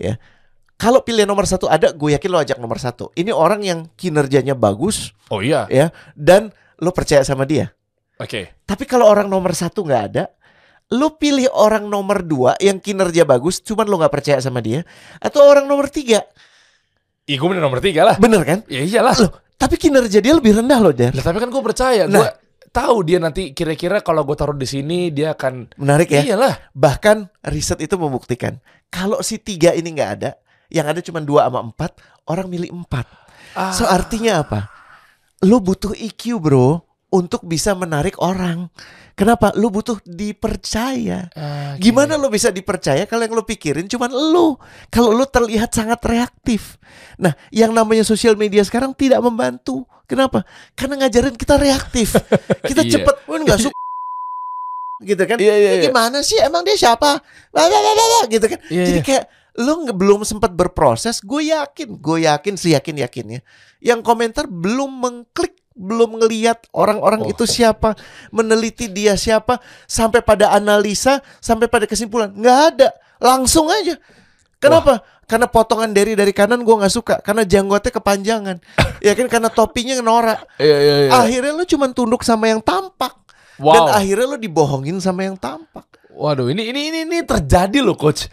Ya, 0.00 0.16
kalau 0.74 1.04
pilihan 1.04 1.28
nomor 1.28 1.44
satu 1.44 1.68
ada, 1.68 1.92
gue 1.92 2.16
yakin 2.16 2.30
lo 2.32 2.40
ajak 2.40 2.56
nomor 2.56 2.80
satu. 2.80 3.12
Ini 3.12 3.28
orang 3.30 3.60
yang 3.60 3.80
kinerjanya 3.94 4.56
bagus, 4.56 5.12
Oh 5.28 5.44
iya. 5.44 5.68
ya, 5.68 5.92
dan 6.16 6.56
lo 6.80 6.88
percaya 6.90 7.20
sama 7.20 7.44
dia. 7.44 7.76
Oke. 8.16 8.64
Tapi 8.64 8.88
kalau 8.88 9.04
orang 9.04 9.28
nomor 9.28 9.52
satu 9.52 9.84
nggak 9.84 10.02
ada, 10.08 10.24
lo 10.92 11.16
pilih 11.16 11.48
orang 11.54 11.88
nomor 11.88 12.20
dua 12.20 12.52
yang 12.60 12.76
kinerja 12.82 13.24
bagus, 13.24 13.64
cuman 13.64 13.88
lo 13.88 13.96
nggak 14.02 14.12
percaya 14.12 14.38
sama 14.42 14.60
dia, 14.60 14.84
atau 15.22 15.44
orang 15.46 15.64
nomor 15.64 15.88
tiga, 15.88 16.20
Ih, 17.24 17.40
gue 17.40 17.48
bener 17.48 17.64
nomor 17.64 17.80
tiga 17.80 18.04
lah. 18.04 18.16
bener 18.20 18.44
kan? 18.44 18.60
Ya 18.68 18.84
iyalah. 18.84 19.16
Loh, 19.16 19.32
tapi 19.56 19.80
kinerja 19.80 20.20
dia 20.20 20.36
lebih 20.36 20.60
rendah 20.60 20.76
loh, 20.76 20.92
Der. 20.92 21.16
Lah, 21.16 21.24
tapi 21.24 21.40
kan 21.40 21.48
gue 21.48 21.62
percaya. 21.64 22.04
Nah. 22.04 22.20
Gue 22.20 22.28
tahu 22.68 23.00
dia 23.00 23.16
nanti 23.16 23.56
kira-kira 23.56 24.04
kalau 24.04 24.28
gue 24.28 24.36
taruh 24.36 24.52
di 24.52 24.68
sini 24.68 25.08
dia 25.08 25.32
akan. 25.32 25.72
Menarik 25.80 26.12
ya? 26.12 26.20
Iyalah. 26.20 26.68
Bahkan 26.76 27.48
riset 27.48 27.80
itu 27.80 27.96
membuktikan 27.96 28.60
kalau 28.92 29.24
si 29.24 29.40
tiga 29.40 29.72
ini 29.72 29.88
nggak 29.96 30.10
ada, 30.20 30.36
yang 30.68 30.84
ada 30.84 31.00
cuma 31.00 31.24
dua 31.24 31.48
sama 31.48 31.64
empat, 31.64 31.96
orang 32.28 32.46
milih 32.52 32.76
empat. 32.76 33.08
Ah. 33.56 33.72
So 33.72 33.88
artinya 33.88 34.44
apa? 34.44 34.68
Lo 35.48 35.64
butuh 35.64 35.96
IQ 35.96 36.44
bro 36.44 36.83
untuk 37.14 37.46
bisa 37.46 37.72
menarik 37.72 38.18
orang. 38.18 38.66
Kenapa? 39.14 39.54
Lo 39.54 39.70
butuh 39.70 40.02
dipercaya. 40.02 41.30
Ah, 41.32 41.78
Gimana 41.78 42.18
lo 42.18 42.26
bisa 42.26 42.50
dipercaya 42.50 43.06
kalau 43.06 43.22
yang 43.22 43.38
lo 43.38 43.46
pikirin 43.46 43.86
cuman 43.86 44.10
lo? 44.10 44.58
Kalau 44.90 45.14
lo 45.14 45.22
terlihat 45.24 45.70
sangat 45.70 46.02
reaktif. 46.02 46.82
Nah, 47.16 47.30
yang 47.48 47.70
namanya 47.70 48.02
sosial 48.02 48.34
media 48.34 48.66
sekarang 48.66 48.90
tidak 48.90 49.22
membantu. 49.22 49.86
Kenapa? 50.04 50.42
Karena 50.74 51.06
ngajarin 51.06 51.38
kita 51.38 51.54
reaktif. 51.54 52.18
Kita 52.68 52.82
Iya. 52.82 52.90
cepet, 52.98 53.14
"Wah, 53.24 53.38
nggak 53.38 53.58
suka." 53.62 53.78
gitu 55.08 55.22
kan? 55.24 55.38
Iya, 55.38 55.54
"Eh, 55.54 55.60
iya. 55.62 55.82
Gimana 55.88 56.20
sih? 56.20 56.36
Emang 56.42 56.60
dia 56.66 56.76
siapa? 56.76 57.22
Blah, 57.54 57.66
gitu 58.26 58.44
kan? 58.44 58.58
Iya, 58.68 58.84
Jadi 58.84 59.00
iya. 59.00 59.06
kayak 59.06 59.24
lo 59.54 59.86
nge- 59.86 59.96
belum 59.96 60.20
sempat 60.26 60.50
berproses. 60.52 61.22
Gue 61.22 61.48
yakin, 61.48 61.96
gue 61.96 62.18
yakin 62.26 62.54
seyakin 62.58 63.00
yakinnya. 63.00 63.40
Yang 63.78 64.00
komentar 64.02 64.44
belum 64.50 64.90
mengklik 64.90 65.54
belum 65.74 66.22
ngelihat 66.22 66.70
orang-orang 66.70 67.26
Oh. 67.26 67.30
itu 67.34 67.44
siapa, 67.44 67.98
meneliti 68.30 68.86
dia 68.86 69.18
siapa, 69.18 69.58
sampai 69.90 70.22
pada 70.22 70.54
analisa, 70.54 71.18
sampai 71.42 71.66
pada 71.66 71.84
kesimpulan, 71.90 72.30
nggak 72.30 72.58
ada, 72.74 72.88
langsung 73.18 73.66
aja. 73.66 73.98
Kenapa? 74.62 75.02
Karena 75.26 75.50
potongan 75.50 75.90
dari 75.90 76.14
dari 76.14 76.30
kanan 76.30 76.62
gue 76.62 76.74
nggak 76.78 76.94
suka, 76.94 77.14
karena 77.20 77.42
janggutnya 77.42 77.90
kepanjangan, 77.90 78.56
ya 79.02 79.12
kan 79.18 79.26
karena 79.26 79.50
topinya 79.50 79.98
norak. 80.00 80.46
Iya, 80.62 80.78
iya, 80.78 80.94
iya. 81.06 81.10
Akhirnya 81.10 81.52
lu 81.52 81.64
cuma 81.66 81.90
tunduk 81.90 82.22
sama 82.22 82.48
yang 82.48 82.62
tampak, 82.62 83.12
dan 83.58 83.82
Wow. 83.90 83.98
akhirnya 83.98 84.26
lu 84.30 84.38
dibohongin 84.38 84.96
sama 85.02 85.26
yang 85.26 85.36
tampak. 85.36 85.84
Waduh, 86.14 86.46
ini 86.54 86.70
ini 86.70 86.80
ini 86.94 86.98
ini 87.02 87.18
terjadi 87.26 87.82
loh, 87.82 87.98
coach. 87.98 88.30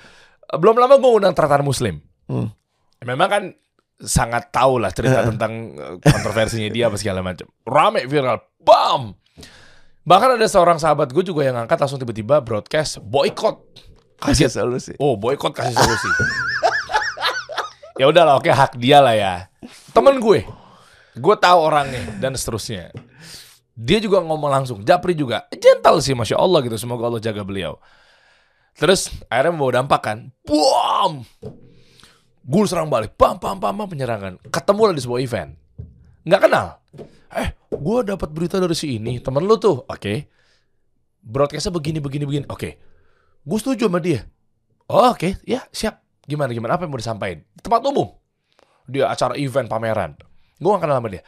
Belum 0.51 0.77
lama 0.77 0.99
gue 0.99 1.11
undang 1.11 1.33
Teratar 1.33 1.65
Muslim. 1.65 1.97
Hmm. 2.29 2.53
Memang 3.01 3.27
kan 3.31 3.43
sangat 4.01 4.49
tahu 4.49 4.81
lah 4.81 4.89
cerita 4.93 5.25
tentang 5.25 5.77
eh, 5.77 5.95
kontroversinya 6.01 6.69
dia 6.69 6.89
apa 6.89 6.97
segala 6.97 7.21
macam. 7.21 7.47
Rame 7.65 8.05
viral, 8.09 8.41
bam. 8.61 9.13
Bahkan 10.01 10.41
ada 10.41 10.47
seorang 10.49 10.81
sahabat 10.81 11.13
gue 11.13 11.21
juga 11.21 11.45
yang 11.45 11.55
ngangkat 11.61 11.77
langsung 11.77 12.01
tiba-tiba 12.01 12.41
broadcast 12.41 12.97
boykot. 13.05 13.61
Kasih 14.21 14.49
solusi. 14.49 14.93
Oh, 14.97 15.17
boykot 15.17 15.53
kasih 15.53 15.77
solusi. 15.77 16.09
ya 18.01 18.09
udahlah, 18.09 18.41
oke 18.41 18.49
hak 18.49 18.77
dia 18.81 18.97
lah 19.01 19.13
ya. 19.13 19.33
Temen 19.93 20.17
gue, 20.17 20.45
gue 21.17 21.35
tahu 21.37 21.59
orangnya 21.61 22.01
dan 22.17 22.33
seterusnya. 22.33 22.89
Dia 23.77 23.97
juga 24.01 24.21
ngomong 24.21 24.51
langsung, 24.51 24.81
Japri 24.85 25.13
juga 25.17 25.45
gentle 25.53 26.01
sih, 26.01 26.13
masya 26.17 26.37
Allah 26.37 26.65
gitu. 26.65 26.77
Semoga 26.81 27.09
Allah 27.09 27.21
jaga 27.21 27.45
beliau. 27.45 27.77
Terus 28.77 29.09
akhirnya 29.29 29.53
membawa 29.53 29.71
dampak 29.83 30.01
kan, 30.01 30.17
boom, 30.45 31.27
Gue 32.41 32.65
serang 32.65 32.89
balik, 32.89 33.13
pam 33.15 33.37
pam 33.37 33.61
pam 33.61 33.73
pam 33.73 33.87
penyerangan. 33.87 34.41
Ketemu 34.49 34.81
lah 34.89 34.95
di 34.97 35.03
sebuah 35.05 35.21
event, 35.21 35.51
nggak 36.25 36.41
kenal. 36.41 36.67
Eh, 37.31 37.53
gue 37.69 37.97
dapat 38.03 38.29
berita 38.33 38.57
dari 38.57 38.73
si 38.73 38.97
ini, 38.97 39.21
temen 39.21 39.45
lu 39.45 39.55
tuh, 39.61 39.85
oke. 39.85 40.13
Broadcastnya 41.21 41.69
begini 41.69 42.01
begini 42.01 42.25
begini, 42.25 42.45
oke. 42.49 42.69
Gue 43.45 43.57
setuju 43.61 43.87
sama 43.87 44.01
dia. 44.01 44.25
Oh, 44.89 45.13
oke, 45.13 45.37
ya 45.45 45.63
siap. 45.69 46.01
Gimana 46.25 46.51
gimana 46.51 46.75
apa 46.75 46.85
yang 46.85 46.91
mau 46.91 46.99
disampaikan? 46.99 47.45
Tempat 47.61 47.81
umum, 47.87 48.09
dia 48.89 49.07
acara 49.07 49.37
event 49.37 49.69
pameran. 49.69 50.17
Gue 50.61 50.69
gak 50.77 50.85
kenal 50.85 50.97
sama 51.01 51.09
dia. 51.09 51.23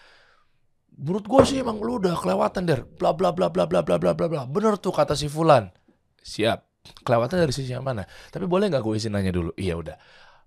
Menurut 0.93 1.25
gue 1.25 1.41
sih 1.45 1.57
emang 1.57 1.81
lu 1.81 1.97
udah 1.97 2.13
kelewatan 2.13 2.69
der. 2.69 2.85
Bla 2.85 3.17
bla 3.17 3.33
bla 3.33 3.49
bla 3.49 3.65
bla 3.65 3.81
bla 3.81 3.97
bla 3.97 4.13
bla 4.13 4.27
bla. 4.29 4.41
Bener 4.45 4.77
tuh 4.77 4.93
kata 4.93 5.17
si 5.17 5.25
Fulan. 5.25 5.73
Siap. 6.21 6.85
Kelewatan 7.01 7.41
dari 7.41 7.49
sisi 7.49 7.73
yang 7.73 7.81
mana? 7.81 8.05
Tapi 8.29 8.45
boleh 8.45 8.69
nggak 8.69 8.83
gue 8.83 8.93
izin 8.93 9.17
nanya 9.17 9.33
dulu? 9.33 9.55
Iya 9.57 9.73
udah. 9.79 9.97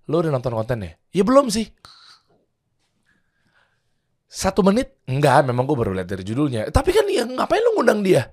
Lu 0.07 0.23
udah 0.23 0.31
nonton 0.31 0.55
kontennya? 0.55 0.95
Ya 1.11 1.23
belum 1.27 1.51
sih. 1.51 1.67
Satu 4.27 4.59
menit? 4.63 4.99
Enggak, 5.07 5.47
memang 5.47 5.63
gue 5.63 5.75
baru 5.75 5.91
lihat 5.95 6.07
dari 6.11 6.23
judulnya. 6.23 6.67
Tapi 6.71 6.89
kan 6.91 7.07
ya 7.07 7.23
ngapain 7.23 7.63
lu 7.63 7.79
ngundang 7.79 8.03
dia? 8.03 8.27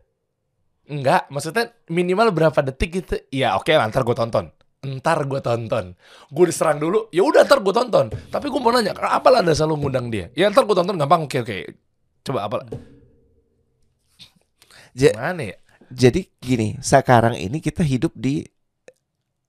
Enggak, 0.85 1.31
maksudnya 1.33 1.70
minimal 1.89 2.35
berapa 2.35 2.61
detik 2.61 2.91
gitu. 3.03 3.14
Ya 3.33 3.57
oke 3.57 3.72
lah, 3.72 3.89
ntar 3.89 4.05
gue 4.05 4.12
tonton. 4.12 4.51
Ntar 4.85 5.25
gue 5.25 5.41
tonton. 5.41 5.97
Gue 6.29 6.45
diserang 6.51 6.77
dulu, 6.77 7.09
ya 7.09 7.25
udah 7.25 7.47
ntar 7.47 7.62
gue 7.64 7.72
tonton. 7.72 8.07
Tapi 8.29 8.47
gue 8.53 8.61
mau 8.61 8.75
nanya, 8.75 8.93
apa 9.01 9.33
lah 9.33 9.41
ada 9.41 9.55
selalu 9.57 9.87
ngundang 9.87 10.07
dia? 10.12 10.29
Ya 10.37 10.51
ntar 10.53 10.66
gue 10.68 10.77
tonton 10.77 10.99
gampang, 10.99 11.25
oke 11.25 11.39
oke. 11.41 11.57
Coba 12.27 12.51
apa? 12.51 12.57
Ja- 14.95 15.16
Mana 15.16 15.55
ya? 15.55 15.57
Jadi 15.95 16.27
gini, 16.43 16.77
sekarang 16.83 17.39
ini 17.39 17.62
kita 17.62 17.81
hidup 17.87 18.12
di 18.18 18.43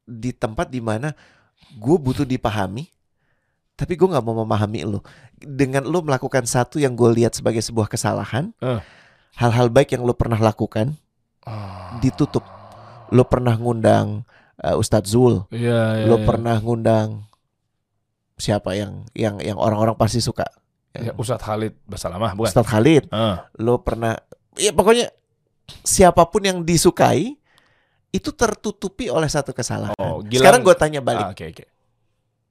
di 0.06 0.30
tempat 0.30 0.70
di 0.70 0.80
mana 0.80 1.10
gue 1.76 1.98
butuh 1.98 2.24
dipahami, 2.24 2.88
tapi 3.76 3.94
gue 3.94 4.08
nggak 4.08 4.24
mau 4.24 4.42
memahami 4.42 4.86
lo. 4.86 5.04
Dengan 5.36 5.84
lo 5.84 6.00
melakukan 6.00 6.46
satu 6.46 6.80
yang 6.80 6.96
gue 6.96 7.12
lihat 7.14 7.36
sebagai 7.36 7.60
sebuah 7.60 7.86
kesalahan, 7.86 8.56
Eh. 8.60 8.80
hal-hal 9.36 9.68
baik 9.68 9.92
yang 9.92 10.04
lo 10.04 10.16
pernah 10.16 10.38
lakukan 10.38 10.96
Ah. 11.44 12.00
ditutup. 12.00 12.42
Lo 13.10 13.28
pernah 13.28 13.54
ngundang 13.54 14.26
uh, 14.58 14.76
Ustadz 14.76 15.12
Zul, 15.12 15.46
Iya, 15.54 16.02
iya, 16.02 16.06
lo 16.08 16.18
iya. 16.18 16.26
pernah 16.26 16.58
ngundang 16.58 17.28
siapa 18.36 18.76
yang 18.76 19.06
yang 19.14 19.40
yang 19.40 19.56
orang-orang 19.56 19.96
pasti 19.96 20.20
suka, 20.20 20.44
Ya, 20.96 21.12
Ustadz 21.14 21.44
Khalid 21.44 21.76
Basalamah, 21.84 22.32
bukan? 22.34 22.48
Ustadz 22.50 22.72
Khalid. 22.72 23.04
Ah. 23.12 23.52
lo 23.60 23.84
pernah 23.84 24.16
ya 24.56 24.72
pokoknya 24.72 25.12
siapa 25.84 26.24
pun 26.26 26.40
yang 26.42 26.64
disukai 26.64 27.36
itu 28.16 28.32
tertutupi 28.32 29.12
oleh 29.12 29.28
satu 29.28 29.52
kesalahan. 29.52 29.92
Oh, 30.00 30.24
Gilang- 30.24 30.40
Sekarang 30.40 30.62
gue 30.64 30.76
tanya 30.76 31.00
Ah, 31.00 31.06
balik, 31.06 31.26
Oke, 31.36 31.44
oke. 31.52 31.64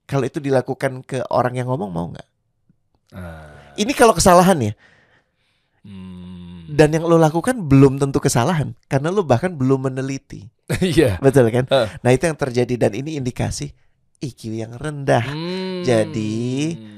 kalau 0.05 0.25
itu 0.25 0.37
dilakukan 0.39 1.01
ke 1.01 1.25
orang 1.33 1.57
yang 1.57 1.67
ngomong 1.67 1.89
mau 1.89 2.07
nggak? 2.13 2.29
Ah. 3.11 3.73
Ini 3.75 3.93
kalau 3.93 4.13
kesalahan 4.13 4.61
ya, 4.61 4.73
Hmm. 5.81 6.65
dan 6.67 6.89
yang 6.91 7.05
lo 7.05 7.17
lakukan 7.17 7.61
belum 7.61 7.97
tentu 7.97 8.17
kesalahan 8.19 8.73
karena 8.87 9.09
lo 9.09 9.21
bahkan 9.21 9.53
belum 9.53 9.89
meneliti, 9.89 10.49
Iya. 10.81 11.17
betul 11.19 11.49
kan? 11.49 11.65
Eh. 11.67 11.89
Nah 12.01 12.11
itu 12.11 12.25
yang 12.25 12.37
terjadi 12.37 12.75
dan 12.79 12.93
ini 12.93 13.17
indikasi 13.17 13.73
IQ 14.19 14.53
yang 14.55 14.73
rendah. 14.75 15.25
Hmm. 15.25 15.81
Jadi- 15.83 16.93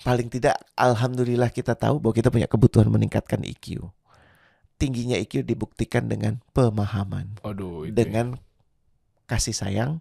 Paling 0.00 0.32
tidak, 0.32 0.56
alhamdulillah 0.72 1.52
kita 1.52 1.76
tahu 1.76 2.00
bahwa 2.00 2.16
kita 2.16 2.32
punya 2.32 2.48
kebutuhan 2.48 2.88
meningkatkan 2.88 3.44
IQ. 3.44 3.84
Tingginya 4.80 5.20
IQ 5.20 5.44
dibuktikan 5.44 6.08
dengan 6.08 6.40
pemahaman. 6.56 7.36
Aduh, 7.44 7.84
itu 7.84 7.92
ya. 7.92 8.08
dengan 8.08 8.40
kasih 9.28 9.52
sayang. 9.52 10.00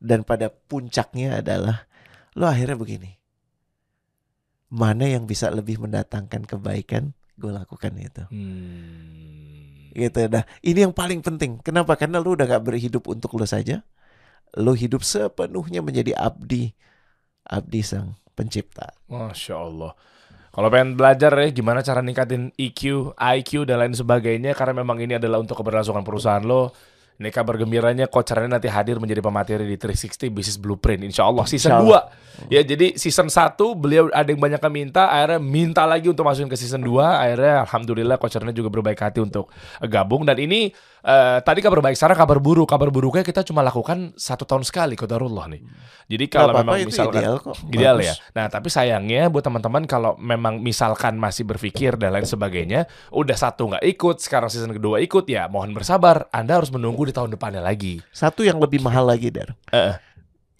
Dan 0.00 0.24
pada 0.24 0.48
puncaknya 0.48 1.44
adalah 1.44 1.84
lo 2.32 2.48
akhirnya 2.48 2.80
begini. 2.80 3.16
Mana 4.72 5.04
yang 5.08 5.28
bisa 5.28 5.52
lebih 5.52 5.80
mendatangkan 5.84 6.48
kebaikan? 6.48 7.12
Gue 7.36 7.52
lakukan 7.52 7.92
itu. 8.00 8.24
Hmm. 8.32 9.92
gitu. 9.92 10.28
Nah 10.28 10.44
ini 10.64 10.84
yang 10.88 10.92
paling 10.96 11.20
penting. 11.20 11.60
Kenapa? 11.60 11.96
Karena 11.96 12.20
lo 12.20 12.32
udah 12.32 12.48
gak 12.48 12.64
berhidup 12.64 13.08
untuk 13.08 13.36
lo 13.36 13.44
saja. 13.44 13.84
Lo 14.56 14.72
hidup 14.72 15.04
sepenuhnya 15.04 15.80
menjadi 15.84 16.16
abdi. 16.16 16.72
Abdi 17.44 17.80
sang 17.84 18.16
pencipta. 18.36 18.92
Masya 19.08 19.54
Allah. 19.56 19.92
Kalau 20.56 20.72
pengen 20.72 20.96
belajar 20.96 21.36
ya 21.36 21.52
gimana 21.52 21.84
cara 21.84 22.00
ningkatin 22.00 22.48
EQ, 22.56 23.12
IQ 23.12 23.68
dan 23.68 23.76
lain 23.76 23.92
sebagainya 23.92 24.56
karena 24.56 24.80
memang 24.80 24.96
ini 25.04 25.20
adalah 25.20 25.36
untuk 25.36 25.60
keberlangsungan 25.60 26.00
perusahaan 26.00 26.40
lo. 26.40 26.72
Ini 27.16 27.32
kabar 27.32 27.56
gembiranya 27.56 28.12
Coach 28.12 28.28
Rani 28.36 28.52
nanti 28.52 28.68
hadir 28.68 29.00
menjadi 29.00 29.24
pemateri 29.24 29.64
di 29.64 29.80
360 29.80 30.28
Business 30.28 30.60
Blueprint 30.60 31.00
Insya 31.00 31.24
Allah 31.24 31.48
season 31.48 31.72
Insya 31.80 32.04
2 32.44 32.52
Ya 32.52 32.60
jadi 32.60 32.92
season 33.00 33.32
1 33.32 33.56
beliau 33.72 34.12
ada 34.12 34.28
yang 34.28 34.36
banyak 34.36 34.60
yang 34.60 34.74
minta 34.76 35.08
Akhirnya 35.08 35.40
minta 35.40 35.88
lagi 35.88 36.12
untuk 36.12 36.28
masukin 36.28 36.52
ke 36.52 36.60
season 36.60 36.84
2 36.84 36.92
Akhirnya 37.00 37.64
Alhamdulillah 37.64 38.20
Coach 38.20 38.36
Rani 38.36 38.52
juga 38.52 38.68
berbaik 38.68 39.00
hati 39.00 39.24
untuk 39.24 39.48
gabung. 39.88 40.28
Dan 40.28 40.36
ini 40.44 40.68
eh, 41.06 41.38
tadi 41.40 41.62
kabar 41.62 41.78
baik 41.80 41.94
sekarang 41.94 42.18
kabar 42.18 42.42
buruk 42.42 42.66
Kabar 42.66 42.90
buruknya 42.90 43.22
kita 43.22 43.46
cuma 43.46 43.62
lakukan 43.62 44.10
satu 44.18 44.42
tahun 44.42 44.66
sekali 44.66 44.98
Kodarullah 44.98 45.46
nih 45.46 45.62
Jadi 46.06 46.24
kalau 46.26 46.50
Gak 46.50 46.58
memang 46.62 46.76
misalkan 46.86 47.18
ideal 47.22 47.36
kok. 47.38 47.56
Ideal 47.66 47.96
Bagus. 47.98 48.06
ya. 48.06 48.14
Nah, 48.34 48.46
tapi 48.46 48.68
sayangnya 48.70 49.26
buat 49.26 49.42
teman-teman 49.42 49.82
kalau 49.86 50.14
memang 50.18 50.62
misalkan 50.62 51.18
masih 51.18 51.42
berpikir 51.42 51.98
dan 51.98 52.14
lain 52.14 52.22
sebagainya, 52.22 52.86
udah 53.10 53.34
satu 53.34 53.74
nggak 53.74 53.82
ikut, 53.82 54.22
sekarang 54.22 54.46
season 54.46 54.70
kedua 54.70 55.02
ikut, 55.02 55.26
ya 55.26 55.50
mohon 55.50 55.74
bersabar. 55.74 56.30
Anda 56.30 56.62
harus 56.62 56.70
menunggu 56.70 57.06
di 57.06 57.14
tahun 57.14 57.34
depannya 57.34 57.58
lagi. 57.58 57.98
satu 58.14 58.46
yang 58.46 58.62
lebih 58.62 58.78
mahal 58.78 59.02
lagi 59.02 59.34
dar 59.34 59.58
Eh. 59.74 59.98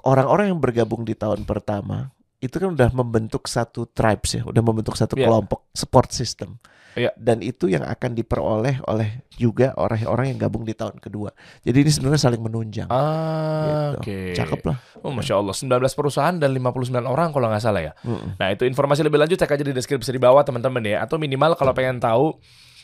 orang-orang 0.03 0.51
yang 0.51 0.59
bergabung 0.59 1.03
di 1.03 1.14
tahun 1.14 1.47
pertama 1.47 2.11
itu 2.38 2.59
kan 2.59 2.74
udah 2.74 2.90
membentuk 2.90 3.47
satu 3.47 3.86
tribes 3.86 4.38
ya, 4.38 4.42
udah 4.42 4.62
membentuk 4.62 4.99
satu 4.99 5.14
Iya. 5.14 5.30
kelompok 5.30 5.70
support 5.72 6.11
system. 6.11 6.59
Iya. 6.97 7.12
Dan 7.14 7.44
itu 7.44 7.68
yang 7.68 7.84
akan 7.84 8.16
diperoleh 8.16 8.80
oleh 8.88 9.20
juga 9.36 9.76
orang-orang 9.76 10.32
yang 10.32 10.38
gabung 10.40 10.64
di 10.64 10.72
tahun 10.72 10.97
kedua. 10.97 11.28
Jadi 11.61 11.84
ini 11.84 11.90
sebenarnya 11.92 12.20
saling 12.24 12.40
menunjang. 12.40 12.88
Ah, 12.88 13.92
Gitu. 13.92 14.01
oke. 14.01 14.18
Cakep 14.32 14.61
lah. 14.64 14.76
Oh, 15.05 15.12
Masya 15.12 15.36
Allah, 15.36 15.53
19 15.53 15.92
perusahaan 15.92 16.32
dan 16.32 16.51
59 16.51 17.05
orang 17.05 17.30
kalau 17.30 17.53
nggak 17.53 17.61
salah 17.61 17.84
ya. 17.84 17.92
Mm-mm. 18.01 18.40
Nah, 18.40 18.49
itu 18.49 18.64
informasi 18.64 19.05
lebih 19.05 19.20
lanjut 19.20 19.36
cek 19.36 19.53
aja 19.53 19.61
di 19.62 19.76
deskripsi 19.76 20.09
di 20.09 20.18
bawah 20.18 20.40
teman-teman 20.40 20.80
ya. 20.82 21.05
Atau 21.05 21.20
minimal 21.20 21.53
kalau 21.55 21.76
pengen 21.76 22.01
tahu 22.01 22.32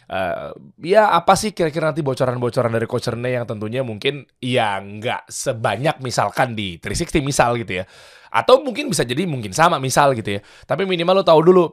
eh, 0.07 0.51
ya 0.85 1.09
apa 1.09 1.33
sih 1.33 1.57
kira-kira 1.57 1.89
nanti 1.89 2.05
bocoran-bocoran 2.05 2.69
dari 2.69 2.85
Coach 2.85 3.09
Rene 3.09 3.33
yang 3.33 3.49
tentunya 3.49 3.81
mungkin 3.81 4.29
ya 4.43 4.77
nggak 4.77 5.25
sebanyak 5.31 6.03
misalkan 6.05 6.53
di 6.53 6.77
360 6.77 7.25
misal 7.25 7.57
gitu 7.57 7.81
ya. 7.81 7.85
Atau 8.29 8.61
mungkin 8.61 8.93
bisa 8.93 9.09
jadi 9.09 9.25
mungkin 9.25 9.57
sama 9.57 9.81
misal 9.81 10.13
gitu 10.13 10.37
ya. 10.37 10.41
Tapi 10.65 10.85
minimal 10.85 11.21
lo 11.21 11.25
tahu 11.25 11.41
dulu 11.41 11.65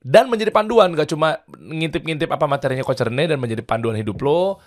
dan 0.00 0.32
menjadi 0.32 0.48
panduan 0.48 0.96
gak 0.96 1.12
cuma 1.12 1.44
ngintip-ngintip 1.52 2.28
apa 2.32 2.48
materinya 2.48 2.84
Coach 2.84 3.04
Rene 3.04 3.28
dan 3.28 3.38
menjadi 3.38 3.60
panduan 3.60 3.96
hidup 3.96 4.16
lo, 4.24 4.58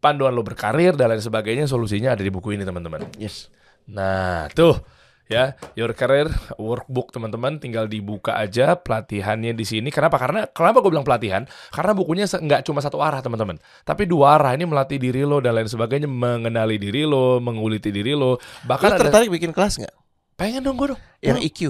panduan 0.00 0.32
lo 0.32 0.40
berkarir 0.40 0.96
dan 0.96 1.12
lain 1.12 1.20
sebagainya 1.20 1.68
solusinya 1.68 2.16
ada 2.16 2.24
di 2.24 2.32
buku 2.32 2.56
ini 2.56 2.64
teman-teman. 2.64 3.04
Yes. 3.20 3.52
Nah, 3.88 4.48
tuh 4.52 4.80
ya, 5.28 5.56
Your 5.76 5.92
Career 5.92 6.32
Workbook 6.56 7.12
teman-teman 7.12 7.60
tinggal 7.60 7.84
dibuka 7.84 8.40
aja 8.40 8.80
pelatihannya 8.80 9.52
di 9.52 9.64
sini. 9.68 9.92
Kenapa? 9.92 10.16
Karena 10.16 10.48
kenapa 10.48 10.80
gue 10.80 10.90
bilang 10.92 11.04
pelatihan? 11.04 11.44
Karena 11.68 11.92
bukunya 11.92 12.24
nggak 12.24 12.64
cuma 12.64 12.80
satu 12.80 13.04
arah 13.04 13.20
teman-teman, 13.20 13.60
tapi 13.84 14.08
dua 14.08 14.40
arah. 14.40 14.56
Ini 14.56 14.64
melatih 14.64 14.96
diri 14.96 15.20
lo 15.24 15.44
dan 15.44 15.52
lain 15.52 15.68
sebagainya, 15.68 16.08
mengenali 16.08 16.80
diri 16.80 17.04
lo, 17.04 17.40
menguliti 17.44 17.92
diri 17.92 18.16
lo. 18.16 18.40
Bahkan 18.64 18.88
ada 18.96 19.00
tertarik 19.04 19.28
bikin 19.28 19.52
kelas 19.52 19.84
nggak? 19.84 19.94
pengen 20.38 20.62
dong 20.62 20.78
gue 20.78 20.94
dong. 20.94 21.00
Yang. 21.18 21.38
IQ. 21.50 21.60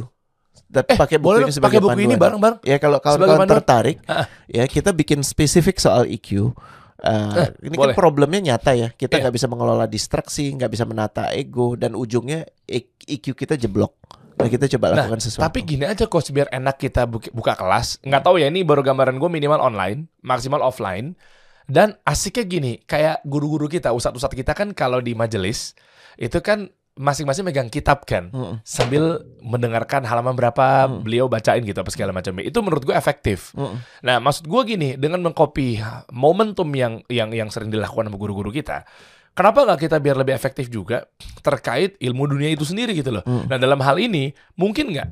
Dan 0.67 0.83
Eh, 0.85 0.97
pakai 0.97 1.17
buku 1.17 1.47
ini 1.47 1.53
sebagai 1.53 1.79
pakai 1.79 1.95
buku 1.95 2.01
ini 2.03 2.17
bareng-bareng. 2.17 2.59
Ya 2.63 2.77
kalau 2.77 2.99
kawan-kawan 2.99 3.47
tertarik, 3.47 4.03
Ah. 4.05 4.27
ya 4.47 4.65
kita 4.65 4.91
bikin 4.91 5.23
spesifik 5.23 5.79
soal 5.79 6.05
IQ. 6.05 6.51
Uh, 6.99 7.47
Eh, 7.47 7.71
ini 7.71 7.79
boleh. 7.79 7.95
kan 7.95 8.03
problemnya 8.03 8.43
nyata 8.43 8.75
ya. 8.75 8.91
Kita 8.91 9.15
Iya. 9.15 9.31
nggak 9.31 9.35
bisa 9.35 9.47
mengelola 9.47 9.87
distraksi, 9.87 10.51
nggak 10.51 10.67
bisa 10.69 10.83
menata 10.83 11.31
ego, 11.31 11.79
dan 11.79 11.95
ujungnya 11.95 12.43
IQ 12.67 13.39
kita 13.39 13.55
jeblok. 13.55 13.95
Nah 14.35 14.47
kita 14.47 14.67
coba 14.69 14.91
Nah, 14.91 15.07
lakukan 15.07 15.19
sesuatu. 15.21 15.47
Tapi 15.47 15.63
gini 15.63 15.83
aja 15.83 16.07
coach 16.07 16.31
biar 16.31 16.47
enak 16.49 16.75
kita 16.77 17.07
buka, 17.07 17.31
buka 17.31 17.55
kelas. 17.55 18.03
Nggak 18.03 18.23
tahu 18.23 18.39
ya 18.39 18.47
ini 18.47 18.63
baru 18.63 18.83
gambaran 18.83 19.15
gue 19.15 19.27
minimal 19.27 19.59
online, 19.59 20.11
maksimal 20.21 20.59
offline. 20.59 21.15
Dan 21.67 21.99
asiknya 22.03 22.45
gini, 22.45 22.73
kayak 22.81 23.21
guru-guru 23.23 23.69
kita, 23.69 23.93
ustadz-ustadz 23.93 24.33
kita 24.33 24.57
kan 24.57 24.73
kalau 24.73 24.99
di 24.99 25.13
majelis 25.13 25.77
itu 26.17 26.39
kan 26.41 26.67
masing-masing 26.99 27.47
megang 27.47 27.71
kitab 27.71 28.03
kan 28.03 28.35
Mm-mm. 28.35 28.59
sambil 28.67 29.23
mendengarkan 29.39 30.03
halaman 30.03 30.35
berapa 30.35 30.91
Hmm. 30.91 31.07
beliau 31.07 31.31
bacain 31.31 31.63
gitu 31.63 31.79
apa 31.79 31.95
segala 31.95 32.11
macamnya. 32.11 32.43
Itu 32.43 32.59
menurut 32.61 32.83
gue 32.83 32.93
efektif. 32.93 33.55
Mm-mm. 33.55 33.79
Nah, 34.03 34.19
maksud 34.19 34.51
gue 34.51 34.63
gini, 34.67 34.89
dengan 34.99 35.23
mengcopy 35.23 35.79
momentum 36.11 36.67
yang 36.75 36.99
yang 37.07 37.31
yang 37.31 37.49
sering 37.49 37.71
dilakukan 37.71 38.11
sama 38.11 38.19
guru-guru 38.19 38.51
kita, 38.51 38.83
kenapa 39.33 39.63
nggak 39.63 39.81
kita 39.87 39.97
biar 40.03 40.19
lebih 40.19 40.35
efektif 40.35 40.67
juga 40.67 41.07
terkait 41.41 41.95
ilmu 42.03 42.27
dunia 42.27 42.51
itu 42.51 42.67
sendiri 42.67 42.93
gitu 42.93 43.15
loh. 43.15 43.23
Hmm. 43.23 43.47
Nah, 43.47 43.57
dalam 43.57 43.79
hal 43.79 43.97
ini 43.97 44.35
mungkin 44.59 44.91
nggak 44.91 45.09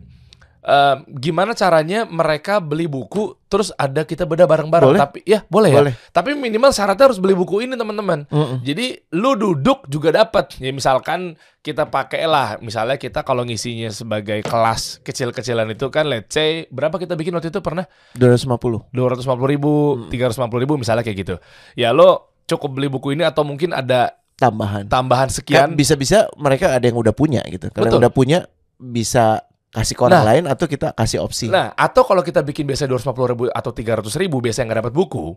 eh, 0.66 0.96
gimana 1.16 1.54
caranya 1.54 2.02
mereka 2.04 2.58
beli 2.58 2.84
buku 2.84 3.38
terus 3.46 3.70
ada 3.72 4.02
kita 4.02 4.26
bedah 4.26 4.44
bareng-bareng 4.44 4.98
tapi 4.98 5.22
ya 5.22 5.46
boleh, 5.46 5.70
ya 5.70 5.78
Boleh. 5.78 5.94
tapi 6.10 6.34
minimal 6.34 6.68
syaratnya 6.68 7.06
harus 7.06 7.16
beli 7.16 7.32
buku 7.32 7.62
ini 7.62 7.72
teman-teman 7.72 8.26
Mm-mm. 8.26 8.60
jadi 8.60 9.06
lu 9.14 9.32
duduk 9.32 9.86
juga 9.86 10.10
dapat 10.10 10.58
ya 10.58 10.74
misalkan 10.74 11.38
kita 11.62 11.86
pakai 11.86 12.26
lah 12.26 12.58
misalnya 12.58 12.94
kita 12.94 13.22
kalau 13.22 13.42
ngisinya 13.42 13.86
sebagai 13.88 14.42
kelas 14.42 14.98
kecil-kecilan 15.00 15.70
itu 15.70 15.86
kan 15.88 16.06
let's 16.06 16.30
say 16.30 16.66
berapa 16.68 16.94
kita 16.94 17.14
bikin 17.14 17.30
waktu 17.32 17.48
itu 17.48 17.58
pernah 17.58 17.86
250. 18.14 18.90
250 18.90 19.22
ribu, 19.46 19.72
350 20.10 20.62
ribu 20.62 20.74
misalnya 20.76 21.02
kayak 21.02 21.18
gitu. 21.22 21.34
Ya 21.74 21.90
lo 21.90 22.34
cukup 22.46 22.74
beli 22.74 22.86
buku 22.86 23.14
ini 23.14 23.22
atau 23.22 23.42
mungkin 23.42 23.70
ada 23.70 24.14
Tambahan. 24.36 24.86
tambahan 24.86 25.26
Kan 25.26 25.34
sekian. 25.34 25.68
bisa-bisa 25.74 26.28
mereka 26.36 26.70
ada 26.70 26.84
yang 26.84 26.98
udah 26.98 27.10
punya 27.10 27.40
gitu. 27.48 27.66
Kalau 27.72 27.88
yang 27.88 27.98
udah 27.98 28.12
punya 28.12 28.38
bisa 28.76 29.45
kasih 29.76 29.92
ke 29.92 30.02
orang 30.02 30.16
Nah. 30.16 30.26
lain 30.26 30.44
atau 30.48 30.64
kita 30.64 30.88
kasih 30.90 31.20
opsi. 31.20 31.46
Nah, 31.46 31.76
atau 31.76 32.00
kalau 32.02 32.24
kita 32.24 32.40
bikin 32.40 32.64
biasa 32.64 32.88
250 32.88 33.28
ribu 33.28 33.44
atau 33.46 33.70
300 33.70 34.16
ribu 34.16 34.40
biasa 34.40 34.64
nggak 34.64 34.78
dapat 34.80 34.94
buku, 34.96 35.36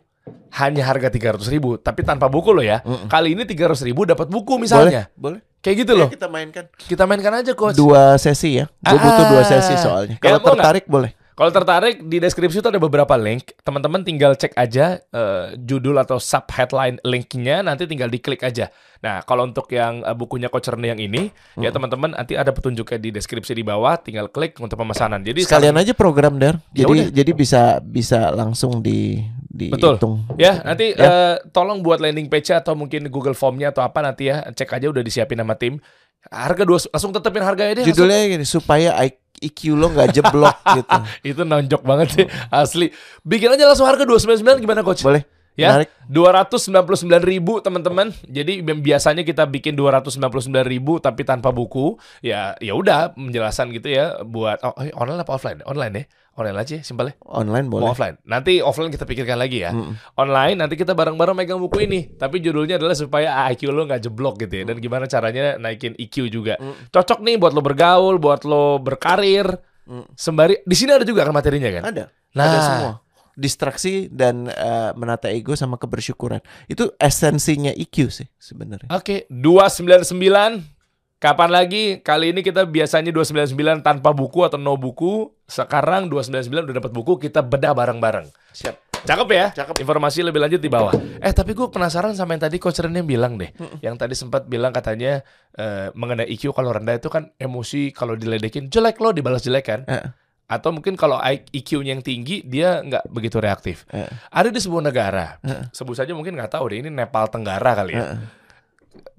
hanya 0.56 0.88
harga 0.88 1.12
300 1.12 1.44
ribu, 1.46 1.76
tapi 1.76 2.02
tanpa 2.02 2.26
buku 2.26 2.50
lo 2.50 2.64
ya. 2.64 2.80
Mm-mm. 2.82 3.12
Kali 3.12 3.36
ini 3.36 3.44
300 3.44 3.84
ribu 3.84 4.08
dapat 4.08 4.26
buku 4.26 4.56
misalnya. 4.56 5.12
Boleh. 5.14 5.44
Kayak 5.60 5.76
gitu 5.84 5.92
Boleh. 5.92 6.00
loh. 6.00 6.08
Ya, 6.08 6.16
kita 6.16 6.28
mainkan. 6.32 6.64
Kita 6.72 7.04
mainkan 7.04 7.34
aja 7.36 7.52
coach. 7.52 7.76
Dua 7.76 8.16
sesi 8.16 8.64
ya. 8.64 8.72
Gue 8.80 8.96
butuh 8.96 9.26
dua 9.28 9.44
sesi 9.44 9.76
Ah. 9.76 9.78
soalnya. 9.78 10.16
Ya, 10.16 10.24
Kalau 10.24 10.40
nggak? 10.40 10.56
tertarik 10.56 10.86
boleh. 10.88 11.12
Kalau 11.40 11.56
tertarik 11.56 12.04
di 12.04 12.20
deskripsi 12.20 12.60
itu 12.60 12.68
ada 12.68 12.84
beberapa 12.84 13.16
link. 13.16 13.56
Teman-teman 13.64 14.04
tinggal 14.04 14.36
cek 14.36 14.60
aja 14.60 15.00
eh, 15.00 15.56
judul 15.56 15.96
atau 15.96 16.20
sub 16.20 16.44
headline 16.52 17.00
linknya. 17.08 17.64
Nanti 17.64 17.88
tinggal 17.88 18.12
diklik 18.12 18.44
aja. 18.44 18.68
Nah, 19.00 19.24
kalau 19.24 19.48
untuk 19.48 19.72
yang 19.72 20.04
eh, 20.04 20.12
bukunya 20.12 20.52
Coach 20.52 20.68
Rene 20.68 20.92
yang 20.92 21.00
ini, 21.00 21.32
ya 21.56 21.72
teman-teman 21.72 22.12
nanti 22.12 22.36
ada 22.36 22.52
petunjuknya 22.52 23.00
di 23.00 23.16
deskripsi 23.16 23.56
di 23.56 23.64
bawah. 23.64 23.96
Tinggal 23.96 24.28
klik 24.28 24.60
untuk 24.60 24.76
pemesanan. 24.76 25.24
Jadi 25.24 25.48
Sekalian 25.48 25.80
aja 25.80 25.96
program 25.96 26.36
der. 26.36 26.60
Ya 26.76 26.84
Jadi 26.84 27.16
jadi 27.16 27.32
bisa 27.32 27.80
bisa 27.80 28.36
langsung 28.36 28.84
di 28.84 29.24
Betul. 29.48 29.96
dihitung. 29.96 30.14
Ya, 30.36 30.60
nanti 30.60 30.92
Ya. 30.92 31.08
eh, 31.08 31.36
tolong 31.56 31.80
buat 31.80 32.04
landing 32.04 32.28
page 32.28 32.52
atau 32.52 32.76
mungkin 32.76 33.08
Google 33.08 33.32
Formnya 33.32 33.72
atau 33.72 33.80
apa 33.80 34.04
nanti 34.04 34.28
ya. 34.28 34.44
Cek 34.44 34.76
aja 34.76 34.92
udah 34.92 35.00
disiapin 35.00 35.40
sama 35.40 35.56
tim. 35.56 35.80
Harga 36.28 36.68
dua 36.68 36.84
langsung 36.92 37.16
tetepin 37.16 37.48
harganya 37.48 37.80
deh. 37.80 37.88
langsung. 37.88 37.96
Judulnya 37.96 38.28
gini 38.28 38.44
supaya 38.44 38.92
I- 39.00 39.16
IQ 39.40 39.76
lo 39.80 39.88
nggak 39.92 40.10
jeblok 40.14 40.58
gitu. 40.78 40.98
Itu 41.24 41.42
nonjok 41.48 41.82
banget 41.84 42.08
sih 42.16 42.26
asli. 42.52 42.92
Bikin 43.24 43.56
aja 43.56 43.66
langsung 43.68 43.88
harga 43.88 44.04
299 44.04 44.64
gimana 44.64 44.84
coach? 44.84 45.02
Boleh. 45.02 45.24
Ya, 45.60 45.76
Menarik. 45.76 45.92
299 46.08 47.20
ribu 47.20 47.60
teman-teman. 47.60 48.16
Jadi 48.24 48.64
bi- 48.64 48.80
biasanya 48.80 49.28
kita 49.28 49.44
bikin 49.44 49.76
299 49.76 50.64
ribu 50.64 51.04
tapi 51.04 51.28
tanpa 51.28 51.52
buku. 51.52 52.00
Ya, 52.24 52.56
ya 52.64 52.80
udah 52.80 53.12
menjelaskan 53.20 53.76
gitu 53.76 53.92
ya 53.92 54.24
buat 54.24 54.64
oh, 54.64 54.72
eh, 54.80 54.96
online 54.96 55.20
apa 55.20 55.36
offline? 55.36 55.60
Online 55.68 55.94
ya, 56.00 56.04
online 56.40 56.58
aja 56.64 56.80
simpel 56.80 57.12
ya. 57.12 57.16
Online 57.28 57.68
Mau 57.68 57.84
boleh. 57.84 57.92
offline. 57.92 58.16
Nanti 58.24 58.64
offline 58.64 58.88
kita 58.88 59.04
pikirkan 59.04 59.36
lagi 59.36 59.68
ya. 59.68 59.76
Mm-mm. 59.76 60.00
Online 60.16 60.56
nanti 60.56 60.80
kita 60.80 60.96
bareng-bareng 60.96 61.36
megang 61.36 61.60
buku 61.60 61.84
ini. 61.84 62.16
Tapi 62.16 62.40
judulnya 62.40 62.80
adalah 62.80 62.96
supaya 62.96 63.36
IQ 63.52 63.76
lo 63.76 63.84
nggak 63.84 64.08
jeblok 64.08 64.40
gitu 64.48 64.64
ya. 64.64 64.64
Dan 64.72 64.80
gimana 64.80 65.06
caranya 65.06 65.60
naikin 65.60 66.00
IQ 66.00 66.32
juga. 66.32 66.56
Cocok 66.90 67.20
nih 67.20 67.36
buat 67.36 67.52
lo 67.52 67.60
bergaul, 67.60 68.16
buat 68.18 68.48
lo 68.48 68.80
berkarir. 68.80 69.52
Mm. 69.84 70.06
Sembari 70.16 70.56
di 70.64 70.76
sini 70.80 70.96
ada 70.96 71.04
juga 71.04 71.28
kan 71.28 71.36
materinya 71.36 71.68
kan? 71.68 71.84
Ada. 71.92 72.04
Nah. 72.34 72.46
Ada 72.48 72.60
semua. 72.64 72.94
Distraksi 73.40 74.12
dan 74.12 74.52
eh, 74.52 74.92
menata 75.00 75.32
ego 75.32 75.56
sama 75.56 75.80
kebersyukuran. 75.80 76.44
Itu 76.68 76.92
esensinya 77.00 77.72
IQ 77.72 78.12
sih 78.12 78.28
sebenarnya. 78.36 78.92
Oke, 78.92 79.28
299. 79.32 80.79
Kapan 81.20 81.52
lagi? 81.52 82.00
Kali 82.00 82.32
ini 82.32 82.40
kita 82.40 82.64
biasanya 82.64 83.12
299 83.12 83.52
tanpa 83.84 84.16
buku 84.16 84.48
atau 84.48 84.56
no 84.56 84.80
buku. 84.80 85.28
Sekarang 85.44 86.08
299 86.08 86.48
udah 86.64 86.76
dapat 86.80 86.92
buku, 86.92 87.20
kita 87.20 87.44
bedah 87.44 87.76
bareng-bareng. 87.76 88.32
Siap. 88.56 89.04
Cakep 89.04 89.28
ya? 89.28 89.52
Cakep. 89.52 89.84
Informasi 89.84 90.24
lebih 90.24 90.40
lanjut 90.40 90.60
di 90.60 90.68
bawah. 90.68 90.96
Eh, 91.20 91.32
tapi 91.32 91.52
gue 91.52 91.68
penasaran 91.68 92.16
sama 92.16 92.36
yang 92.36 92.44
tadi 92.44 92.56
Coach 92.56 92.80
Rene 92.80 93.04
bilang 93.04 93.36
deh. 93.36 93.52
Yang 93.80 93.96
tadi 93.96 94.16
sempat 94.16 94.48
bilang 94.48 94.72
katanya 94.72 95.20
eh, 95.56 95.92
mengenai 95.92 96.24
IQ 96.26 96.52
kalau 96.52 96.72
rendah 96.72 96.96
itu 96.96 97.08
kan 97.08 97.32
emosi 97.36 97.92
kalau 97.92 98.16
diledekin 98.16 98.68
jelek 98.68 99.00
lo 99.00 99.12
dibalas 99.12 99.44
jelek 99.44 99.66
kan? 99.66 99.82
Eh, 99.88 100.04
Atau 100.48 100.72
mungkin 100.72 100.96
kalau 100.96 101.20
IQ-nya 101.22 101.94
yang 101.94 102.02
tinggi 102.02 102.42
dia 102.42 102.80
nggak 102.80 103.08
begitu 103.08 103.38
reaktif. 103.38 103.84
eh, 103.92 104.08
Ada 104.32 104.50
di 104.50 104.58
sebuah 104.58 104.82
negara, 104.82 105.36
Heeh. 105.44 105.68
sebut 105.70 105.94
saja 105.94 106.12
mungkin 106.12 106.34
nggak 106.34 106.50
tahu 106.50 106.74
deh 106.74 106.80
ini 106.80 106.90
Nepal 106.90 107.28
Tenggara 107.28 107.76
kali 107.76 107.94
ya. 107.94 108.16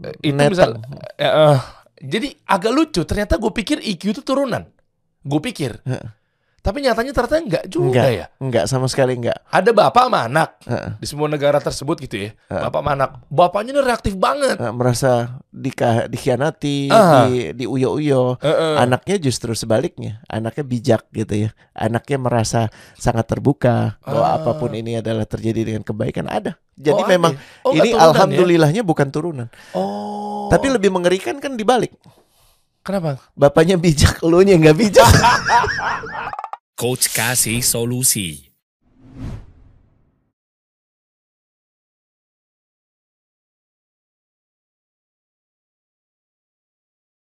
eh. 0.00 0.16
itu 0.24 0.32
Netang. 0.34 0.50
misal 0.50 0.70
eh, 1.14 1.24
eh, 1.24 1.56
jadi 2.00 2.32
agak 2.48 2.72
lucu 2.72 3.00
ternyata 3.04 3.36
gue 3.36 3.52
pikir 3.52 3.78
IQ 3.84 4.02
itu 4.16 4.22
turunan 4.24 4.64
gue 5.20 5.40
pikir. 5.52 5.84
Tapi 6.60 6.80
nyatanya 6.80 7.10
ternyata 7.10 7.36
enggak 7.36 7.64
juga 7.66 8.04
Enggak. 8.04 8.10
ya 8.12 8.26
Enggak 8.36 8.64
sama 8.66 8.84
sekali 8.84 9.16
enggak. 9.16 9.40
ada 9.48 9.70
bapak 9.70 10.04
sama 10.06 10.18
anak 10.24 10.50
Heeh. 10.62 10.90
di 10.96 11.06
semua 11.06 11.26
negara 11.26 11.56
tersebut 11.56 11.96
gitu 12.00 12.16
ya 12.18 12.30
Heeh. 12.46 12.62
bapak 12.62 12.78
sama 12.78 12.90
anak 12.92 13.10
bapaknya 13.26 13.70
ini 13.70 13.80
reaktif 13.80 14.14
banget 14.14 14.56
Eh, 14.56 14.68
merasa 14.70 15.40
dika, 15.48 16.04
dikhianati, 16.06 16.88
Ah. 16.88 17.26
di 17.26 17.50
diuyo-uyo. 17.54 18.36
Eh, 18.38 18.46
eh. 18.46 18.74
Anaknya 18.76 19.18
justru 19.18 19.50
sebaliknya. 19.52 20.22
Anaknya 20.26 20.62
bijak 20.62 21.02
gitu 21.10 21.34
ya. 21.34 21.50
Anaknya 21.72 22.16
merasa 22.16 22.60
sangat 22.94 23.26
terbuka 23.26 23.98
bahwa 24.00 24.26
Ah. 24.26 24.36
apa 24.36 24.54
pun 24.54 24.70
ini 24.70 24.96
adalah 24.96 25.24
terjadi 25.24 25.64
dengan 25.64 25.82
kebaikan 25.82 26.26
ada. 26.26 26.54
Jadi 26.76 27.02
Oh, 27.02 27.08
memang 27.08 27.32
ya? 27.34 27.40
Oh, 27.62 27.72
ini 27.72 27.88
turunan 27.88 27.98
ya? 27.98 28.06
alhamdulillahnya 28.06 28.82
bukan 28.82 29.08
turunan. 29.08 29.48
oh 29.72 30.46
Tapi 30.48 30.66
lebih 30.68 30.90
mengerikan 30.90 31.36
kan 31.36 31.54
dibalik. 31.54 31.90
kenapa 32.80 33.20
Bapaknya 33.32 33.76
bijak, 33.76 34.20
elunya 34.20 34.56
nggak 34.56 34.76
bijak. 34.76 35.08
Coach 36.80 37.12
kasih 37.12 37.60
solusi. 37.60 38.49